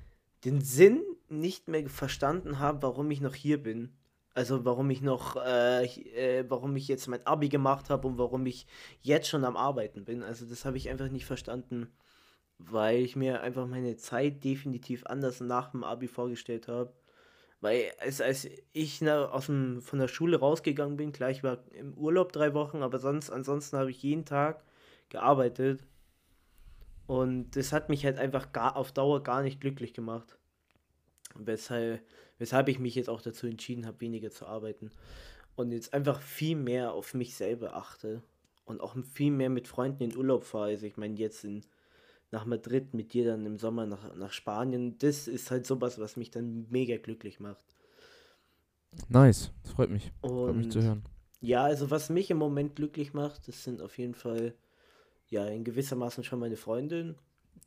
den 0.46 0.62
Sinn 0.62 1.02
nicht 1.30 1.68
mehr 1.68 1.88
verstanden 1.90 2.60
habe, 2.60 2.82
warum 2.82 3.10
ich 3.12 3.22
noch 3.22 3.36
hier 3.36 3.62
bin. 3.62 3.94
Also 4.34 4.66
warum 4.66 4.90
ich 4.92 5.02
noch, 5.02 5.36
äh, 5.36 5.86
äh, 5.86 6.46
warum 6.48 6.76
ich 6.76 6.88
jetzt 6.88 7.08
mein 7.08 7.26
Abi 7.26 7.50
gemacht 7.50 7.90
habe 7.90 8.08
und 8.08 8.18
warum 8.20 8.46
ich 8.46 8.68
jetzt 9.02 9.28
schon 9.28 9.44
am 9.46 9.58
Arbeiten 9.58 10.06
bin. 10.06 10.22
Also 10.22 10.46
das 10.46 10.64
habe 10.64 10.78
ich 10.78 10.90
einfach 10.90 11.10
nicht 11.10 11.26
verstanden, 11.26 11.88
weil 12.60 13.02
ich 13.02 13.16
mir 13.16 13.42
einfach 13.42 13.68
meine 13.68 13.98
Zeit 13.98 14.44
definitiv 14.44 15.06
anders 15.06 15.40
nach 15.42 15.72
dem 15.72 15.84
Abi 15.84 16.08
vorgestellt 16.08 16.68
habe. 16.68 16.94
Weil 17.60 17.92
als, 18.00 18.22
als 18.22 18.48
ich 18.74 19.02
na, 19.02 19.30
aus 19.30 19.48
dem, 19.48 19.82
von 19.82 20.00
der 20.00 20.08
Schule 20.08 20.40
rausgegangen 20.40 20.98
bin, 20.98 21.12
klar, 21.12 21.32
ich 21.32 21.44
war 21.44 21.60
im 21.72 21.94
Urlaub 21.96 22.32
drei 22.32 22.54
Wochen, 22.54 22.84
aber 22.84 23.00
sonst, 23.00 23.32
ansonsten 23.32 23.78
habe 23.78 23.90
ich 23.90 24.02
jeden 24.04 24.26
Tag 24.26 24.64
gearbeitet. 25.10 25.82
Und 27.08 27.56
das 27.56 27.72
hat 27.72 27.90
mich 27.90 28.06
halt 28.06 28.18
einfach 28.18 28.52
gar, 28.52 28.76
auf 28.76 28.92
Dauer 28.92 29.24
gar 29.24 29.42
nicht 29.42 29.62
glücklich 29.62 29.94
gemacht. 29.94 30.38
Weshalb, 31.36 32.02
weshalb 32.38 32.68
ich 32.68 32.80
mich 32.80 32.96
jetzt 32.96 33.10
auch 33.10 33.22
dazu 33.22 33.48
entschieden 33.48 33.86
habe, 33.86 34.02
weniger 34.02 34.30
zu 34.30 34.46
arbeiten. 34.46 34.92
Und 35.56 35.72
jetzt 35.72 35.94
einfach 35.94 36.22
viel 36.22 36.56
mehr 36.56 36.94
auf 36.94 37.14
mich 37.14 37.36
selber 37.36 37.76
achte. 37.76 38.22
Und 38.66 38.82
auch 38.82 38.96
viel 39.14 39.32
mehr 39.32 39.50
mit 39.50 39.68
Freunden 39.68 40.04
in 40.04 40.16
Urlaub 40.16 40.44
fahre. 40.44 40.66
Also 40.66 40.86
ich 40.86 40.98
meine, 40.98 41.16
jetzt 41.16 41.44
in, 41.44 41.64
nach 42.32 42.46
Madrid 42.46 42.94
mit 42.94 43.14
dir 43.14 43.26
dann 43.26 43.46
im 43.46 43.58
Sommer 43.58 43.86
nach, 43.86 44.16
nach 44.16 44.32
Spanien. 44.32 44.98
Das 45.00 45.28
ist 45.28 45.52
halt 45.52 45.66
sowas, 45.66 46.00
was 46.00 46.18
mich 46.18 46.32
dann 46.32 46.68
mega 46.70 46.98
glücklich 46.98 47.40
macht. 47.40 47.66
Nice, 49.10 49.52
das 49.64 49.74
freut 49.74 49.90
mich. 49.90 50.12
Und 50.22 50.30
freut 50.30 50.56
mich 50.56 50.72
zu 50.72 50.82
hören. 50.82 51.04
Ja, 51.40 51.64
also 51.64 51.92
was 51.92 52.10
mich 52.10 52.32
im 52.32 52.38
Moment 52.38 52.76
glücklich 52.76 53.14
macht, 53.14 53.48
das 53.48 53.64
sind 53.64 53.82
auf 53.82 53.98
jeden 53.98 54.16
Fall 54.16 54.56
ja 55.30 55.46
in 55.46 55.64
gewissermaßen 55.64 56.24
schon 56.24 56.40
meine 56.40 56.58
Freundin. 56.58 57.16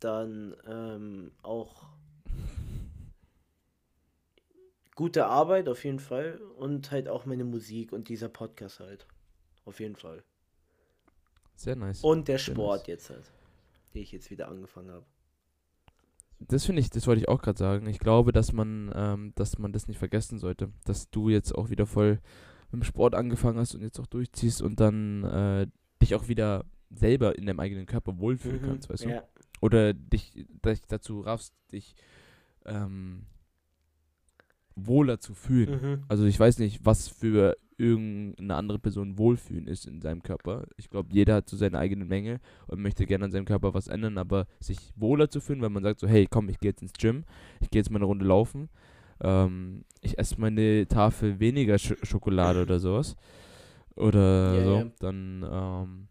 Dann 0.00 0.56
ähm, 0.66 1.32
auch 1.42 1.88
gute 4.94 5.26
Arbeit 5.26 5.68
auf 5.68 5.84
jeden 5.84 5.98
Fall 5.98 6.40
und 6.56 6.90
halt 6.90 7.08
auch 7.08 7.26
meine 7.26 7.44
Musik 7.44 7.92
und 7.92 8.08
dieser 8.08 8.28
Podcast 8.28 8.80
halt. 8.80 9.06
Auf 9.64 9.80
jeden 9.80 9.96
Fall. 9.96 10.22
Sehr 11.54 11.76
nice. 11.76 12.02
Und 12.02 12.28
der 12.28 12.38
Sport 12.38 12.80
nice. 12.80 12.86
jetzt 12.88 13.11
halt, 13.11 13.30
den 13.95 14.03
ich 14.03 14.12
jetzt 14.12 14.30
wieder 14.30 14.49
angefangen 14.49 14.91
habe. 14.91 15.07
Das 16.38 16.64
finde 16.64 16.80
ich, 16.80 16.91
das 16.91 17.07
wollte 17.07 17.20
ich 17.20 17.28
auch 17.28 17.43
gerade 17.43 17.59
sagen. 17.59 17.86
Ich 17.86 17.99
glaube, 17.99 18.32
dass 18.32 18.53
man, 18.53 18.91
ähm, 18.95 19.32
dass 19.34 19.59
man 19.59 19.72
das 19.72 19.88
nicht 19.88 19.99
vergessen 19.99 20.38
sollte, 20.38 20.72
dass 20.84 21.11
du 21.11 21.28
jetzt 21.28 21.55
auch 21.55 21.68
wieder 21.68 21.86
voll 21.86 22.20
mit 22.70 22.82
dem 22.82 22.84
Sport 22.84 23.14
angefangen 23.14 23.59
hast 23.59 23.74
und 23.74 23.82
jetzt 23.82 24.01
auch 24.01 24.07
durchziehst 24.07 24.62
und 24.62 24.80
dann 24.80 25.24
äh, 25.24 25.66
dich 26.01 26.14
auch 26.14 26.28
wieder 26.28 26.64
selber 26.91 27.36
in 27.36 27.47
deinem 27.47 27.61
eigenen 27.61 27.86
Körper 27.86 28.18
wohlfühlen 28.18 28.62
kannst, 28.62 28.88
weißt 28.88 29.05
du? 29.05 29.09
Mhm. 29.09 29.14
Ja, 29.14 29.22
Oder 29.61 29.93
dich, 29.93 30.47
dich 30.64 30.80
dazu 30.88 31.20
raffst, 31.20 31.55
dich 31.72 31.95
ähm, 32.64 33.26
wohler 34.74 35.20
zu 35.20 35.34
fühlen. 35.34 35.70
mhm. 35.70 36.05
Also 36.09 36.24
ich 36.24 36.38
weiß 36.38 36.59
nicht, 36.59 36.84
was 36.84 37.09
für 37.09 37.57
irgendeine 37.80 38.54
andere 38.56 38.78
Person 38.78 39.18
Wohlfühlen 39.18 39.66
ist 39.66 39.86
in 39.86 40.00
seinem 40.02 40.22
Körper. 40.22 40.66
Ich 40.76 40.90
glaube, 40.90 41.08
jeder 41.12 41.36
hat 41.36 41.48
so 41.48 41.56
seine 41.56 41.78
eigene 41.78 42.04
Menge 42.04 42.40
und 42.68 42.80
möchte 42.82 43.06
gerne 43.06 43.24
an 43.26 43.32
seinem 43.32 43.46
Körper 43.46 43.74
was 43.74 43.88
ändern, 43.88 44.18
aber 44.18 44.46
sich 44.60 44.92
wohler 44.96 45.30
zu 45.30 45.40
fühlen, 45.40 45.62
weil 45.62 45.70
man 45.70 45.82
sagt 45.82 46.00
so, 46.00 46.08
hey, 46.08 46.26
komm, 46.30 46.48
ich 46.50 46.60
gehe 46.60 46.70
jetzt 46.70 46.82
ins 46.82 46.92
Gym, 46.92 47.24
ich 47.60 47.70
gehe 47.70 47.80
jetzt 47.80 47.90
mal 47.90 47.98
eine 47.98 48.06
Runde 48.06 48.24
laufen, 48.26 48.68
ähm, 49.22 49.84
ich 50.02 50.18
esse 50.18 50.40
meine 50.40 50.86
Tafel 50.88 51.40
weniger 51.40 51.78
Sch 51.78 51.94
Schokolade 52.02 52.62
oder 52.62 52.78
sowas. 52.80 53.16
Oder 53.96 54.54
Ja, 54.54 54.64
so, 54.64 54.84
ja. 54.84 54.90
dann 55.00 55.44
ähm, 55.50 56.08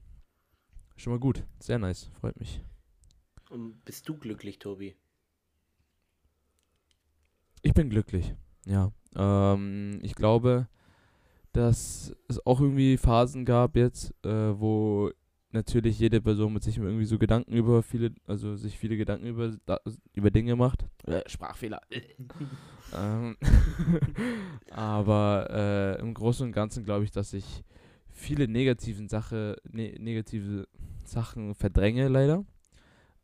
schon 0.97 1.13
mal 1.13 1.19
gut. 1.19 1.43
Sehr 1.59 1.79
nice, 1.79 2.11
freut 2.19 2.39
mich. 2.39 2.61
Und 3.49 3.83
bist 3.85 4.07
du 4.09 4.17
glücklich, 4.17 4.59
Tobi? 4.59 4.95
Ich 7.61 7.73
bin 7.73 7.89
glücklich, 7.89 8.35
ja. 8.65 8.91
Ähm, 9.15 9.99
ich 10.01 10.15
glaube, 10.15 10.67
dass 11.53 12.13
es 12.27 12.45
auch 12.45 12.61
irgendwie 12.61 12.97
Phasen 12.97 13.45
gab 13.45 13.75
jetzt, 13.75 14.13
äh, 14.25 14.59
wo 14.59 15.11
natürlich 15.51 15.97
jede 15.99 16.21
Person 16.21 16.53
mit 16.53 16.63
sich 16.63 16.77
irgendwie 16.77 17.05
so 17.05 17.17
Gedanken 17.17 17.53
über 17.53 17.81
viele, 17.81 18.11
also 18.27 18.55
sich 18.55 18.77
viele 18.77 18.97
Gedanken 18.97 19.25
über, 19.25 19.51
über 20.13 20.29
Dinge 20.29 20.55
macht. 20.55 20.85
Äh, 21.05 21.27
Sprachfehler. 21.27 21.81
ähm, 22.95 23.35
aber 24.71 25.47
äh, 25.49 25.99
im 26.01 26.13
Großen 26.13 26.45
und 26.45 26.51
Ganzen 26.51 26.83
glaube 26.83 27.03
ich, 27.03 27.11
dass 27.11 27.33
ich 27.33 27.63
viele 28.11 28.47
negativen 28.47 29.07
Sache, 29.07 29.55
ne, 29.71 29.95
negative 29.99 30.67
Sachen 31.03 31.55
verdränge 31.55 32.07
leider. 32.09 32.45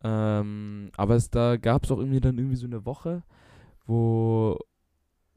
Ähm, 0.03 0.91
aber 0.97 1.15
es 1.15 1.29
da 1.29 1.57
gab 1.57 1.83
es 1.83 1.91
auch 1.91 1.99
irgendwie 1.99 2.21
dann 2.21 2.37
irgendwie 2.37 2.55
so 2.57 2.65
eine 2.65 2.85
Woche, 2.85 3.23
wo, 3.85 4.57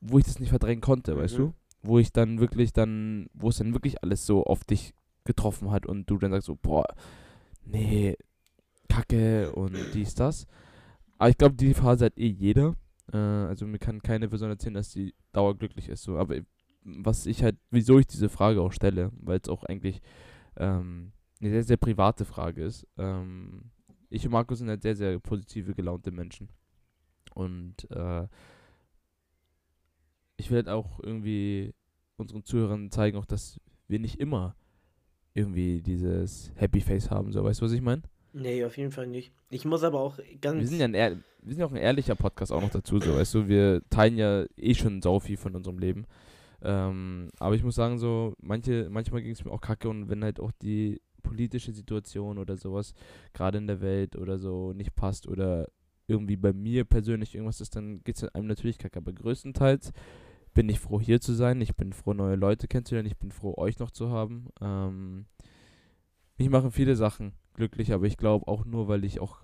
wo 0.01 0.19
ich 0.19 0.25
das 0.25 0.41
nicht 0.41 0.51
verdrängen 0.51 0.81
konnte, 0.81 1.17
weißt 1.17 1.35
Mhm. 1.35 1.39
du? 1.39 1.55
Wo 1.89 1.99
ich 1.99 2.13
dann 2.13 2.39
wirklich 2.39 2.73
dann, 2.73 3.29
wo 3.33 3.49
es 3.49 3.59
dann 3.59 3.73
wirklich 3.73 4.03
alles 4.03 4.27
so 4.27 4.45
auf 4.45 4.65
dich 4.65 4.95
getroffen 5.25 5.71
hat 5.71 5.87
und 5.87 6.09
du 6.11 6.19
dann 6.19 6.33
sagst 6.33 6.47
so, 6.47 6.57
boah, 6.57 6.85
nee, 7.65 8.17
Kacke 8.89 9.53
und 9.53 9.75
dies, 9.95 10.15
das. 10.15 10.47
Aber 11.19 11.31
ich 11.31 11.39
glaube, 11.39 11.57
die 11.57 11.75
Phase 11.75 12.07
hat 12.07 12.19
eh 12.19 12.29
jeder. 12.29 12.75
Äh, 13.13 13.17
also 13.17 13.67
mir 13.67 13.79
kann 13.79 14.03
keine 14.03 14.29
Person 14.29 14.51
erzählen, 14.51 14.75
dass 14.75 14.93
sie 14.93 15.15
dauerglücklich 15.33 15.89
ist. 15.89 16.03
So. 16.03 16.19
Aber 16.19 16.37
was 16.85 17.27
ich 17.27 17.43
halt, 17.43 17.57
wieso 17.71 17.99
ich 17.99 18.07
diese 18.07 18.29
Frage 18.29 18.61
auch 18.61 18.73
stelle, 18.73 19.11
weil 19.21 19.41
es 19.43 19.49
auch 19.49 19.65
eigentlich 19.65 20.01
ähm, 20.57 21.13
eine 21.41 21.51
sehr, 21.51 21.65
sehr 21.65 21.77
private 21.77 22.25
Frage 22.25 22.65
ist. 22.65 22.87
Ähm, 22.97 23.71
ich 24.11 24.25
und 24.25 24.33
Markus 24.33 24.59
sind 24.59 24.69
halt 24.69 24.83
sehr, 24.83 24.97
sehr 24.97 25.19
positive, 25.19 25.75
gelaunte 25.75 26.11
Menschen. 26.11 26.49
Und 27.35 27.91
äh, 27.91 28.27
ich 30.37 30.51
will 30.51 30.59
halt 30.59 30.69
auch 30.69 31.01
irgendwie 31.01 31.75
unseren 32.19 32.45
Zuhörern 32.45 32.91
zeigen, 32.91 33.17
auch 33.17 33.25
dass 33.27 33.61
wir 33.89 33.99
nicht 33.99 34.21
immer 34.21 34.55
irgendwie 35.35 35.81
dieses 35.81 36.53
Happy 36.57 36.81
Face 36.81 37.11
haben, 37.11 37.33
so 37.33 37.43
weißt 37.45 37.61
du, 37.61 37.65
was 37.67 37.73
ich 37.73 37.81
meine? 37.81 38.03
Nee, 38.33 38.65
auf 38.65 38.77
jeden 38.77 38.91
Fall 38.91 39.07
nicht. 39.07 39.33
Ich 39.51 39.65
muss 39.65 39.83
aber 39.83 40.01
auch 40.01 40.19
ganz. 40.41 40.61
Wir 40.61 40.67
sind 40.67 40.79
ja 40.81 40.85
ein 40.85 40.95
ehr- 40.95 41.17
wir 41.43 41.53
sind 41.55 41.61
ja 41.61 41.67
auch 41.67 41.71
ein 41.73 41.77
ehrlicher 41.77 42.15
Podcast 42.17 42.53
auch 42.53 42.61
noch 42.61 42.71
dazu, 42.71 42.99
so 43.01 43.15
weißt 43.15 43.35
du, 43.35 43.49
wir 43.49 43.83
teilen 43.91 44.19
ja 44.19 44.45
eh 44.57 44.75
schon 44.75 45.01
sau 45.01 45.19
viel 45.21 45.37
von 45.37 45.55
unserem 45.55 45.79
Leben. 45.79 46.05
Ähm, 46.61 47.29
aber 47.39 47.55
ich 47.55 47.63
muss 47.63 47.77
sagen, 47.77 47.99
so, 47.99 48.35
manche, 48.41 48.89
manchmal 48.91 49.23
ging 49.23 49.31
es 49.31 49.45
mir 49.45 49.53
auch 49.53 49.61
kacke 49.61 49.89
und 49.89 50.09
wenn 50.09 50.25
halt 50.25 50.41
auch 50.41 50.51
die 50.61 51.01
politische 51.23 51.73
Situation 51.73 52.37
oder 52.39 52.57
sowas 52.57 52.95
gerade 53.33 53.59
in 53.59 53.67
der 53.69 53.81
Welt 53.81 54.17
oder 54.17 54.39
so 54.39 54.73
nicht 54.73 54.95
passt 54.97 55.29
oder 55.29 55.69
irgendwie 56.09 56.37
bei 56.37 56.53
mir 56.53 56.85
persönlich 56.85 57.35
irgendwas 57.35 57.61
ist, 57.61 57.77
dann 57.77 58.03
geht 58.03 58.17
es 58.17 58.25
einem 58.25 58.49
natürlich 58.49 58.79
kacke. 58.79 58.99
Aber 58.99 59.13
größtenteils 59.13 59.93
bin 60.55 60.69
ich 60.69 60.81
froh, 60.81 61.01
hier 61.01 61.21
zu 61.21 61.33
sein. 61.33 61.61
Ich 61.61 61.77
bin 61.77 61.93
froh, 61.93 62.15
neue 62.15 62.37
Leute 62.37 62.69
kennenzulernen. 62.69 63.09
Ich 63.09 63.19
bin 63.19 63.31
froh, 63.31 63.55
euch 63.57 63.79
noch 63.79 63.91
zu 63.91 64.11
haben. 64.11 64.49
Ähm, 64.61 65.27
mich 66.37 66.49
machen 66.49 66.73
viele 66.73 66.97
Sachen 66.97 67.33
glücklich, 67.55 67.93
aber 67.93 68.07
ich 68.07 68.17
glaube 68.17 68.47
auch 68.47 68.65
nur, 68.65 68.89
weil 68.89 69.05
ich 69.05 69.21
auch 69.21 69.43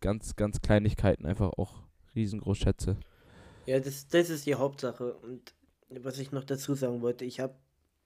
ganz, 0.00 0.36
ganz 0.36 0.60
Kleinigkeiten 0.60 1.26
einfach 1.26 1.52
auch 1.56 1.82
riesengroß 2.14 2.58
schätze. 2.58 2.96
Ja, 3.66 3.78
das, 3.80 4.08
das 4.08 4.30
ist 4.30 4.46
die 4.46 4.54
Hauptsache. 4.54 5.14
Und 5.14 5.54
was 5.88 6.18
ich 6.18 6.32
noch 6.32 6.44
dazu 6.44 6.74
sagen 6.74 7.02
wollte, 7.02 7.24
ich 7.24 7.40
habe 7.40 7.54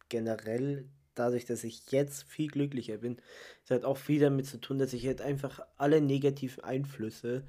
generell, 0.09 0.89
dadurch, 1.15 1.47
dass 1.47 1.65
ich 1.65 1.91
jetzt 1.91 2.25
viel 2.25 2.49
glücklicher 2.49 2.99
bin, 2.99 3.17
es 3.65 3.71
hat 3.71 3.85
auch 3.85 3.97
viel 3.97 4.21
damit 4.21 4.47
zu 4.47 4.61
tun, 4.61 4.79
dass 4.79 4.93
ich 4.93 5.07
halt 5.07 5.21
einfach 5.21 5.61
alle 5.77 6.01
negativen 6.01 6.63
Einflüsse, 6.63 7.45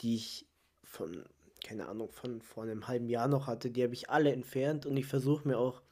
die 0.00 0.16
ich 0.16 0.46
von, 0.82 1.24
keine 1.64 1.88
Ahnung, 1.88 2.10
von 2.12 2.40
vor 2.42 2.64
einem 2.64 2.88
halben 2.88 3.08
Jahr 3.08 3.28
noch 3.28 3.46
hatte, 3.46 3.70
die 3.70 3.82
habe 3.82 3.94
ich 3.94 4.10
alle 4.10 4.32
entfernt 4.32 4.86
und 4.86 4.96
ich 4.96 5.06
versuche 5.06 5.46
mir 5.48 5.58
auch 5.58 5.82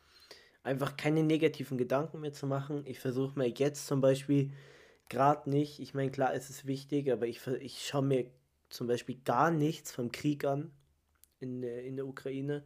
einfach 0.63 0.97
keine 0.97 1.23
negativen 1.23 1.79
Gedanken 1.79 2.21
mehr 2.21 2.33
zu 2.33 2.47
machen. 2.47 2.85
Ich 2.87 3.01
versuche 3.01 3.39
mir 3.39 3.49
jetzt 3.49 3.87
zum 3.87 4.01
Beispiel 4.01 4.53
gerade 5.09 5.51
nicht, 5.51 5.81
ich 5.81 5.95
meine, 5.95 6.11
klar, 6.11 6.35
es 6.35 6.51
ist 6.51 6.67
wichtig, 6.67 7.13
aber 7.13 7.27
ich, 7.27 7.47
ich 7.61 7.87
schaue 7.87 8.03
mir 8.05 8.31
zum 8.71 8.87
Beispiel 8.89 9.19
gar 9.25 9.51
nichts 9.51 9.93
vom 9.93 10.13
Krieg 10.13 10.45
an 10.45 10.73
in, 11.41 11.63
der- 11.63 11.85
in 11.85 11.97
der 11.97 12.07
Ukraine. 12.07 12.65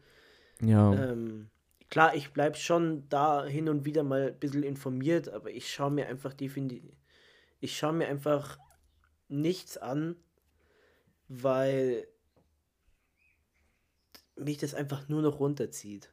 Ja, 0.62 1.02
Ähm, 1.02 1.50
klar, 1.90 2.14
ich 2.14 2.32
bleibe 2.32 2.56
schon 2.56 3.08
da 3.08 3.44
hin 3.46 3.68
und 3.68 3.84
wieder 3.84 4.02
mal 4.02 4.28
ein 4.28 4.38
bisschen 4.38 4.62
informiert, 4.62 5.28
aber 5.28 5.50
ich 5.50 5.72
schaue 5.72 5.90
mir 5.90 6.06
einfach 6.08 6.34
definitiv, 6.34 6.94
ich 7.60 7.76
schaue 7.78 7.94
mir 7.94 8.08
einfach 8.08 8.58
nichts 9.28 9.78
an, 9.78 10.16
weil 11.28 12.06
mich 14.40 14.58
das 14.58 14.74
einfach 14.74 15.08
nur 15.08 15.22
noch 15.22 15.40
runterzieht. 15.40 16.10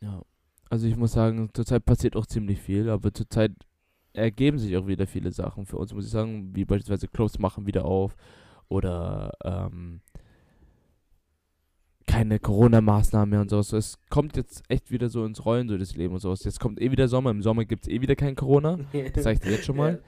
ja. 0.00 0.22
Also 0.68 0.88
ich 0.88 0.96
muss 0.96 1.12
sagen, 1.12 1.50
zurzeit 1.54 1.84
passiert 1.84 2.16
auch 2.16 2.26
ziemlich 2.26 2.60
viel, 2.60 2.90
aber 2.90 3.14
zurzeit 3.14 3.52
ergeben 4.12 4.58
sich 4.58 4.76
auch 4.76 4.86
wieder 4.88 5.06
viele 5.06 5.30
Sachen 5.30 5.64
für 5.64 5.76
uns, 5.76 5.94
muss 5.94 6.06
ich 6.06 6.10
sagen, 6.10 6.56
wie 6.56 6.64
beispielsweise 6.64 7.06
Clubs 7.06 7.38
machen 7.38 7.66
wieder 7.66 7.84
auf 7.84 8.16
oder 8.68 9.32
ähm, 9.44 10.00
keine 12.16 12.38
Corona-Maßnahmen 12.38 13.28
mehr 13.28 13.40
und 13.42 13.50
sowas. 13.50 13.74
Es 13.74 13.98
kommt 14.08 14.38
jetzt 14.38 14.62
echt 14.68 14.90
wieder 14.90 15.10
so 15.10 15.26
ins 15.26 15.44
Rollen, 15.44 15.68
so 15.68 15.76
das 15.76 15.96
Leben 15.96 16.14
und 16.14 16.20
sowas. 16.20 16.44
Jetzt 16.44 16.60
kommt 16.60 16.80
eh 16.80 16.90
wieder 16.90 17.08
Sommer, 17.08 17.30
im 17.30 17.42
Sommer 17.42 17.66
gibt 17.66 17.86
es 17.86 17.92
eh 17.92 18.00
wieder 18.00 18.16
kein 18.16 18.34
Corona. 18.34 18.78
Das 19.12 19.24
sag 19.24 19.34
ich 19.34 19.40
dir 19.40 19.50
jetzt 19.50 19.66
schon 19.66 19.76
mal. 19.76 20.00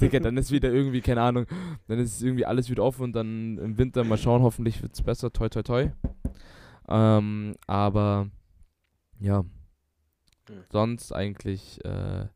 Ja, 0.00 0.20
dann 0.20 0.36
ist 0.36 0.52
wieder 0.52 0.72
irgendwie, 0.72 1.00
keine 1.00 1.22
Ahnung, 1.22 1.46
dann 1.88 1.98
ist 1.98 2.22
irgendwie 2.22 2.46
alles 2.46 2.70
wieder 2.70 2.84
offen 2.84 3.02
und 3.02 3.12
dann 3.12 3.58
im 3.58 3.76
Winter 3.76 4.04
mal 4.04 4.18
schauen, 4.18 4.42
hoffentlich 4.42 4.82
wird 4.82 4.94
es 4.94 5.02
besser, 5.02 5.32
toi 5.32 5.48
toi 5.48 5.62
toi. 5.62 5.90
Ähm, 6.88 7.54
aber 7.66 8.28
Ja. 9.18 9.40
Hm. 10.48 10.56
Sonst 10.70 11.12
eigentlich 11.12 11.84
äh, 11.84 12.26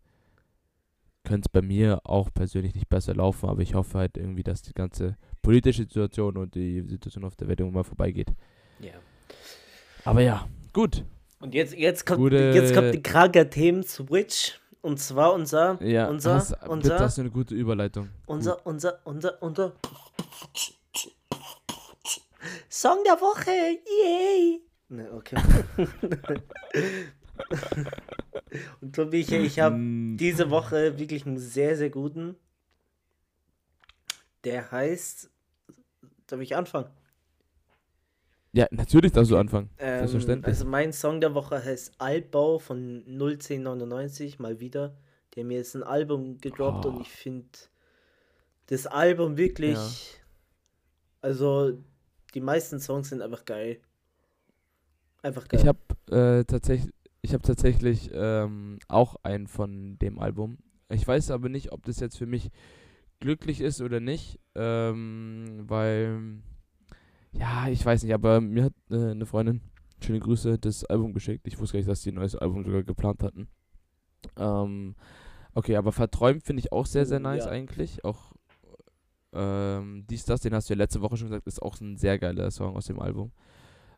könnte 1.23 1.47
es 1.47 1.53
bei 1.53 1.63
mir 1.63 2.01
auch 2.05 2.31
persönlich 2.35 2.75
nicht 2.75 2.89
besser 2.89 3.15
laufen, 3.15 3.49
aber 3.49 3.63
ich 3.63 3.75
hoffe 3.75 3.99
halt 3.99 4.17
irgendwie, 4.17 4.43
dass 4.43 4.63
die 4.63 4.75
ganze 4.75 5.17
politische 5.43 5.83
Situation 5.83 6.37
und 6.37 6.57
die 6.57 6.83
Situation 6.83 7.25
auf 7.25 7.37
der 7.37 7.47
Welt 7.47 7.61
irgendwann 7.61 7.81
mal 7.81 7.85
vorbeigeht. 7.85 8.35
Ja. 8.81 8.93
Aber 10.05 10.21
ja, 10.21 10.49
gut. 10.73 11.05
Und 11.41 11.55
jetzt, 11.55 11.75
jetzt, 11.75 12.07
kommt, 12.07 12.19
Gute- 12.19 12.53
jetzt 12.55 12.75
kommt 12.75 12.89
ein 12.89 13.03
kranker 13.03 13.49
Themen-Switch. 13.51 14.61
Und 14.83 14.99
zwar 15.01 15.33
unser, 15.33 15.83
Ja, 15.83 16.07
unser, 16.09 16.35
hast, 16.35 16.53
unser, 16.69 16.99
hast 17.01 17.17
du 17.19 17.23
eine 17.23 17.31
gute 17.31 17.55
Überleitung. 17.57 18.09
unser, 18.27 18.65
unser, 18.67 19.01
unser, 19.05 19.43
unser 19.43 19.73
Song 22.69 22.99
der 23.05 23.21
Woche. 23.21 23.51
Yay! 23.51 24.61
Ne, 24.89 25.11
okay. 25.13 25.37
Und 28.81 28.95
Tobi, 28.95 29.21
ich, 29.21 29.33
ich 29.33 29.59
habe 29.61 29.77
Mm, 29.77 30.17
diese 30.17 30.51
Woche 30.51 30.99
wirklich 30.99 31.27
einen 31.27 31.39
sehr, 31.39 31.77
sehr 31.77 31.91
guten. 31.91 32.37
Der 34.45 34.71
heißt. 34.71 35.31
Darf 36.29 36.41
ich 36.41 36.55
anfangen? 36.57 36.89
Ja, 38.57 38.67
natürlich 38.71 39.13
darfst 39.13 39.31
du 39.31 39.37
anfangen. 39.37 39.69
Ähm, 39.79 39.99
Selbstverständlich. 39.99 40.47
also 40.49 40.65
mein 40.65 40.93
Song 40.93 41.21
der 41.21 41.35
Woche 41.35 41.63
heißt 41.63 41.93
Altbau 41.99 42.59
von 42.59 43.05
01099, 43.07 44.39
mal 44.39 44.61
wieder. 44.61 44.97
Der 45.35 45.45
mir 45.45 45.59
jetzt 45.59 45.75
ein 45.77 45.83
Album 45.83 46.39
gedroppt 46.39 46.87
Oh. 46.87 46.89
und 46.89 47.01
ich 47.03 47.11
finde 47.11 47.47
das 48.69 48.87
Album 48.87 49.37
wirklich. 49.37 49.75
Ja. 49.75 50.21
Also 51.21 51.79
die 52.35 52.41
meisten 52.41 52.81
Songs 52.81 53.11
sind 53.11 53.21
einfach 53.21 53.45
geil. 53.45 53.79
Einfach 55.23 55.47
geil. 55.49 55.61
Ich 55.61 55.67
habe 55.67 55.79
äh, 56.41 56.45
tatsächlich, 56.45 56.93
ich 57.21 57.35
habe 57.35 57.43
tatsächlich 57.43 58.11
ähm, 58.15 58.79
auch 58.89 59.17
einen 59.25 59.47
von 59.47 59.99
dem 59.99 60.19
Album. 60.19 60.59
Ich 60.89 61.07
weiß 61.07 61.31
aber 61.33 61.49
nicht, 61.51 61.73
ob 61.73 61.85
das 61.85 62.01
jetzt 62.01 62.17
für 62.17 62.27
mich 62.27 62.51
glücklich 63.21 63.61
ist 63.61 63.81
oder 63.83 63.99
nicht, 64.01 64.39
ähm, 64.55 65.65
weil 65.67 66.39
ja, 67.39 67.69
ich 67.69 67.85
weiß 67.85 68.03
nicht, 68.03 68.15
aber 68.15 68.41
mir 68.41 68.65
hat 68.65 68.75
äh, 68.91 69.11
eine 69.11 69.27
Freundin, 69.27 69.61
schöne 70.03 70.21
Grüße, 70.21 70.59
das 70.59 70.85
Album 70.85 71.13
geschickt. 71.13 71.47
Ich 71.47 71.59
wusste 71.59 71.75
gar 71.75 71.79
nicht, 71.81 71.89
dass 71.89 72.03
die 72.03 72.11
ein 72.11 72.17
neues 72.17 72.37
Album 72.37 72.65
sogar 72.65 72.83
geplant 72.83 73.23
hatten. 73.23 73.49
Ähm, 74.37 74.95
okay, 75.55 75.77
aber 75.77 75.93
Verträumt 75.93 76.45
finde 76.45 76.61
ich 76.61 76.73
auch 76.73 76.87
sehr, 76.87 77.07
sehr 77.07 77.21
nice 77.21 77.45
ja. 77.45 77.51
eigentlich. 77.51 78.05
Auch 78.05 78.33
ähm, 79.33 80.05
dies, 80.09 80.25
das, 80.25 80.41
den 80.41 80.55
hast 80.55 80.69
du 80.69 80.75
ja 80.75 80.79
letzte 80.79 81.03
Woche 81.03 81.17
schon 81.17 81.29
gesagt, 81.29 81.47
ist 81.47 81.63
auch 81.63 81.81
ein 81.81 81.97
sehr 81.97 82.19
geiler 82.19 82.51
Song 82.51 82.77
aus 82.77 82.87
dem 82.87 83.01
Album. 83.01 83.33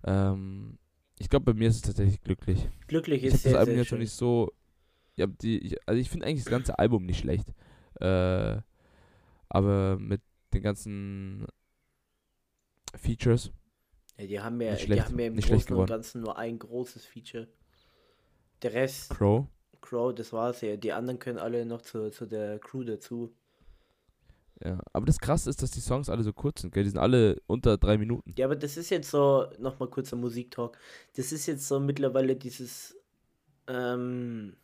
Ähm, 0.04 0.78
ich 1.18 1.28
glaube, 1.28 1.52
bei 1.52 1.58
mir 1.58 1.68
ist 1.68 1.76
es 1.76 1.82
tatsächlich 1.82 2.20
glücklich. 2.20 2.68
Glücklich 2.86 3.24
Ich 3.24 3.34
ist 3.34 3.44
habe 3.44 3.52
das 3.52 3.60
Album 3.60 3.74
sehr 3.74 3.82
jetzt 3.82 3.88
schön. 3.88 3.98
nicht 3.98 4.12
so. 4.12 4.52
Ja, 5.16 5.26
die, 5.26 5.58
ich, 5.58 5.88
also 5.88 6.00
ich 6.00 6.10
finde 6.10 6.26
eigentlich 6.26 6.44
das 6.44 6.50
ganze 6.50 6.78
Album 6.78 7.04
nicht 7.04 7.18
schlecht. 7.18 7.52
Äh, 8.00 8.58
aber 9.48 9.98
mit 9.98 10.22
den 10.54 10.62
ganzen 10.62 11.46
Features. 12.98 13.50
Ja, 14.18 14.26
die 14.26 14.40
haben 14.40 14.60
ja, 14.60 14.70
Nicht 14.72 14.82
die 14.82 14.86
schlecht, 14.86 15.04
haben 15.04 15.18
ja 15.18 15.26
im 15.26 15.40
schlecht 15.40 15.68
Großen 15.68 15.76
und. 15.76 15.86
Ganzen 15.88 16.20
nur 16.22 16.36
ein 16.38 16.58
großes 16.58 17.04
Feature. 17.04 17.48
Der 18.62 18.72
Rest, 18.74 19.10
Crow. 19.10 19.46
Crow, 19.80 20.12
das 20.14 20.32
war's 20.32 20.60
ja. 20.60 20.76
Die 20.76 20.92
anderen 20.92 21.18
können 21.18 21.38
alle 21.38 21.64
noch 21.64 21.82
zu, 21.82 22.10
zu 22.10 22.26
der 22.26 22.58
Crew 22.58 22.82
dazu. 22.82 23.32
Ja. 24.64 24.80
Aber 24.92 25.06
das 25.06 25.20
krasse 25.20 25.48
ist, 25.48 25.62
dass 25.62 25.70
die 25.70 25.80
Songs 25.80 26.08
alle 26.08 26.24
so 26.24 26.32
kurz 26.32 26.62
sind, 26.62 26.74
gell? 26.74 26.82
Die 26.82 26.90
sind 26.90 26.98
alle 26.98 27.40
unter 27.46 27.78
drei 27.78 27.96
Minuten. 27.96 28.34
Ja, 28.36 28.46
aber 28.46 28.56
das 28.56 28.76
ist 28.76 28.90
jetzt 28.90 29.08
so, 29.10 29.46
nochmal 29.60 29.88
kurzer 29.88 30.16
Musiktalk. 30.16 30.76
Das 31.14 31.30
ist 31.30 31.46
jetzt 31.46 31.68
so 31.68 31.78
mittlerweile 31.78 32.34
dieses 32.34 32.96
ähm, 33.68 34.56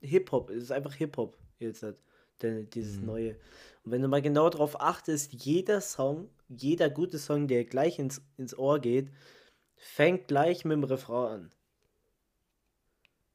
Hip-Hop. 0.00 0.50
Es 0.50 0.64
ist 0.64 0.72
einfach 0.72 0.94
Hip-Hop 0.94 1.38
jetzt 1.60 1.84
halt, 1.84 1.98
der, 2.40 2.64
dieses 2.64 2.98
Mhm. 2.98 3.06
neue. 3.06 3.36
Und 3.84 3.92
wenn 3.92 4.02
du 4.02 4.08
mal 4.08 4.22
genau 4.22 4.48
darauf 4.48 4.80
achtest, 4.80 5.32
jeder 5.32 5.80
Song, 5.80 6.28
jeder 6.48 6.88
gute 6.90 7.18
Song, 7.18 7.48
der 7.48 7.64
gleich 7.64 7.98
ins, 7.98 8.22
ins 8.36 8.56
Ohr 8.56 8.78
geht, 8.78 9.10
fängt 9.76 10.28
gleich 10.28 10.64
mit 10.64 10.72
dem 10.76 10.84
Refrain 10.84 11.32
an. 11.32 11.50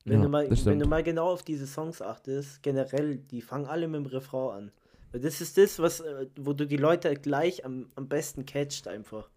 Wenn, 0.05 0.19
Ja, 0.19 0.23
du 0.23 0.29
mal, 0.29 0.49
wenn 0.49 0.79
du 0.79 0.87
mal 0.87 1.03
genau 1.03 1.31
auf 1.33 1.43
diese 1.43 1.67
Songs 1.67 2.01
achtest, 2.01 2.63
generell, 2.63 3.17
die 3.17 3.41
fangen 3.41 3.65
alle 3.65 3.87
mit 3.89 3.99
dem 3.99 4.05
Refrain 4.05 4.55
an. 4.57 4.71
Weil 5.11 5.21
das 5.21 5.41
ist 5.41 5.57
das, 5.57 5.79
was, 5.79 5.99
äh, 5.99 6.27
wo 6.37 6.53
du 6.53 6.65
die 6.65 6.77
Leute 6.77 7.13
gleich 7.15 7.65
am, 7.65 7.89
am 7.95 8.07
besten 8.07 8.45
catcht 8.45 8.87
einfach. 8.87 9.29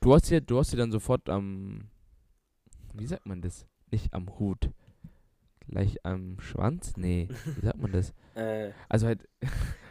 Du 0.00 0.14
hast 0.14 0.28
hier, 0.28 0.40
du 0.40 0.58
hast 0.58 0.70
hier 0.70 0.78
dann 0.78 0.92
sofort 0.92 1.28
am. 1.28 1.88
Wie 2.94 3.06
sagt 3.06 3.26
man 3.26 3.42
das? 3.42 3.66
Nicht 3.90 4.12
am 4.14 4.38
Hut. 4.38 4.70
Gleich 5.68 6.04
am 6.04 6.40
Schwanz? 6.40 6.96
Nee. 6.96 7.28
Wie 7.56 7.66
sagt 7.66 7.78
man 7.78 7.92
das? 7.92 8.14
Äh, 8.34 8.70
Also 8.88 9.08
halt, 9.08 9.28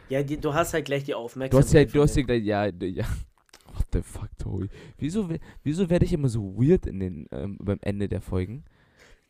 Ja, 0.08 0.22
die, 0.22 0.38
du 0.38 0.54
hast 0.54 0.72
halt 0.72 0.86
gleich 0.86 1.04
die 1.04 1.12
du 1.12 1.18
Aufmerksamkeit. 1.18 1.64
hast 1.64 1.72
ja, 1.74 1.84
du 1.84 2.02
hast 2.02 2.16
ja 2.16 2.22
gleich, 2.22 2.42
ja, 2.42 2.66
ja. 2.66 3.04
What 3.74 3.86
the 3.92 4.02
fuck, 4.02 4.30
Tobi? 4.38 4.68
Wieso, 4.96 5.28
wieso 5.62 5.90
werde 5.90 6.04
ich 6.04 6.12
immer 6.12 6.28
so 6.28 6.56
weird 6.56 6.86
in 6.86 7.00
den, 7.00 7.26
ähm, 7.30 7.58
beim 7.60 7.78
Ende 7.82 8.08
der 8.08 8.20
Folgen? 8.20 8.64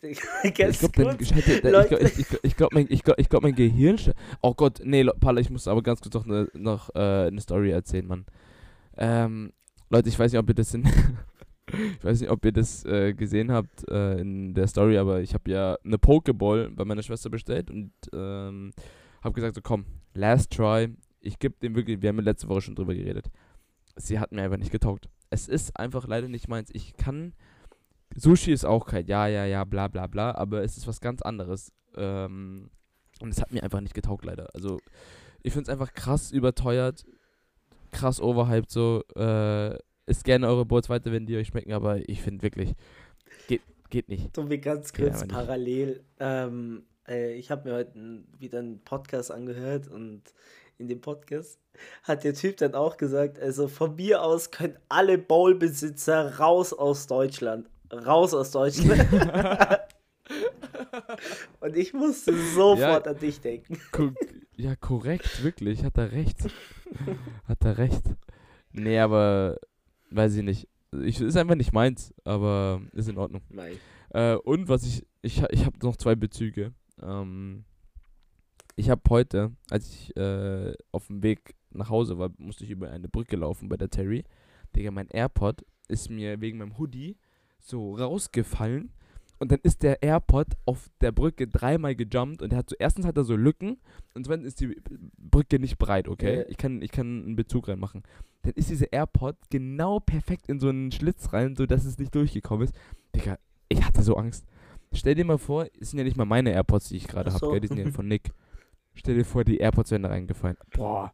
Ich 0.01 0.55
glaube, 0.55 1.17
ich, 1.19 2.27
ich, 2.43 2.57
glaube, 2.57 2.75
mein, 2.75 2.87
ich 2.89 3.03
glaub, 3.03 3.19
ich 3.19 3.29
glaub, 3.29 3.43
mein 3.43 3.57
Gehirn. 3.57 3.99
Oh 4.43 4.55
Gott, 4.55 4.81
nee, 4.85 5.05
Paula, 5.05 5.41
ich 5.41 5.51
muss 5.51 5.67
aber 5.67 5.83
ganz 5.83 6.01
kurz 6.01 6.15
noch 6.15 6.25
eine 6.25 6.49
noch, 6.55 6.95
äh, 6.95 7.27
eine 7.27 7.41
Story 7.41 7.73
erzählen, 7.73 8.07
Mann. 8.07 8.25
Ähm, 8.97 9.53
Leute, 9.91 10.09
ich 10.09 10.17
weiß 10.17 10.31
nicht, 10.31 10.39
ob 10.39 10.49
ihr 10.49 10.55
das 10.55 10.73
in. 10.73 10.85
ich 11.67 12.05
weiß 12.05 12.21
nicht, 12.21 12.31
ob 12.31 12.45
ihr 12.45 12.53
das 12.53 12.85
äh, 12.85 13.13
gesehen 13.13 13.51
habt 13.51 13.89
äh, 13.91 14.21
in 14.21 14.55
der 14.55 14.69
Story, 14.69 14.99
aber 14.99 15.21
ich 15.21 15.35
habe 15.35 15.51
ja 15.51 15.77
eine 15.85 15.99
Pokeball 15.99 16.71
bei 16.71 16.85
meiner 16.85 17.03
Schwester 17.03 17.29
bestellt 17.29 17.69
und 17.69 17.91
ähm, 18.13 18.71
habe 19.23 19.35
gesagt, 19.35 19.57
so 19.57 19.63
komm, 19.63 19.85
last 20.19 20.53
try. 20.53 20.95
Ich 21.21 21.39
gebe 21.39 21.55
dem 21.63 21.75
wirklich, 21.75 22.03
wir 22.03 22.09
haben 22.09 22.21
letzte 22.21 22.49
Woche 22.49 22.63
schon 22.63 22.75
drüber 22.75 22.95
geredet. 22.95 23.31
Sie 23.97 24.19
hat 24.19 24.33
mir 24.33 24.43
einfach 24.43 24.59
nicht 24.59 24.73
getaugt. 24.73 25.09
Es 25.31 25.49
ist 25.49 25.77
einfach 25.77 26.07
leider 26.07 26.29
nicht 26.29 26.49
meins. 26.49 26.71
Ich 26.73 26.97
kann. 26.97 27.35
Sushi 28.15 28.53
ist 28.53 28.65
auch 28.65 28.87
kein, 28.87 29.07
ja, 29.07 29.27
ja, 29.27 29.45
ja, 29.45 29.65
bla, 29.65 29.89
bla, 29.89 30.07
bla, 30.07 30.35
aber 30.35 30.63
es 30.63 30.77
ist 30.77 30.87
was 30.87 31.01
ganz 31.01 31.21
anderes. 31.21 31.73
Ähm, 31.97 32.71
und 33.21 33.31
es 33.31 33.41
hat 33.41 33.53
mir 33.53 33.63
einfach 33.63 33.81
nicht 33.81 33.95
getaugt, 33.95 34.25
leider. 34.25 34.49
Also, 34.55 34.79
ich 35.43 35.53
finde 35.53 35.65
es 35.65 35.69
einfach 35.69 35.93
krass 35.93 36.31
überteuert, 36.31 37.05
krass 37.91 38.21
overhyped, 38.21 38.71
so. 38.71 39.03
Äh, 39.15 39.77
isst 40.07 40.25
gerne 40.25 40.49
eure 40.49 40.65
Boards 40.65 40.89
weiter, 40.89 41.13
wenn 41.13 41.27
die 41.27 41.37
euch 41.37 41.49
schmecken, 41.49 41.73
aber 41.73 42.09
ich 42.09 42.23
finde 42.23 42.43
wirklich, 42.43 42.75
geht, 43.47 43.61
geht 43.91 44.09
nicht. 44.09 44.33
Tobi, 44.33 44.59
ganz 44.59 44.93
Geht 44.93 45.13
kurz 45.13 45.27
parallel. 45.29 46.03
Ähm, 46.19 46.85
äh, 47.09 47.35
ich 47.35 47.51
habe 47.51 47.69
mir 47.69 47.77
heute 47.77 48.25
wieder 48.39 48.59
einen 48.61 48.81
Podcast 48.81 49.31
angehört 49.31 49.89
und 49.89 50.23
in 50.79 50.89
dem 50.89 51.01
Podcast 51.01 51.59
hat 52.03 52.25
der 52.25 52.35
Typ 52.35 52.57
dann 52.59 52.75
auch 52.75 52.97
gesagt, 52.97 53.39
also 53.39 53.69
von 53.69 53.97
mir 53.97 54.23
aus 54.23 54.51
können 54.51 54.77
alle 54.89 55.19
Bowl-Besitzer 55.19 56.39
raus 56.39 56.73
aus 56.73 57.07
Deutschland. 57.07 57.69
Raus 57.93 58.35
aus 58.35 58.51
Deutschland. 58.51 59.07
und 61.61 61.77
ich 61.77 61.93
musste 61.95 62.37
sofort 62.55 63.09
an 63.09 63.19
dich 63.19 63.41
denken. 63.41 63.81
Ko 63.93 64.11
ja, 64.57 64.75
korrekt, 64.75 65.45
wirklich, 65.45 65.85
hat 65.85 65.97
er 65.99 66.11
recht. 66.11 66.39
hat 67.47 67.65
er 67.65 67.79
recht. 67.79 68.03
Nee, 68.73 68.99
aber, 68.99 69.57
weiß 70.11 70.35
ich 70.35 70.43
nicht. 70.43 70.69
Ich, 71.05 71.21
ist 71.21 71.37
einfach 71.37 71.55
nicht 71.55 71.73
meins, 71.73 72.13
aber 72.25 72.83
ist 72.93 73.09
in 73.09 73.19
Ordnung. 73.19 73.43
Nein. 73.51 73.77
Äh, 74.11 74.35
und 74.35 74.69
was 74.69 74.85
ich, 74.85 75.07
ich, 75.23 75.43
ich 75.51 75.65
habe 75.65 75.79
noch 75.83 75.97
zwei 75.97 76.17
Bezüge. 76.17 76.73
Ähm, 77.03 77.65
ich 78.77 78.91
habe 78.91 79.03
heute, 79.11 79.53
als 79.71 79.89
ich 79.89 80.17
äh, 80.17 80.75
auf 80.93 81.09
dem 81.09 81.23
Weg 81.23 81.57
nach 81.71 81.91
Hause 81.91 82.19
war, 82.19 82.31
musste 82.39 82.65
ich 82.65 82.71
über 82.71 82.91
eine 82.91 83.09
Brücke 83.09 83.37
laufen 83.37 83.69
bei 83.69 83.77
der 83.77 83.91
Terry. 83.91 84.25
Digga, 84.75 84.91
mein 84.91 85.09
AirPod 85.09 85.65
ist 85.89 86.11
mir 86.11 86.41
wegen 86.41 86.59
meinem 86.59 86.79
Hoodie 86.79 87.17
so 87.59 87.95
rausgefallen. 87.97 88.93
Und 89.41 89.53
dann 89.53 89.61
ist 89.63 89.83
der 89.85 90.03
AirPod 90.03 90.49
auf 90.65 90.91
der 91.01 91.13
Brücke 91.13 91.47
dreimal 91.47 91.95
gejumpt 91.95 92.43
und 92.43 92.53
er 92.53 92.59
hat 92.59 92.71
so, 92.71 92.77
erstens 92.79 93.07
hat 93.07 93.17
er 93.17 93.25
so 93.25 93.37
Lücken 93.37 93.79
und 94.15 94.27
zweitens 94.27 94.49
ist 94.49 94.61
die 94.61 94.81
Brücke 95.17 95.61
nicht 95.61 95.79
breit, 95.79 96.09
okay? 96.09 96.45
Ich, 96.49 96.57
kann, 96.57 96.83
ich 96.83 96.91
kann 96.91 97.25
einen 97.25 97.37
Bezug 97.37 97.69
reinmachen. 97.69 98.03
Dann 98.43 98.55
ist 98.55 98.71
dieser 98.71 98.93
AirPod 98.93 99.37
genau 99.49 100.01
perfekt 100.01 100.49
in 100.49 100.59
so 100.59 100.69
einen 100.69 100.91
Schlitz 100.91 101.33
rein, 101.33 101.55
sodass 101.55 101.85
es 101.85 101.99
nicht 101.99 102.15
durchgekommen 102.15 102.65
ist. 102.65 102.75
Digga, 103.15 103.39
ich 103.69 103.85
hatte 103.85 104.03
so 104.03 104.17
Angst. 104.17 104.45
Stell 104.93 105.15
dir 105.15 105.25
mal 105.25 105.39
vor, 105.39 105.67
es 105.81 105.91
sind 105.91 105.99
ja 105.99 106.05
nicht 106.05 106.17
mal 106.17 106.25
meine 106.25 106.53
AirPods, 106.53 106.89
die 106.89 106.97
ich 106.97 107.09
gerade 107.09 107.31
habe, 107.31 107.39
so. 107.39 107.51
gell? 107.51 107.61
Die 107.61 107.69
sind 107.69 107.79
ja 107.79 107.91
von 107.91 108.09
Nick. 108.09 108.31
Stell 108.95 109.15
dir 109.15 109.25
vor, 109.25 109.45
die 109.45 109.59
AirPods 109.59 109.91
wären 109.91 110.03
da 110.03 110.09
reingefallen. 110.09 110.57
Boah. 110.75 111.13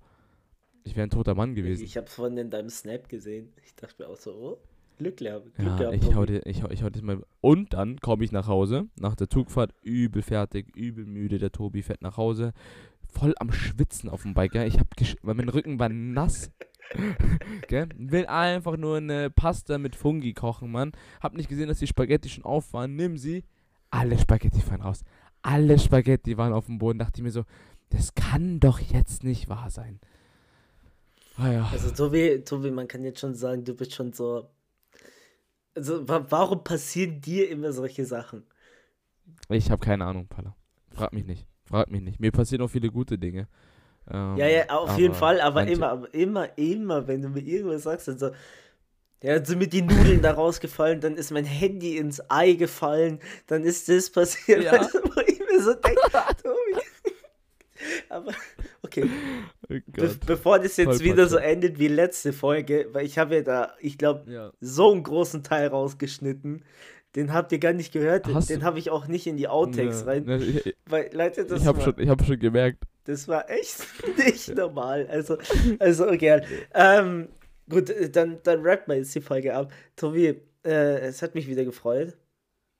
Ich 0.85 0.97
wäre 0.97 1.07
ein 1.07 1.11
toter 1.11 1.35
Mann 1.35 1.55
gewesen. 1.55 1.83
Ich 1.83 1.97
habe 1.97 2.07
es 2.07 2.15
vorhin 2.15 2.37
in 2.37 2.51
deinem 2.51 2.71
Snap 2.71 3.09
gesehen. 3.09 3.53
Ich 3.65 3.75
dachte 3.75 4.03
mir 4.03 4.09
auch 4.09 4.17
so, 4.17 4.33
oh, 4.33 4.59
Glück 4.99 5.17
gehabt. 5.17 5.55
Glück 5.57 5.81
Ja, 5.81 5.91
ich 5.93 6.15
hau, 6.15 6.25
dir, 6.25 6.47
ich, 6.47 6.63
hau, 6.63 6.71
ich 6.71 6.83
hau 6.83 6.91
das 6.91 7.03
mal. 7.03 7.23
Und 7.41 7.73
dann 7.73 7.99
komme 8.01 8.25
ich 8.25 8.33
nach 8.33 8.47
Hause, 8.47 8.89
nach 8.97 9.17
der 9.17 9.29
Zugfahrt, 9.29 9.75
übel 9.83 10.23
fertig, 10.23 10.77
übel 10.77 11.05
müde. 11.05 11.39
Der 11.39 11.53
Tobi 11.53 11.83
fährt 11.83 12.03
nach 12.03 12.17
Hause, 12.17 12.53
voll 13.07 13.35
am 13.39 13.53
Schwitzen 13.53 14.09
auf 14.09 14.23
dem 14.23 14.35
Bike. 14.35 14.53
Gell? 14.53 14.69
Ich 14.69 14.79
hab 14.79 14.97
gesch 14.97 15.17
weil 15.23 15.35
mein 15.35 15.49
Rücken 15.49 15.79
war 15.79 15.89
nass. 15.89 16.51
gell? 17.69 17.89
Will 17.97 18.27
einfach 18.27 18.77
nur 18.77 18.99
eine 18.99 19.31
Pasta 19.31 19.79
mit 19.79 19.97
Fungi 19.97 20.33
kochen, 20.33 20.71
Mann. 20.71 20.93
Hab 21.21 21.35
nicht 21.35 21.49
gesehen, 21.49 21.69
dass 21.69 21.79
die 21.79 21.87
Spaghetti 21.87 22.29
schon 22.29 22.45
auf 22.45 22.73
waren. 22.73 22.95
Nimm 22.95 23.17
sie. 23.19 23.45
Alle 23.95 24.19
Spaghetti 24.19 24.61
fallen 24.61 24.83
raus. 24.83 25.03
Alle 25.43 25.79
Spaghetti 25.79 26.37
waren 26.37 26.53
auf 26.53 26.67
dem 26.67 26.79
Boden. 26.79 26.99
Dachte 26.99 27.19
ich 27.19 27.23
mir 27.23 27.31
so, 27.31 27.45
das 27.91 28.15
kann 28.15 28.61
doch 28.61 28.81
jetzt 28.81 29.23
nicht 29.23 29.49
wahr 29.49 29.71
sein. 29.71 30.01
Ah, 31.37 31.51
ja. 31.51 31.69
Also 31.73 31.91
Tobi, 31.91 32.43
Tobi, 32.45 32.71
man 32.71 32.89
kann 32.89 33.05
jetzt 33.05 33.21
schon 33.21 33.35
sagen, 33.35 33.65
du 33.65 33.75
bist 33.75 33.95
schon 33.95 34.13
so. 34.13 34.49
Also 35.77 36.09
wa 36.09 36.25
warum 36.29 36.63
passieren 36.63 37.21
dir 37.21 37.49
immer 37.51 37.73
solche 37.73 38.05
Sachen? 38.05 38.45
Ich 39.49 39.71
habe 39.71 39.85
keine 39.85 40.05
Ahnung, 40.05 40.27
Palla. 40.29 40.55
Frag 40.91 41.13
mich 41.13 41.25
nicht. 41.25 41.47
Frag 41.65 41.91
mich 41.91 42.03
nicht. 42.03 42.21
Mir 42.21 42.31
passieren 42.31 42.63
auch 42.63 42.71
viele 42.71 42.91
gute 42.91 43.19
Dinge. 43.19 43.49
Ähm, 44.11 44.37
ja, 44.37 44.47
ja, 44.47 44.69
auf 44.69 44.99
jeden 44.99 45.15
Fall, 45.15 45.41
aber 45.41 45.67
immer, 45.67 45.89
aber 45.89 46.15
immer, 46.15 46.59
immer, 46.59 47.07
wenn 47.09 47.23
du 47.23 47.29
mir 47.31 47.41
irgendwas 47.41 47.85
sagst, 47.85 48.07
dann 48.07 48.19
so, 48.19 48.31
ja, 49.25 49.43
sind 49.43 49.59
mir 49.59 49.69
die 49.69 49.81
Nudeln 49.81 50.21
da 50.21 50.33
rausgefallen, 50.33 51.01
dann 51.01 51.17
ist 51.17 51.31
mein 51.31 51.47
Handy 51.47 51.97
ins 51.97 52.21
Ei 52.29 52.53
gefallen, 52.53 53.21
dann 53.47 53.65
ist 53.65 53.89
das 53.89 54.11
passiert. 54.11 54.65
Ja. 54.65 54.73
Also, 54.73 54.99
wo 55.03 55.21
ich 55.27 55.39
mir 55.39 55.63
so 55.63 55.73
denke, 55.73 56.01
Tobi. 56.43 56.85
Aber, 58.11 58.33
okay. 58.83 59.09
Oh 59.71 59.75
Be 59.87 60.17
bevor 60.27 60.59
das 60.59 60.77
jetzt 60.77 60.99
Voll 60.99 61.01
wieder 61.01 61.27
so 61.27 61.39
endet 61.39 61.79
wie 61.79 61.89
letzte 61.89 62.35
Folge, 62.35 62.89
weil 62.93 63.07
ich 63.07 63.17
habe 63.17 63.37
ja 63.37 63.41
da, 63.41 63.73
ich 63.81 63.97
glaube, 63.97 64.31
ja. 64.31 64.53
so 64.61 64.93
einen 64.93 65.03
großen 65.03 65.43
Teil 65.43 65.69
rausgeschnitten. 65.69 66.63
Den 67.17 67.33
habt 67.33 67.51
ihr 67.53 67.59
gar 67.59 67.73
nicht 67.73 67.93
gehört. 67.93 68.27
Hast 68.27 68.51
den 68.51 68.63
habe 68.63 68.79
ich 68.79 68.91
auch 68.91 69.07
nicht 69.07 69.27
in 69.27 69.39
die 69.39 69.49
Outtakes 69.49 70.01
ja, 70.01 70.07
rein. 70.07 70.25
Ne, 70.25 70.37
ich, 70.37 70.77
weil, 70.85 71.09
Leute, 71.15 71.47
das 71.47 71.63
ich 71.63 71.67
habe 71.67 71.81
schon, 71.81 71.95
hab 72.11 72.23
schon 72.27 72.39
gemerkt. 72.39 72.85
Das 73.05 73.27
war 73.27 73.49
echt 73.49 73.87
nicht 74.19 74.55
normal. 74.55 75.07
Also, 75.11 75.39
also 75.79 76.09
okay. 76.09 76.43
Ähm, 76.75 77.29
gut, 77.69 77.93
dann, 78.15 78.39
dann 78.43 78.61
rappt 78.63 78.89
mal 78.89 78.97
jetzt 78.97 79.15
die 79.15 79.21
Folge 79.21 79.55
ab. 79.55 79.73
Tobi, 79.97 80.41
äh, 80.65 80.99
es 81.01 81.23
hat 81.23 81.35
mich 81.35 81.49
wieder 81.49 81.65
gefreut. 81.65 82.17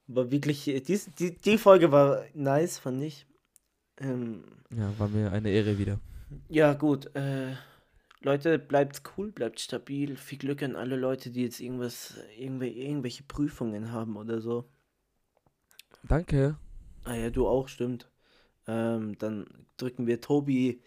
War 0.07 0.31
wirklich, 0.31 0.65
die, 0.65 1.01
die, 1.19 1.37
die 1.37 1.59
Folge 1.59 1.91
war 1.91 2.25
nice, 2.35 2.79
fand 2.79 3.03
ich. 3.03 3.27
Ähm, 3.99 4.45
ja, 4.77 4.93
war 4.99 5.09
mir 5.09 5.33
eine 5.33 5.51
Ehre 5.51 5.79
wieder. 5.79 5.99
Ja, 6.49 6.75
gut. 6.75 7.15
Äh, 7.15 7.55
Leute, 8.21 8.59
bleibt 8.59 9.03
cool, 9.17 9.33
bleibt 9.33 9.61
stabil. 9.61 10.17
Viel 10.17 10.39
Glück 10.39 10.63
an 10.63 10.77
alle 10.77 10.97
Leute, 10.97 11.31
die 11.31 11.43
jetzt 11.43 11.61
irgendwas, 11.61 12.15
irgendw 12.39 12.67
irgendwelche 12.67 13.23
Prüfungen 13.23 13.93
haben 13.93 14.17
oder 14.17 14.41
so. 14.41 14.65
Danke. 16.03 16.57
Ah 17.05 17.15
ja, 17.15 17.31
du 17.31 17.47
auch, 17.47 17.69
stimmt. 17.69 18.11
Ähm, 18.67 19.17
dann 19.19 19.47
drücken 19.77 20.07
wir 20.07 20.21
Tobi 20.21 20.83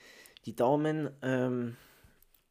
die 0.46 0.56
Daumen. 0.56 1.10
Ähm, 1.22 1.76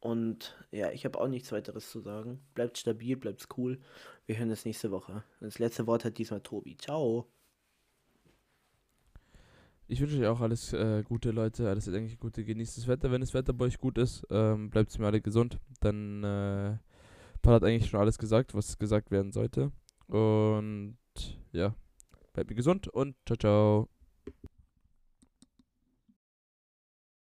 und 0.07 0.55
ja, 0.71 0.89
ich 0.91 1.03
habe 1.03 1.19
auch 1.19 1.27
nichts 1.27 1.51
weiteres 1.51 1.91
zu 1.91 1.99
sagen. 1.99 2.39
Bleibt 2.53 2.77
stabil, 2.77 3.17
bleibt 3.17 3.45
cool. 3.57 3.77
Wir 4.25 4.37
hören 4.37 4.49
uns 4.49 4.63
nächste 4.63 4.89
Woche. 4.89 5.21
Das 5.41 5.59
letzte 5.59 5.85
Wort 5.85 6.05
hat 6.05 6.17
diesmal 6.17 6.39
Tobi. 6.39 6.77
Ciao. 6.77 7.27
Ich 9.89 9.99
wünsche 9.99 10.17
euch 10.17 10.27
auch 10.27 10.39
alles 10.39 10.71
äh, 10.71 11.03
Gute, 11.03 11.31
Leute. 11.31 11.67
Alles 11.67 11.89
eigentlich 11.89 12.19
Gute. 12.19 12.45
Genießt 12.45 12.77
das 12.77 12.87
Wetter. 12.87 13.11
Wenn 13.11 13.19
das 13.19 13.33
Wetter 13.33 13.51
bei 13.51 13.65
euch 13.65 13.79
gut 13.79 13.97
ist, 13.97 14.25
ähm, 14.29 14.69
bleibt 14.69 14.97
mir 14.97 15.07
alle 15.07 15.19
gesund. 15.19 15.59
Dann, 15.81 16.23
äh, 16.23 16.77
Paul 17.41 17.55
hat 17.55 17.65
eigentlich 17.65 17.89
schon 17.89 17.99
alles 17.99 18.17
gesagt, 18.17 18.55
was 18.55 18.77
gesagt 18.77 19.11
werden 19.11 19.33
sollte. 19.33 19.73
Und 20.07 20.97
ja, 21.51 21.75
bleibt 22.31 22.49
mir 22.49 22.55
gesund 22.55 22.87
und 22.87 23.17
ciao, 23.25 23.35
ciao. 23.35 23.96